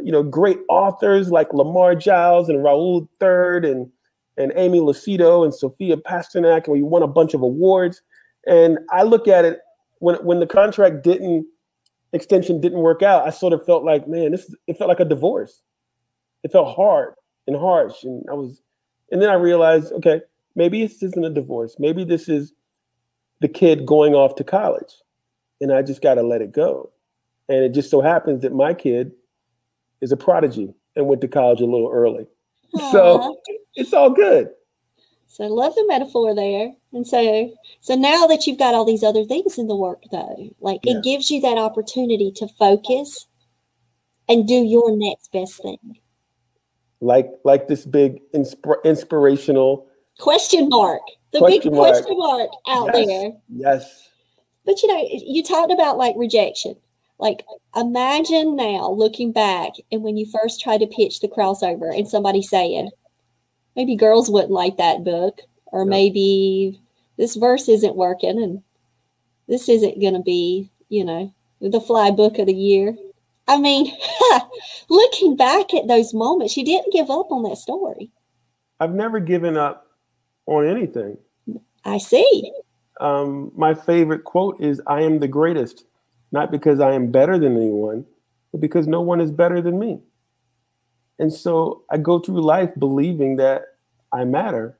you 0.03 0.13
know 0.13 0.23
great 0.23 0.59
authors 0.69 1.31
like 1.31 1.53
Lamar 1.55 1.95
Giles 1.95 2.49
and 2.51 2.59
Raúl 2.59 3.09
Third 3.19 3.65
and 3.65 3.91
and 4.37 4.53
Amy 4.57 4.79
Lucido 4.81 5.43
and 5.45 5.55
Sophia 5.55 5.97
Pasternak, 5.97 6.65
and 6.67 6.73
we 6.75 6.83
won 6.83 7.03
a 7.03 7.07
bunch 7.09 7.33
of 7.35 7.41
awards. 7.43 8.03
And 8.47 8.79
I 8.93 9.03
look 9.05 9.27
at 9.27 9.45
it 9.47 9.61
when 10.01 10.17
when 10.17 10.39
the 10.39 10.47
contract 10.47 11.03
didn't 11.03 11.47
extension 12.13 12.61
didn't 12.61 12.81
work 12.81 13.03
out, 13.03 13.27
I 13.27 13.31
sort 13.31 13.53
of 13.55 13.65
felt 13.65 13.85
like, 13.85 14.07
man, 14.07 14.33
this 14.33 14.55
it 14.67 14.77
felt 14.77 14.89
like 14.89 15.01
a 15.01 15.05
divorce. 15.07 15.63
It 16.45 16.53
felt 16.53 16.75
hard 16.77 17.15
and 17.51 17.61
harsh, 17.61 18.05
and 18.05 18.25
I 18.31 18.35
was, 18.35 18.63
and 19.11 19.21
then 19.21 19.29
I 19.29 19.35
realized, 19.35 19.93
okay, 19.93 20.23
maybe 20.55 20.87
this 20.87 21.03
isn't 21.03 21.25
a 21.25 21.31
divorce. 21.31 21.77
Maybe 21.79 22.05
this 22.05 22.29
is 22.29 22.53
the 23.41 23.49
kid 23.49 23.87
going 23.87 24.15
off 24.15 24.37
to 24.37 24.45
college, 24.45 24.95
and 25.61 25.73
I 25.73 25.83
just 25.83 26.03
got 26.03 26.15
to 26.15 26.23
let 26.23 26.43
it 26.43 26.53
go. 26.53 26.91
And 27.49 27.65
it 27.65 27.71
just 27.71 27.91
so 27.91 28.01
happens 28.01 28.43
that 28.43 28.53
my 28.53 28.73
kid 28.73 29.13
is 30.01 30.13
a 30.13 30.17
prodigy 30.17 30.73
and 30.95 31.07
went 31.07 31.21
to 31.23 31.29
college 31.29 31.61
a 31.61 31.67
little 31.67 31.91
early, 31.93 32.27
Aww. 32.77 32.91
so 32.93 33.37
it's 33.75 33.93
all 33.93 34.11
good. 34.11 34.51
So 35.27 35.45
I 35.45 35.49
love 35.49 35.75
the 35.77 35.85
metaphor 35.87 36.35
there. 36.35 36.73
And 36.93 37.07
so 37.07 37.53
so 37.81 37.95
now 37.95 38.27
that 38.27 38.47
you've 38.47 38.59
got 38.59 38.75
all 38.75 38.85
these 38.85 39.05
other 39.05 39.25
things 39.25 39.59
in 39.59 39.69
the 39.69 39.77
work 39.77 40.03
though, 40.11 40.51
like 40.61 40.81
yeah. 40.85 40.97
it 40.97 41.05
gives 41.05 41.31
you 41.31 41.41
that 41.41 41.57
opportunity 41.57 42.33
to 42.37 42.49
focus 42.59 43.27
and 44.29 44.47
do 44.47 44.55
your 44.55 44.97
next 44.97 45.33
best 45.33 45.61
thing. 45.63 45.99
Like 47.01 47.31
like 47.45 47.69
this 47.69 47.87
big 47.87 48.21
insp- 48.33 48.85
inspirational 48.85 49.87
question 50.19 50.69
mark. 50.69 51.01
The 51.33 51.39
question 51.39 51.71
big 51.71 51.79
mark. 51.79 51.93
question 51.93 52.19
mark 52.19 52.51
out 52.69 52.91
yes. 52.95 53.07
there. 53.07 53.33
Yes. 53.49 54.09
But 54.67 54.83
you 54.83 54.89
know, 54.89 55.09
you 55.11 55.43
talked 55.43 55.73
about 55.73 55.97
like 55.97 56.15
rejection. 56.17 56.77
Like 57.19 57.45
imagine 57.77 58.57
now 58.57 58.91
looking 58.91 59.33
back 59.33 59.73
and 59.93 60.03
when 60.03 60.17
you 60.17 60.27
first 60.27 60.61
tried 60.61 60.79
to 60.79 60.87
pitch 60.87 61.21
the 61.21 61.29
crossover 61.29 61.97
and 61.97 62.09
somebody 62.09 62.43
saying, 62.43 62.91
maybe 63.77 63.97
girls 63.97 64.31
wouldn't 64.31 64.53
like 64.53 64.77
that 64.77 65.05
book, 65.05 65.41
or 65.67 65.85
maybe 65.85 66.81
this 67.17 67.37
verse 67.37 67.69
isn't 67.69 67.97
working 67.97 68.43
and 68.43 68.63
this 69.49 69.69
isn't 69.69 70.01
going 70.01 70.15
to 70.15 70.23
be, 70.23 70.71
you 70.89 71.05
know, 71.05 71.33
the 71.61 71.81
fly 71.81 72.11
book 72.11 72.39
of 72.39 72.47
the 72.47 72.55
year. 72.55 72.97
I 73.51 73.57
mean, 73.57 73.93
looking 74.89 75.35
back 75.35 75.75
at 75.75 75.89
those 75.89 76.15
moments, 76.15 76.57
you 76.57 76.65
didn't 76.65 76.93
give 76.93 77.11
up 77.11 77.33
on 77.33 77.43
that 77.43 77.57
story. 77.57 78.13
I've 78.79 78.95
never 78.95 79.19
given 79.19 79.57
up 79.57 79.89
on 80.47 80.69
anything. 80.69 81.19
I 81.85 81.99
see. 81.99 82.53
Um, 83.01 83.51
my 83.57 83.75
favorite 83.75 84.23
quote 84.23 84.61
is 84.61 84.81
I 84.87 85.03
am 85.03 85.19
the 85.19 85.27
greatest, 85.27 85.85
not 86.31 86.53
because 86.53 86.79
I 86.79 86.93
am 86.93 87.11
better 87.11 87.41
than 87.41 87.57
anyone, 87.57 88.07
but 88.53 88.61
because 88.61 88.87
no 88.87 89.01
one 89.01 89.21
is 89.21 89.33
better 89.33 89.61
than 89.61 89.81
me. 89.81 89.99
And 91.19 91.33
so 91.33 91.83
I 91.91 91.99
go 91.99 92.21
through 92.21 92.43
life 92.43 92.71
believing 92.79 93.37
that 93.37 93.63
I 94.13 94.25
matter. 94.25 94.79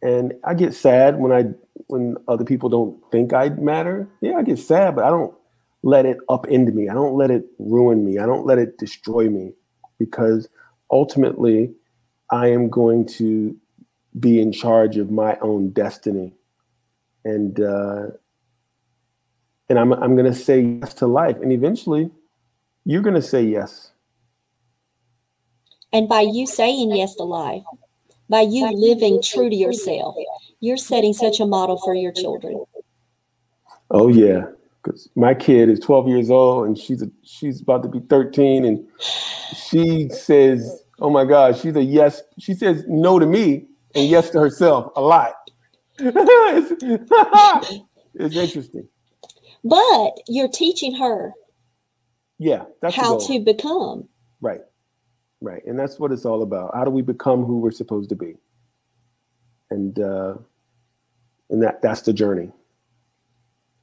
And 0.00 0.32
I 0.42 0.54
get 0.54 0.72
sad 0.72 1.18
when 1.18 1.32
I 1.32 1.52
when 1.88 2.16
other 2.28 2.44
people 2.44 2.70
don't 2.70 2.98
think 3.10 3.34
I 3.34 3.50
matter. 3.50 4.08
Yeah, 4.22 4.36
I 4.36 4.42
get 4.42 4.58
sad, 4.58 4.96
but 4.96 5.04
I 5.04 5.10
don't 5.10 5.34
let 5.82 6.06
it 6.06 6.18
upend 6.28 6.72
me. 6.74 6.88
I 6.88 6.94
don't 6.94 7.14
let 7.14 7.30
it 7.30 7.44
ruin 7.58 8.04
me. 8.04 8.18
I 8.18 8.26
don't 8.26 8.46
let 8.46 8.58
it 8.58 8.78
destroy 8.78 9.28
me 9.28 9.52
because 9.98 10.48
ultimately 10.90 11.72
I 12.30 12.48
am 12.48 12.68
going 12.68 13.06
to 13.06 13.56
be 14.18 14.40
in 14.40 14.52
charge 14.52 14.96
of 14.96 15.10
my 15.10 15.36
own 15.40 15.70
destiny. 15.70 16.34
And 17.24 17.60
uh, 17.60 18.06
and 19.68 19.78
I'm 19.78 19.92
I'm 19.92 20.16
gonna 20.16 20.34
say 20.34 20.60
yes 20.60 20.94
to 20.94 21.06
life. 21.06 21.36
And 21.36 21.52
eventually 21.52 22.10
you're 22.84 23.02
gonna 23.02 23.22
say 23.22 23.42
yes 23.42 23.92
and 25.92 26.08
by 26.08 26.20
you 26.20 26.46
saying 26.46 26.94
yes 26.94 27.14
to 27.16 27.24
life, 27.24 27.62
by 28.28 28.42
you 28.42 28.70
living 28.72 29.22
true 29.22 29.48
to 29.48 29.56
yourself, 29.56 30.16
you're 30.60 30.76
setting 30.76 31.14
such 31.14 31.40
a 31.40 31.46
model 31.46 31.78
for 31.78 31.94
your 31.94 32.12
children. 32.12 32.64
Oh 33.90 34.08
yeah, 34.08 34.46
because 34.82 35.08
my 35.16 35.34
kid 35.34 35.68
is 35.68 35.80
12 35.80 36.08
years 36.08 36.30
old 36.30 36.66
and 36.66 36.78
she's 36.78 37.02
a, 37.02 37.10
she's 37.22 37.60
about 37.60 37.82
to 37.82 37.88
be 37.88 38.00
13, 38.00 38.64
and 38.64 38.86
she 39.54 40.08
says, 40.10 40.82
"Oh 41.00 41.10
my 41.10 41.24
God, 41.24 41.56
she's 41.56 41.76
a 41.76 41.82
yes." 41.82 42.22
She 42.38 42.54
says 42.54 42.84
no 42.88 43.18
to 43.18 43.26
me 43.26 43.66
and 43.94 44.08
yes 44.08 44.30
to 44.30 44.40
herself 44.40 44.92
a 44.96 45.00
lot. 45.00 45.34
it's, 45.98 46.72
it's 48.14 48.36
interesting. 48.36 48.88
But 49.64 50.20
you're 50.28 50.48
teaching 50.48 50.94
her, 50.96 51.32
yeah, 52.38 52.64
how 52.92 53.18
to 53.18 53.40
become 53.40 54.08
right. 54.40 54.60
Right. 55.40 55.64
And 55.66 55.78
that's 55.78 55.98
what 55.98 56.10
it's 56.10 56.24
all 56.24 56.42
about. 56.42 56.74
How 56.74 56.84
do 56.84 56.90
we 56.90 57.02
become 57.02 57.44
who 57.44 57.60
we're 57.60 57.70
supposed 57.70 58.08
to 58.08 58.16
be? 58.16 58.34
And 59.70 59.98
uh 59.98 60.34
and 61.50 61.62
that 61.62 61.82
that's 61.82 62.02
the 62.02 62.12
journey. 62.12 62.50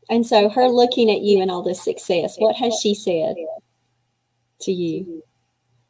And 0.10 0.26
so 0.26 0.50
her 0.50 0.68
looking 0.68 1.10
at 1.10 1.22
you 1.22 1.42
and 1.42 1.50
all 1.50 1.64
this 1.64 1.84
success, 1.84 2.36
what 2.38 2.56
has 2.56 2.78
she 2.82 2.94
said 2.94 3.36
to 4.62 4.72
you? 4.72 5.24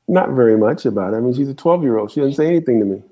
Not 0.08 0.30
very 0.32 0.58
much 0.58 0.86
about 0.86 1.14
it. 1.14 1.18
I 1.18 1.20
mean, 1.20 1.34
she's 1.34 1.50
a 1.50 1.54
12 1.54 1.84
year 1.84 1.98
old. 1.98 2.12
She 2.12 2.20
doesn't 2.20 2.36
say 2.36 2.48
anything 2.48 2.80
to 2.80 2.86
me. 2.86 3.04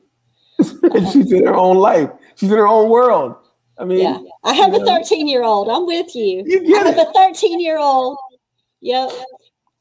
she's 1.11 1.31
in 1.31 1.45
her 1.45 1.55
own 1.55 1.77
life. 1.77 2.09
She's 2.35 2.51
in 2.51 2.57
her 2.57 2.67
own 2.67 2.89
world. 2.89 3.35
I 3.77 3.85
mean, 3.85 3.99
yeah. 3.99 4.19
I 4.43 4.53
have 4.53 4.73
a 4.73 4.85
13 4.85 5.27
year 5.27 5.43
old. 5.43 5.67
I'm 5.69 5.85
with 5.85 6.15
you. 6.15 6.43
You 6.45 6.65
get 6.65 6.85
I 6.85 6.89
have 6.89 6.97
it. 6.97 7.07
a 7.09 7.13
13 7.13 7.59
year 7.59 7.79
old. 7.79 8.17
Yep. 8.81 9.11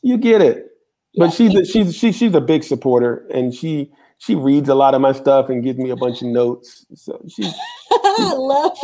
You 0.03 0.17
get 0.17 0.41
it 0.41 0.73
but 1.17 1.25
yeah. 1.25 1.31
she's 1.31 1.55
a, 1.55 1.65
she's 1.65 1.95
she, 1.95 2.13
she's 2.13 2.35
a 2.35 2.41
big 2.41 2.65
supporter, 2.65 3.27
and 3.33 3.55
she 3.55 3.93
she 4.19 4.35
reads 4.35 4.69
a 4.69 4.75
lot 4.75 4.95
of 4.95 5.01
my 5.01 5.13
stuff 5.13 5.49
and 5.49 5.63
gives 5.63 5.79
me 5.79 5.91
a 5.91 5.97
bunch 5.97 6.23
of 6.23 6.29
notes. 6.29 6.87
So 6.95 7.23
she's, 7.29 7.53
I 7.91 8.35
love. 8.35 8.77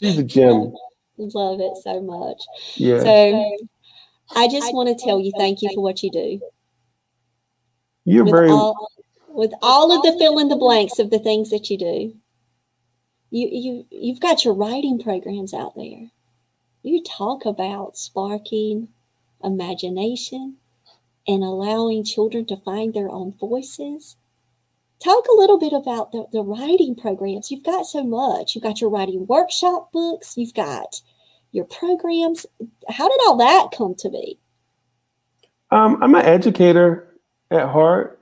She's 0.00 0.18
a 0.18 0.22
gem. 0.22 0.72
Love 1.16 1.60
it 1.60 1.76
so 1.82 2.00
much. 2.00 2.42
Yeah. 2.76 3.00
So 3.00 3.56
I 4.34 4.48
just 4.48 4.74
want 4.74 4.88
to 4.88 5.04
tell 5.04 5.20
you 5.20 5.32
thank 5.36 5.62
you 5.62 5.70
for 5.74 5.82
what 5.82 6.02
you 6.02 6.10
do. 6.10 6.40
You're 8.04 8.24
with 8.24 8.32
very 8.32 8.50
all, 8.50 8.76
with 9.28 9.52
all 9.62 9.92
of 9.92 10.02
the 10.02 10.18
fill 10.18 10.38
in 10.38 10.48
the 10.48 10.56
blanks 10.56 10.98
of 10.98 11.10
the 11.10 11.18
things 11.18 11.50
that 11.50 11.70
you 11.70 11.78
do. 11.78 12.16
You 13.30 13.48
you 13.50 13.86
you've 13.90 14.20
got 14.20 14.44
your 14.44 14.54
writing 14.54 15.00
programs 15.00 15.54
out 15.54 15.74
there. 15.76 16.10
You 16.82 17.02
talk 17.02 17.46
about 17.46 17.96
sparking 17.96 18.88
imagination, 19.42 20.56
and 21.26 21.42
allowing 21.42 22.04
children 22.04 22.44
to 22.46 22.56
find 22.56 22.92
their 22.92 23.08
own 23.08 23.32
voices. 23.32 24.16
Talk 25.04 25.26
a 25.30 25.36
little 25.36 25.58
bit 25.58 25.74
about 25.74 26.12
the, 26.12 26.24
the 26.32 26.40
writing 26.40 26.96
programs. 26.96 27.50
You've 27.50 27.62
got 27.62 27.84
so 27.84 28.02
much. 28.02 28.54
You've 28.54 28.64
got 28.64 28.80
your 28.80 28.88
writing 28.88 29.26
workshop 29.26 29.92
books, 29.92 30.34
you've 30.38 30.54
got 30.54 31.02
your 31.52 31.66
programs. 31.66 32.46
How 32.88 33.08
did 33.08 33.20
all 33.26 33.36
that 33.36 33.68
come 33.76 33.94
to 33.96 34.08
be? 34.08 34.38
Um, 35.70 36.02
I'm 36.02 36.14
an 36.14 36.24
educator 36.24 37.14
at 37.50 37.68
heart. 37.68 38.18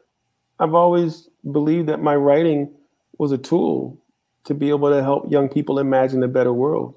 I've 0.59 0.75
always 0.75 1.29
believed 1.51 1.89
that 1.89 2.03
my 2.03 2.17
writing 2.17 2.75
was 3.17 3.31
a 3.31 3.39
tool 3.39 3.97
to 4.45 4.55
be 4.55 4.71
able 4.71 4.91
to 4.91 5.05
help 5.05 5.31
young 5.31 5.49
people 5.49 5.79
imagine 5.79 6.23
a 6.25 6.29
better 6.29 6.53
world. 6.53 6.97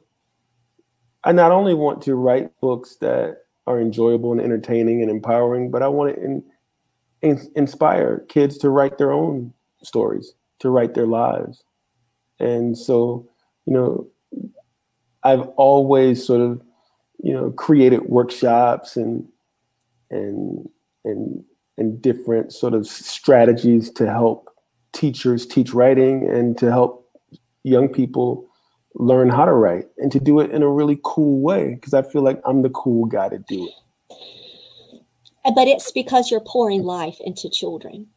I 1.24 1.32
not 1.32 1.52
only 1.52 1.76
want 1.76 2.02
to 2.04 2.16
write 2.16 2.60
books 2.60 2.96
that 2.98 3.44
are 3.68 3.80
enjoyable 3.80 4.32
and 4.32 4.42
entertaining 4.42 5.04
and 5.04 5.12
empowering, 5.12 5.70
but 5.70 5.84
I 5.84 5.88
want 5.90 6.16
to 6.16 6.24
in, 6.24 6.44
in, 7.22 7.52
inspire 7.56 8.26
kids 8.30 8.58
to 8.60 8.70
write 8.70 8.98
their 8.98 9.12
own 9.12 9.54
stories, 9.86 10.34
to 10.60 10.70
write 10.70 10.94
their 10.94 11.08
lives. 11.08 11.64
And 12.40 12.78
so, 12.78 13.28
you 13.66 13.74
know, 13.74 14.08
I've 15.24 15.48
always 15.58 16.26
sort 16.26 16.42
of, 16.42 16.62
you 17.24 17.34
know, 17.34 17.52
created 17.52 18.04
workshops 18.04 18.98
and 18.98 19.28
and 20.12 20.70
and 21.04 21.44
and 21.78 22.02
different 22.02 22.54
sort 22.54 22.74
of 22.74 22.88
strategies 22.88 23.90
to 23.92 24.10
help 24.10 24.50
teachers 24.94 25.46
teach 25.46 25.74
writing 25.74 26.30
and 26.30 26.58
to 26.58 26.72
help 26.72 27.10
young 27.64 27.90
people 27.90 28.48
learn 28.96 29.30
how 29.30 29.44
to 29.44 29.52
write 29.52 29.86
and 29.98 30.12
to 30.12 30.20
do 30.20 30.40
it 30.40 30.52
in 30.52 30.64
a 30.64 30.70
really 30.70 31.00
cool 31.04 31.42
way 31.42 31.76
because 31.76 31.94
I 31.94 32.02
feel 32.02 32.22
like 32.22 32.40
I'm 32.46 32.62
the 32.62 32.70
cool 32.70 33.06
guy 33.06 33.28
to 33.30 33.40
do 33.40 33.68
it. 33.68 33.74
But 35.54 35.68
it's 35.68 35.92
because 35.92 36.32
you're 36.32 36.40
pouring 36.40 36.84
life 36.84 37.18
into 37.20 37.50
children 37.50 38.08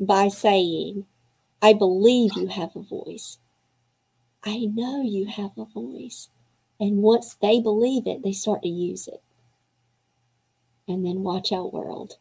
by 0.00 0.28
saying, 0.28 1.04
I 1.60 1.74
believe 1.74 2.32
you 2.34 2.46
have 2.46 2.74
a 2.74 2.80
voice. 2.80 3.36
I 4.42 4.64
know 4.64 5.02
you 5.02 5.26
have 5.26 5.52
a 5.58 5.66
voice. 5.66 6.28
And 6.80 7.02
once 7.02 7.34
they 7.34 7.60
believe 7.60 8.06
it, 8.06 8.22
they 8.22 8.32
start 8.32 8.62
to 8.62 8.68
use 8.68 9.06
it. 9.06 9.22
And 10.88 11.04
then 11.04 11.22
watch 11.22 11.52
out, 11.52 11.74
world. 11.74 12.16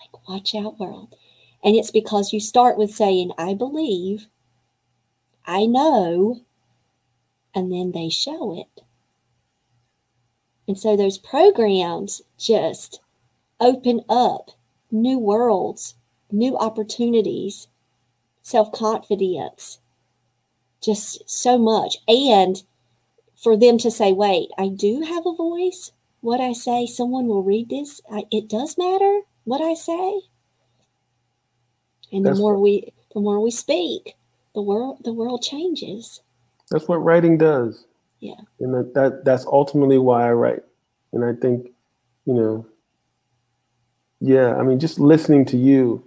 Like, 0.00 0.28
watch 0.28 0.54
out, 0.54 0.78
world. 0.78 1.16
And 1.64 1.74
it's 1.74 1.90
because 1.90 2.32
you 2.32 2.38
start 2.38 2.78
with 2.78 2.94
saying, 2.94 3.32
I 3.36 3.54
believe, 3.54 4.28
I 5.44 5.66
know, 5.66 6.42
and 7.54 7.72
then 7.72 7.92
they 7.92 8.08
show 8.08 8.56
it. 8.58 8.84
And 10.68 10.78
so 10.78 10.96
those 10.96 11.18
programs 11.18 12.22
just 12.38 13.00
open 13.60 14.02
up 14.08 14.50
new 14.90 15.18
worlds, 15.18 15.94
new 16.30 16.56
opportunities, 16.58 17.68
self 18.42 18.72
confidence, 18.72 19.78
just 20.82 21.28
so 21.28 21.58
much. 21.58 21.98
And 22.08 22.62
for 23.36 23.56
them 23.56 23.78
to 23.78 23.90
say, 23.90 24.12
wait, 24.12 24.50
I 24.58 24.68
do 24.68 25.02
have 25.02 25.26
a 25.26 25.34
voice. 25.34 25.92
What 26.20 26.40
I 26.40 26.52
say, 26.52 26.86
someone 26.86 27.26
will 27.26 27.42
read 27.42 27.68
this. 27.68 28.00
I, 28.10 28.24
it 28.30 28.48
does 28.48 28.78
matter 28.78 29.20
what 29.44 29.60
I 29.60 29.74
say. 29.74 30.22
And 32.10 32.24
the 32.24 32.30
That's 32.30 32.40
more 32.40 32.58
we 32.58 32.92
the 33.12 33.20
more 33.20 33.40
we 33.40 33.50
speak, 33.50 34.14
the 34.54 34.62
world 34.62 34.98
the 35.04 35.12
world 35.12 35.42
changes. 35.42 36.20
That's 36.70 36.88
what 36.88 37.04
writing 37.04 37.36
does. 37.38 37.84
Yeah. 38.20 38.40
And 38.60 38.72
that, 38.74 38.94
that 38.94 39.24
that's 39.24 39.44
ultimately 39.44 39.98
why 39.98 40.28
I 40.28 40.32
write. 40.32 40.62
And 41.12 41.24
I 41.24 41.32
think, 41.34 41.68
you 42.24 42.34
know, 42.34 42.66
yeah, 44.20 44.54
I 44.56 44.62
mean, 44.62 44.80
just 44.80 44.98
listening 44.98 45.44
to 45.46 45.56
you, 45.58 46.02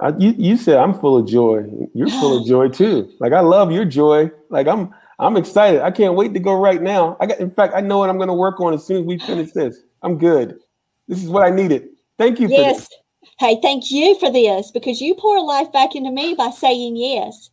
I, 0.00 0.10
you 0.18 0.34
you 0.38 0.56
said 0.56 0.78
I'm 0.78 0.98
full 0.98 1.16
of 1.18 1.26
joy. 1.26 1.64
You're 1.94 2.10
full 2.10 2.40
of 2.40 2.46
joy 2.46 2.68
too. 2.68 3.10
Like 3.20 3.32
I 3.32 3.40
love 3.40 3.72
your 3.72 3.84
joy. 3.84 4.30
Like 4.48 4.66
I'm 4.66 4.94
I'm 5.18 5.36
excited. 5.36 5.80
I 5.80 5.90
can't 5.90 6.14
wait 6.14 6.32
to 6.34 6.40
go 6.40 6.54
right 6.54 6.80
now. 6.80 7.16
I 7.20 7.26
got 7.26 7.40
in 7.40 7.50
fact, 7.50 7.74
I 7.74 7.80
know 7.80 7.98
what 7.98 8.08
I'm 8.08 8.16
going 8.16 8.28
to 8.28 8.34
work 8.34 8.60
on 8.60 8.72
as 8.74 8.86
soon 8.86 8.98
as 8.98 9.06
we 9.06 9.18
finish 9.18 9.50
this. 9.52 9.80
I'm 10.02 10.18
good. 10.18 10.58
This 11.08 11.22
is 11.22 11.28
what 11.28 11.44
I 11.44 11.50
needed. 11.50 11.88
Thank 12.18 12.38
you 12.38 12.48
for 12.48 12.54
Yes. 12.54 12.88
this. 12.88 12.88
Hey, 13.40 13.58
thank 13.62 13.90
you 13.90 14.18
for 14.18 14.30
this 14.30 14.70
because 14.70 15.00
you 15.00 15.14
pour 15.14 15.40
life 15.40 15.72
back 15.72 15.94
into 15.94 16.10
me 16.10 16.34
by 16.34 16.50
saying 16.50 16.96
yes. 16.96 17.50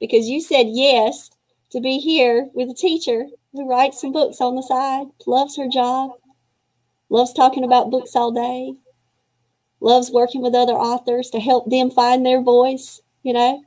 Because 0.00 0.28
you 0.28 0.40
said 0.40 0.66
yes 0.68 1.30
to 1.70 1.80
be 1.80 1.98
here 1.98 2.48
with 2.54 2.70
a 2.70 2.74
teacher 2.74 3.26
who 3.52 3.68
writes 3.68 4.00
some 4.00 4.12
books 4.12 4.40
on 4.40 4.54
the 4.54 4.62
side, 4.62 5.06
loves 5.26 5.56
her 5.56 5.68
job, 5.68 6.12
loves 7.08 7.32
talking 7.32 7.64
about 7.64 7.90
books 7.90 8.16
all 8.16 8.32
day, 8.32 8.74
loves 9.82 10.10
working 10.10 10.40
with 10.42 10.54
other 10.54 10.72
authors 10.74 11.28
to 11.30 11.40
help 11.40 11.68
them 11.70 11.90
find 11.90 12.24
their 12.24 12.40
voice, 12.40 13.00
you 13.22 13.32
know. 13.32 13.62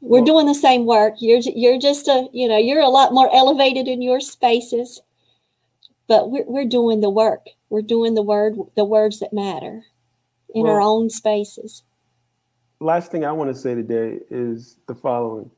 We're 0.00 0.20
Well- 0.20 0.24
doing 0.24 0.46
the 0.46 0.54
same 0.54 0.86
work. 0.86 1.14
You're 1.20 1.40
you're 1.40 1.78
just 1.78 2.08
a, 2.08 2.28
you 2.32 2.48
know, 2.48 2.56
you're 2.56 2.80
a 2.80 2.88
lot 2.88 3.12
more 3.12 3.32
elevated 3.34 3.86
in 3.86 4.00
your 4.02 4.20
spaces. 4.20 5.02
But 6.08 6.30
we're 6.30 6.46
we're 6.46 6.64
doing 6.64 7.00
the 7.00 7.10
work. 7.10 7.48
We're 7.68 7.82
doing 7.82 8.14
the 8.14 8.22
word 8.22 8.56
the 8.74 8.84
words 8.84 9.20
that 9.20 9.32
matter 9.32 9.84
in 10.54 10.66
our 10.66 10.80
own 10.80 11.10
spaces. 11.10 11.82
last 12.80 13.12
thing 13.12 13.24
I 13.26 13.30
want 13.32 13.54
to 13.54 13.60
say 13.60 13.74
today 13.74 14.18
is 14.30 14.76
the 14.88 14.94
following. 14.94 15.50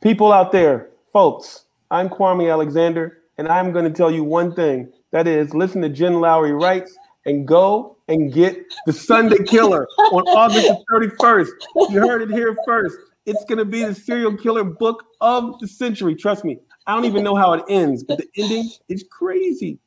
People 0.00 0.32
out 0.32 0.52
there, 0.52 0.88
folks, 1.12 1.64
I'm 1.90 2.08
Kwame 2.08 2.50
Alexander, 2.50 3.18
and 3.36 3.48
I'm 3.48 3.72
going 3.72 3.84
to 3.84 3.90
tell 3.90 4.10
you 4.10 4.22
one 4.22 4.54
thing. 4.54 4.92
That 5.10 5.26
is, 5.26 5.52
listen 5.52 5.82
to 5.82 5.88
Jen 5.88 6.20
Lowry 6.20 6.52
Writes 6.52 6.96
and 7.26 7.46
go 7.46 7.96
and 8.08 8.32
get 8.32 8.64
The 8.86 8.92
Sunday 8.92 9.42
Killer 9.44 9.86
on 10.12 10.22
August 10.28 10.66
the 10.66 10.84
31st. 10.92 11.48
You 11.90 12.00
heard 12.00 12.22
it 12.22 12.30
here 12.30 12.56
first. 12.66 12.96
It's 13.26 13.44
going 13.44 13.58
to 13.58 13.64
be 13.64 13.84
the 13.84 13.94
serial 13.94 14.36
killer 14.36 14.64
book 14.64 15.04
of 15.20 15.58
the 15.60 15.68
century. 15.68 16.14
Trust 16.14 16.44
me. 16.44 16.58
I 16.86 16.94
don't 16.94 17.06
even 17.06 17.24
know 17.24 17.34
how 17.34 17.54
it 17.54 17.64
ends, 17.68 18.04
but 18.04 18.18
the 18.18 18.28
ending 18.36 18.70
is 18.88 19.04
crazy. 19.10 19.78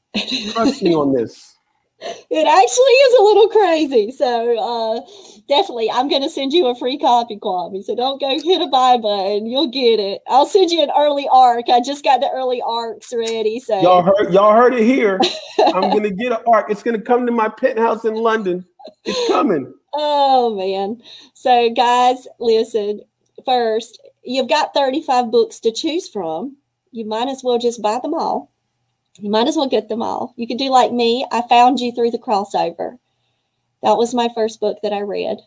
Trust 0.52 0.82
me 0.82 0.96
on 0.96 1.14
this. 1.14 1.57
It 2.00 2.46
actually 2.46 2.94
is 2.94 3.20
a 3.20 3.24
little 3.24 3.50
crazy. 3.50 4.12
So 4.12 4.58
uh, 4.58 5.02
definitely, 5.48 5.90
I'm 5.90 6.08
going 6.08 6.22
to 6.22 6.30
send 6.30 6.54
you 6.54 6.68
a 6.68 6.76
free 6.76 6.98
copy, 6.98 7.38
Kwame. 7.38 7.84
So 7.84 7.96
don't 7.96 8.22
go 8.22 8.30
hit 8.30 8.62
a 8.62 8.68
buy 8.68 8.98
button. 8.98 9.48
You'll 9.48 9.72
get 9.72 10.00
it. 10.00 10.22
I'll 10.28 10.46
send 10.46 10.70
you 10.70 10.84
an 10.84 10.92
early 10.96 11.28
arc. 11.32 11.70
I 11.70 11.82
just 11.82 12.04
got 12.04 12.22
the 12.22 12.30
early 12.30 12.62
arcs 12.62 13.14
ready. 13.14 13.60
So 13.60 13.82
Y'all 13.82 14.04
heard 14.04 14.32
y'all 14.32 14.54
heard 14.54 14.74
it 14.74 14.84
here. 14.84 15.20
I'm 15.74 15.90
gonna 15.90 16.12
get 16.12 16.32
an 16.32 16.40
arc. 16.46 16.70
It's 16.70 16.84
gonna 16.84 17.02
come 17.02 17.26
to 17.26 17.32
my 17.32 17.50
penthouse 17.50 18.06
in 18.06 18.14
London. 18.14 18.66
It's 19.04 19.28
coming. 19.28 19.74
Oh 19.94 20.56
man. 20.56 21.02
So 21.34 21.72
guys, 21.72 22.28
listen. 22.40 23.02
First, 23.46 24.02
you've 24.24 24.50
got 24.50 24.74
35 24.74 25.32
books 25.32 25.60
to 25.62 25.72
choose 25.72 26.08
from. 26.08 26.58
You 26.92 27.06
might 27.06 27.28
as 27.28 27.44
well 27.44 27.58
just 27.58 27.82
buy 27.82 28.00
them 28.02 28.14
all. 28.14 28.52
You 29.20 29.30
might 29.30 29.48
as 29.48 29.56
well 29.56 29.68
get 29.68 29.90
them 29.90 30.02
all. 30.02 30.34
You 30.38 30.48
could 30.48 30.58
do 30.58 30.70
like 30.70 30.92
me. 30.92 31.26
I 31.32 31.42
found 31.48 31.80
you 31.80 31.92
through 31.92 32.12
the 32.12 32.20
crossover. 32.20 32.98
That 33.82 33.98
was 33.98 34.14
my 34.14 34.30
first 34.34 34.60
book 34.60 34.78
that 34.84 34.94
I 34.94 35.00
read. 35.00 35.40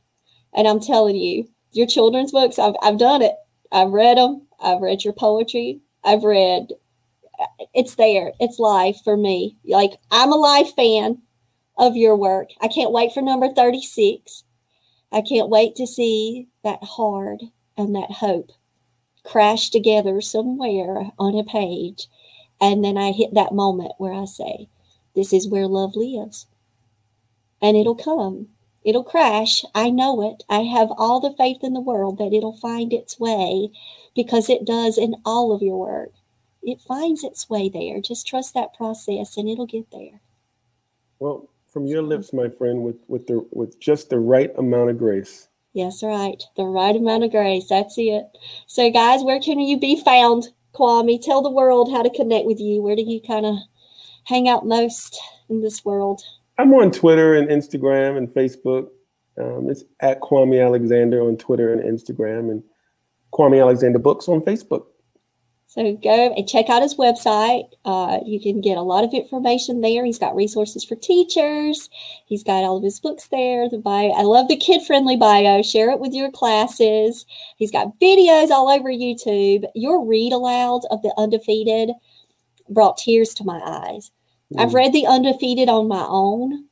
And 0.54 0.66
I'm 0.66 0.80
telling 0.80 1.16
you, 1.16 1.48
your 1.72 1.86
children's 1.86 2.32
books, 2.32 2.58
I've, 2.58 2.74
I've 2.82 2.98
done 2.98 3.22
it. 3.22 3.34
I've 3.70 3.90
read 3.90 4.16
them. 4.16 4.46
I've 4.60 4.80
read 4.80 5.04
your 5.04 5.12
poetry. 5.12 5.80
I've 6.04 6.24
read, 6.24 6.72
it's 7.74 7.94
there. 7.94 8.32
It's 8.40 8.58
life 8.58 8.98
for 9.04 9.16
me. 9.16 9.56
Like, 9.64 9.92
I'm 10.10 10.32
a 10.32 10.36
life 10.36 10.74
fan 10.74 11.22
of 11.78 11.96
your 11.96 12.16
work. 12.16 12.50
I 12.60 12.68
can't 12.68 12.92
wait 12.92 13.12
for 13.12 13.22
number 13.22 13.48
36. 13.48 14.44
I 15.12 15.22
can't 15.22 15.48
wait 15.48 15.76
to 15.76 15.86
see 15.86 16.48
that 16.64 16.82
hard 16.82 17.42
and 17.76 17.94
that 17.94 18.12
hope 18.12 18.50
crash 19.24 19.70
together 19.70 20.20
somewhere 20.20 21.10
on 21.18 21.36
a 21.36 21.44
page. 21.44 22.06
And 22.60 22.84
then 22.84 22.96
I 22.96 23.12
hit 23.12 23.34
that 23.34 23.54
moment 23.54 23.92
where 23.98 24.12
I 24.12 24.24
say, 24.24 24.68
This 25.14 25.32
is 25.32 25.48
where 25.48 25.66
love 25.66 25.96
lives. 25.96 26.46
And 27.62 27.76
it'll 27.76 27.94
come. 27.94 28.48
It'll 28.82 29.04
crash. 29.04 29.64
I 29.74 29.90
know 29.90 30.22
it. 30.22 30.42
I 30.48 30.60
have 30.60 30.88
all 30.96 31.20
the 31.20 31.36
faith 31.36 31.58
in 31.62 31.74
the 31.74 31.80
world 31.80 32.18
that 32.18 32.32
it'll 32.32 32.56
find 32.56 32.92
its 32.92 33.20
way 33.20 33.70
because 34.14 34.48
it 34.48 34.64
does 34.64 34.96
in 34.96 35.16
all 35.24 35.52
of 35.52 35.62
your 35.62 35.78
work. 35.78 36.12
It 36.62 36.80
finds 36.80 37.22
its 37.22 37.48
way 37.48 37.68
there. 37.68 38.00
Just 38.00 38.26
trust 38.26 38.54
that 38.54 38.74
process 38.74 39.36
and 39.36 39.48
it'll 39.48 39.66
get 39.66 39.90
there. 39.90 40.20
Well, 41.18 41.48
from 41.68 41.86
your 41.86 42.02
lips, 42.02 42.32
my 42.32 42.48
friend, 42.48 42.82
with 42.82 42.96
with 43.06 43.26
the 43.26 43.46
with 43.52 43.78
just 43.78 44.10
the 44.10 44.18
right 44.18 44.50
amount 44.58 44.90
of 44.90 44.98
grace. 44.98 45.48
Yes, 45.72 46.02
right. 46.02 46.42
The 46.56 46.64
right 46.64 46.96
amount 46.96 47.24
of 47.24 47.30
grace. 47.30 47.68
That's 47.68 47.94
it. 47.96 48.26
So, 48.66 48.90
guys, 48.90 49.22
where 49.22 49.40
can 49.40 49.60
you 49.60 49.78
be 49.78 50.02
found, 50.02 50.48
Kwame? 50.74 51.20
Tell 51.22 51.42
the 51.42 51.50
world 51.50 51.90
how 51.90 52.02
to 52.02 52.10
connect 52.10 52.46
with 52.46 52.60
you. 52.60 52.82
Where 52.82 52.96
do 52.96 53.02
you 53.02 53.20
kind 53.20 53.46
of 53.46 53.56
hang 54.24 54.48
out 54.48 54.66
most 54.66 55.18
in 55.48 55.62
this 55.62 55.84
world? 55.84 56.22
I'm 56.58 56.72
on 56.74 56.90
Twitter 56.90 57.34
and 57.34 57.48
Instagram 57.48 58.16
and 58.16 58.28
Facebook. 58.28 58.88
Um, 59.38 59.70
it's 59.70 59.84
at 60.00 60.20
Kwame 60.20 60.62
Alexander 60.62 61.22
on 61.22 61.36
Twitter 61.36 61.72
and 61.72 61.82
Instagram, 61.82 62.50
and 62.50 62.62
Kwame 63.32 63.60
Alexander 63.60 63.98
Books 63.98 64.28
on 64.28 64.42
Facebook. 64.42 64.86
So 65.70 65.92
go 66.02 66.34
and 66.34 66.48
check 66.48 66.68
out 66.68 66.82
his 66.82 66.96
website. 66.96 67.70
Uh, 67.84 68.18
you 68.26 68.40
can 68.40 68.60
get 68.60 68.76
a 68.76 68.82
lot 68.82 69.04
of 69.04 69.14
information 69.14 69.82
there. 69.82 70.04
He's 70.04 70.18
got 70.18 70.34
resources 70.34 70.82
for 70.82 70.96
teachers. 70.96 71.88
He's 72.26 72.42
got 72.42 72.64
all 72.64 72.78
of 72.78 72.82
his 72.82 72.98
books 72.98 73.28
there. 73.28 73.68
The 73.68 73.78
bio. 73.78 74.10
I 74.10 74.22
love 74.22 74.48
the 74.48 74.56
kid-friendly 74.56 75.14
bio. 75.14 75.62
Share 75.62 75.90
it 75.90 76.00
with 76.00 76.12
your 76.12 76.28
classes. 76.32 77.24
He's 77.56 77.70
got 77.70 78.00
videos 78.00 78.50
all 78.50 78.68
over 78.68 78.88
YouTube. 78.88 79.64
Your 79.76 80.04
read 80.04 80.32
aloud 80.32 80.86
of 80.90 81.02
the 81.02 81.14
Undefeated 81.16 81.92
brought 82.68 82.96
tears 82.96 83.32
to 83.34 83.44
my 83.44 83.60
eyes. 83.64 84.10
I've 84.58 84.70
Mm. 84.70 84.74
read 84.74 84.92
the 84.92 85.06
Undefeated 85.06 85.68
on 85.68 85.86
my 85.86 86.04
own, 86.08 86.64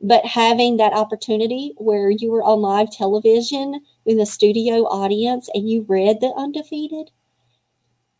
but 0.00 0.26
having 0.26 0.78
that 0.78 0.94
opportunity 0.94 1.74
where 1.78 2.10
you 2.10 2.32
were 2.32 2.42
on 2.42 2.60
live 2.60 2.90
television 2.90 3.82
in 4.04 4.16
the 4.16 4.26
studio 4.26 4.82
audience 4.86 5.48
and 5.54 5.70
you 5.70 5.82
read 5.86 6.20
the 6.20 6.32
Undefeated, 6.36 7.12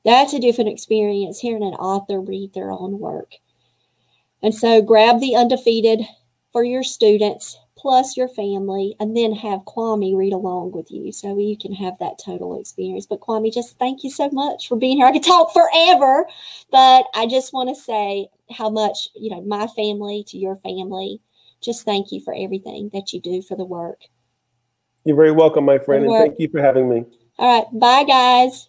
that's 0.04 0.32
a 0.32 0.40
different 0.40 0.70
experience 0.70 1.40
hearing 1.40 1.62
an 1.62 1.74
author 1.74 2.20
read 2.20 2.52
their 2.54 2.70
own 2.70 2.98
work. 2.98 3.34
And 4.42 4.54
so 4.54 4.82
grab 4.82 5.20
the 5.20 5.36
Undefeated 5.36 6.02
for 6.52 6.64
your 6.64 6.82
students 6.82 7.58
plus 7.82 8.16
your 8.16 8.28
family, 8.28 8.94
and 9.00 9.16
then 9.16 9.32
have 9.32 9.64
Kwame 9.64 10.16
read 10.16 10.32
along 10.32 10.70
with 10.70 10.88
you 10.92 11.10
so 11.10 11.36
you 11.36 11.58
can 11.58 11.74
have 11.74 11.98
that 11.98 12.16
total 12.24 12.60
experience. 12.60 13.06
But 13.06 13.18
Kwame, 13.18 13.52
just 13.52 13.76
thank 13.76 14.04
you 14.04 14.10
so 14.10 14.30
much 14.30 14.68
for 14.68 14.76
being 14.76 14.98
here. 14.98 15.06
I 15.06 15.12
could 15.12 15.24
talk 15.24 15.52
forever, 15.52 16.24
but 16.70 17.06
I 17.12 17.26
just 17.26 17.52
want 17.52 17.70
to 17.70 17.74
say 17.74 18.28
how 18.52 18.70
much, 18.70 19.08
you 19.16 19.30
know, 19.30 19.40
my 19.42 19.66
family 19.66 20.24
to 20.28 20.38
your 20.38 20.54
family, 20.56 21.20
just 21.60 21.84
thank 21.84 22.12
you 22.12 22.20
for 22.20 22.32
everything 22.32 22.88
that 22.92 23.12
you 23.12 23.20
do 23.20 23.42
for 23.42 23.56
the 23.56 23.64
work. 23.64 24.02
You're 25.04 25.16
very 25.16 25.32
welcome, 25.32 25.64
my 25.64 25.78
friend, 25.78 26.04
and 26.04 26.14
thank 26.14 26.38
you 26.38 26.48
for 26.48 26.62
having 26.62 26.88
me. 26.88 27.04
All 27.38 27.58
right. 27.58 27.80
Bye, 27.80 28.04
guys. 28.04 28.68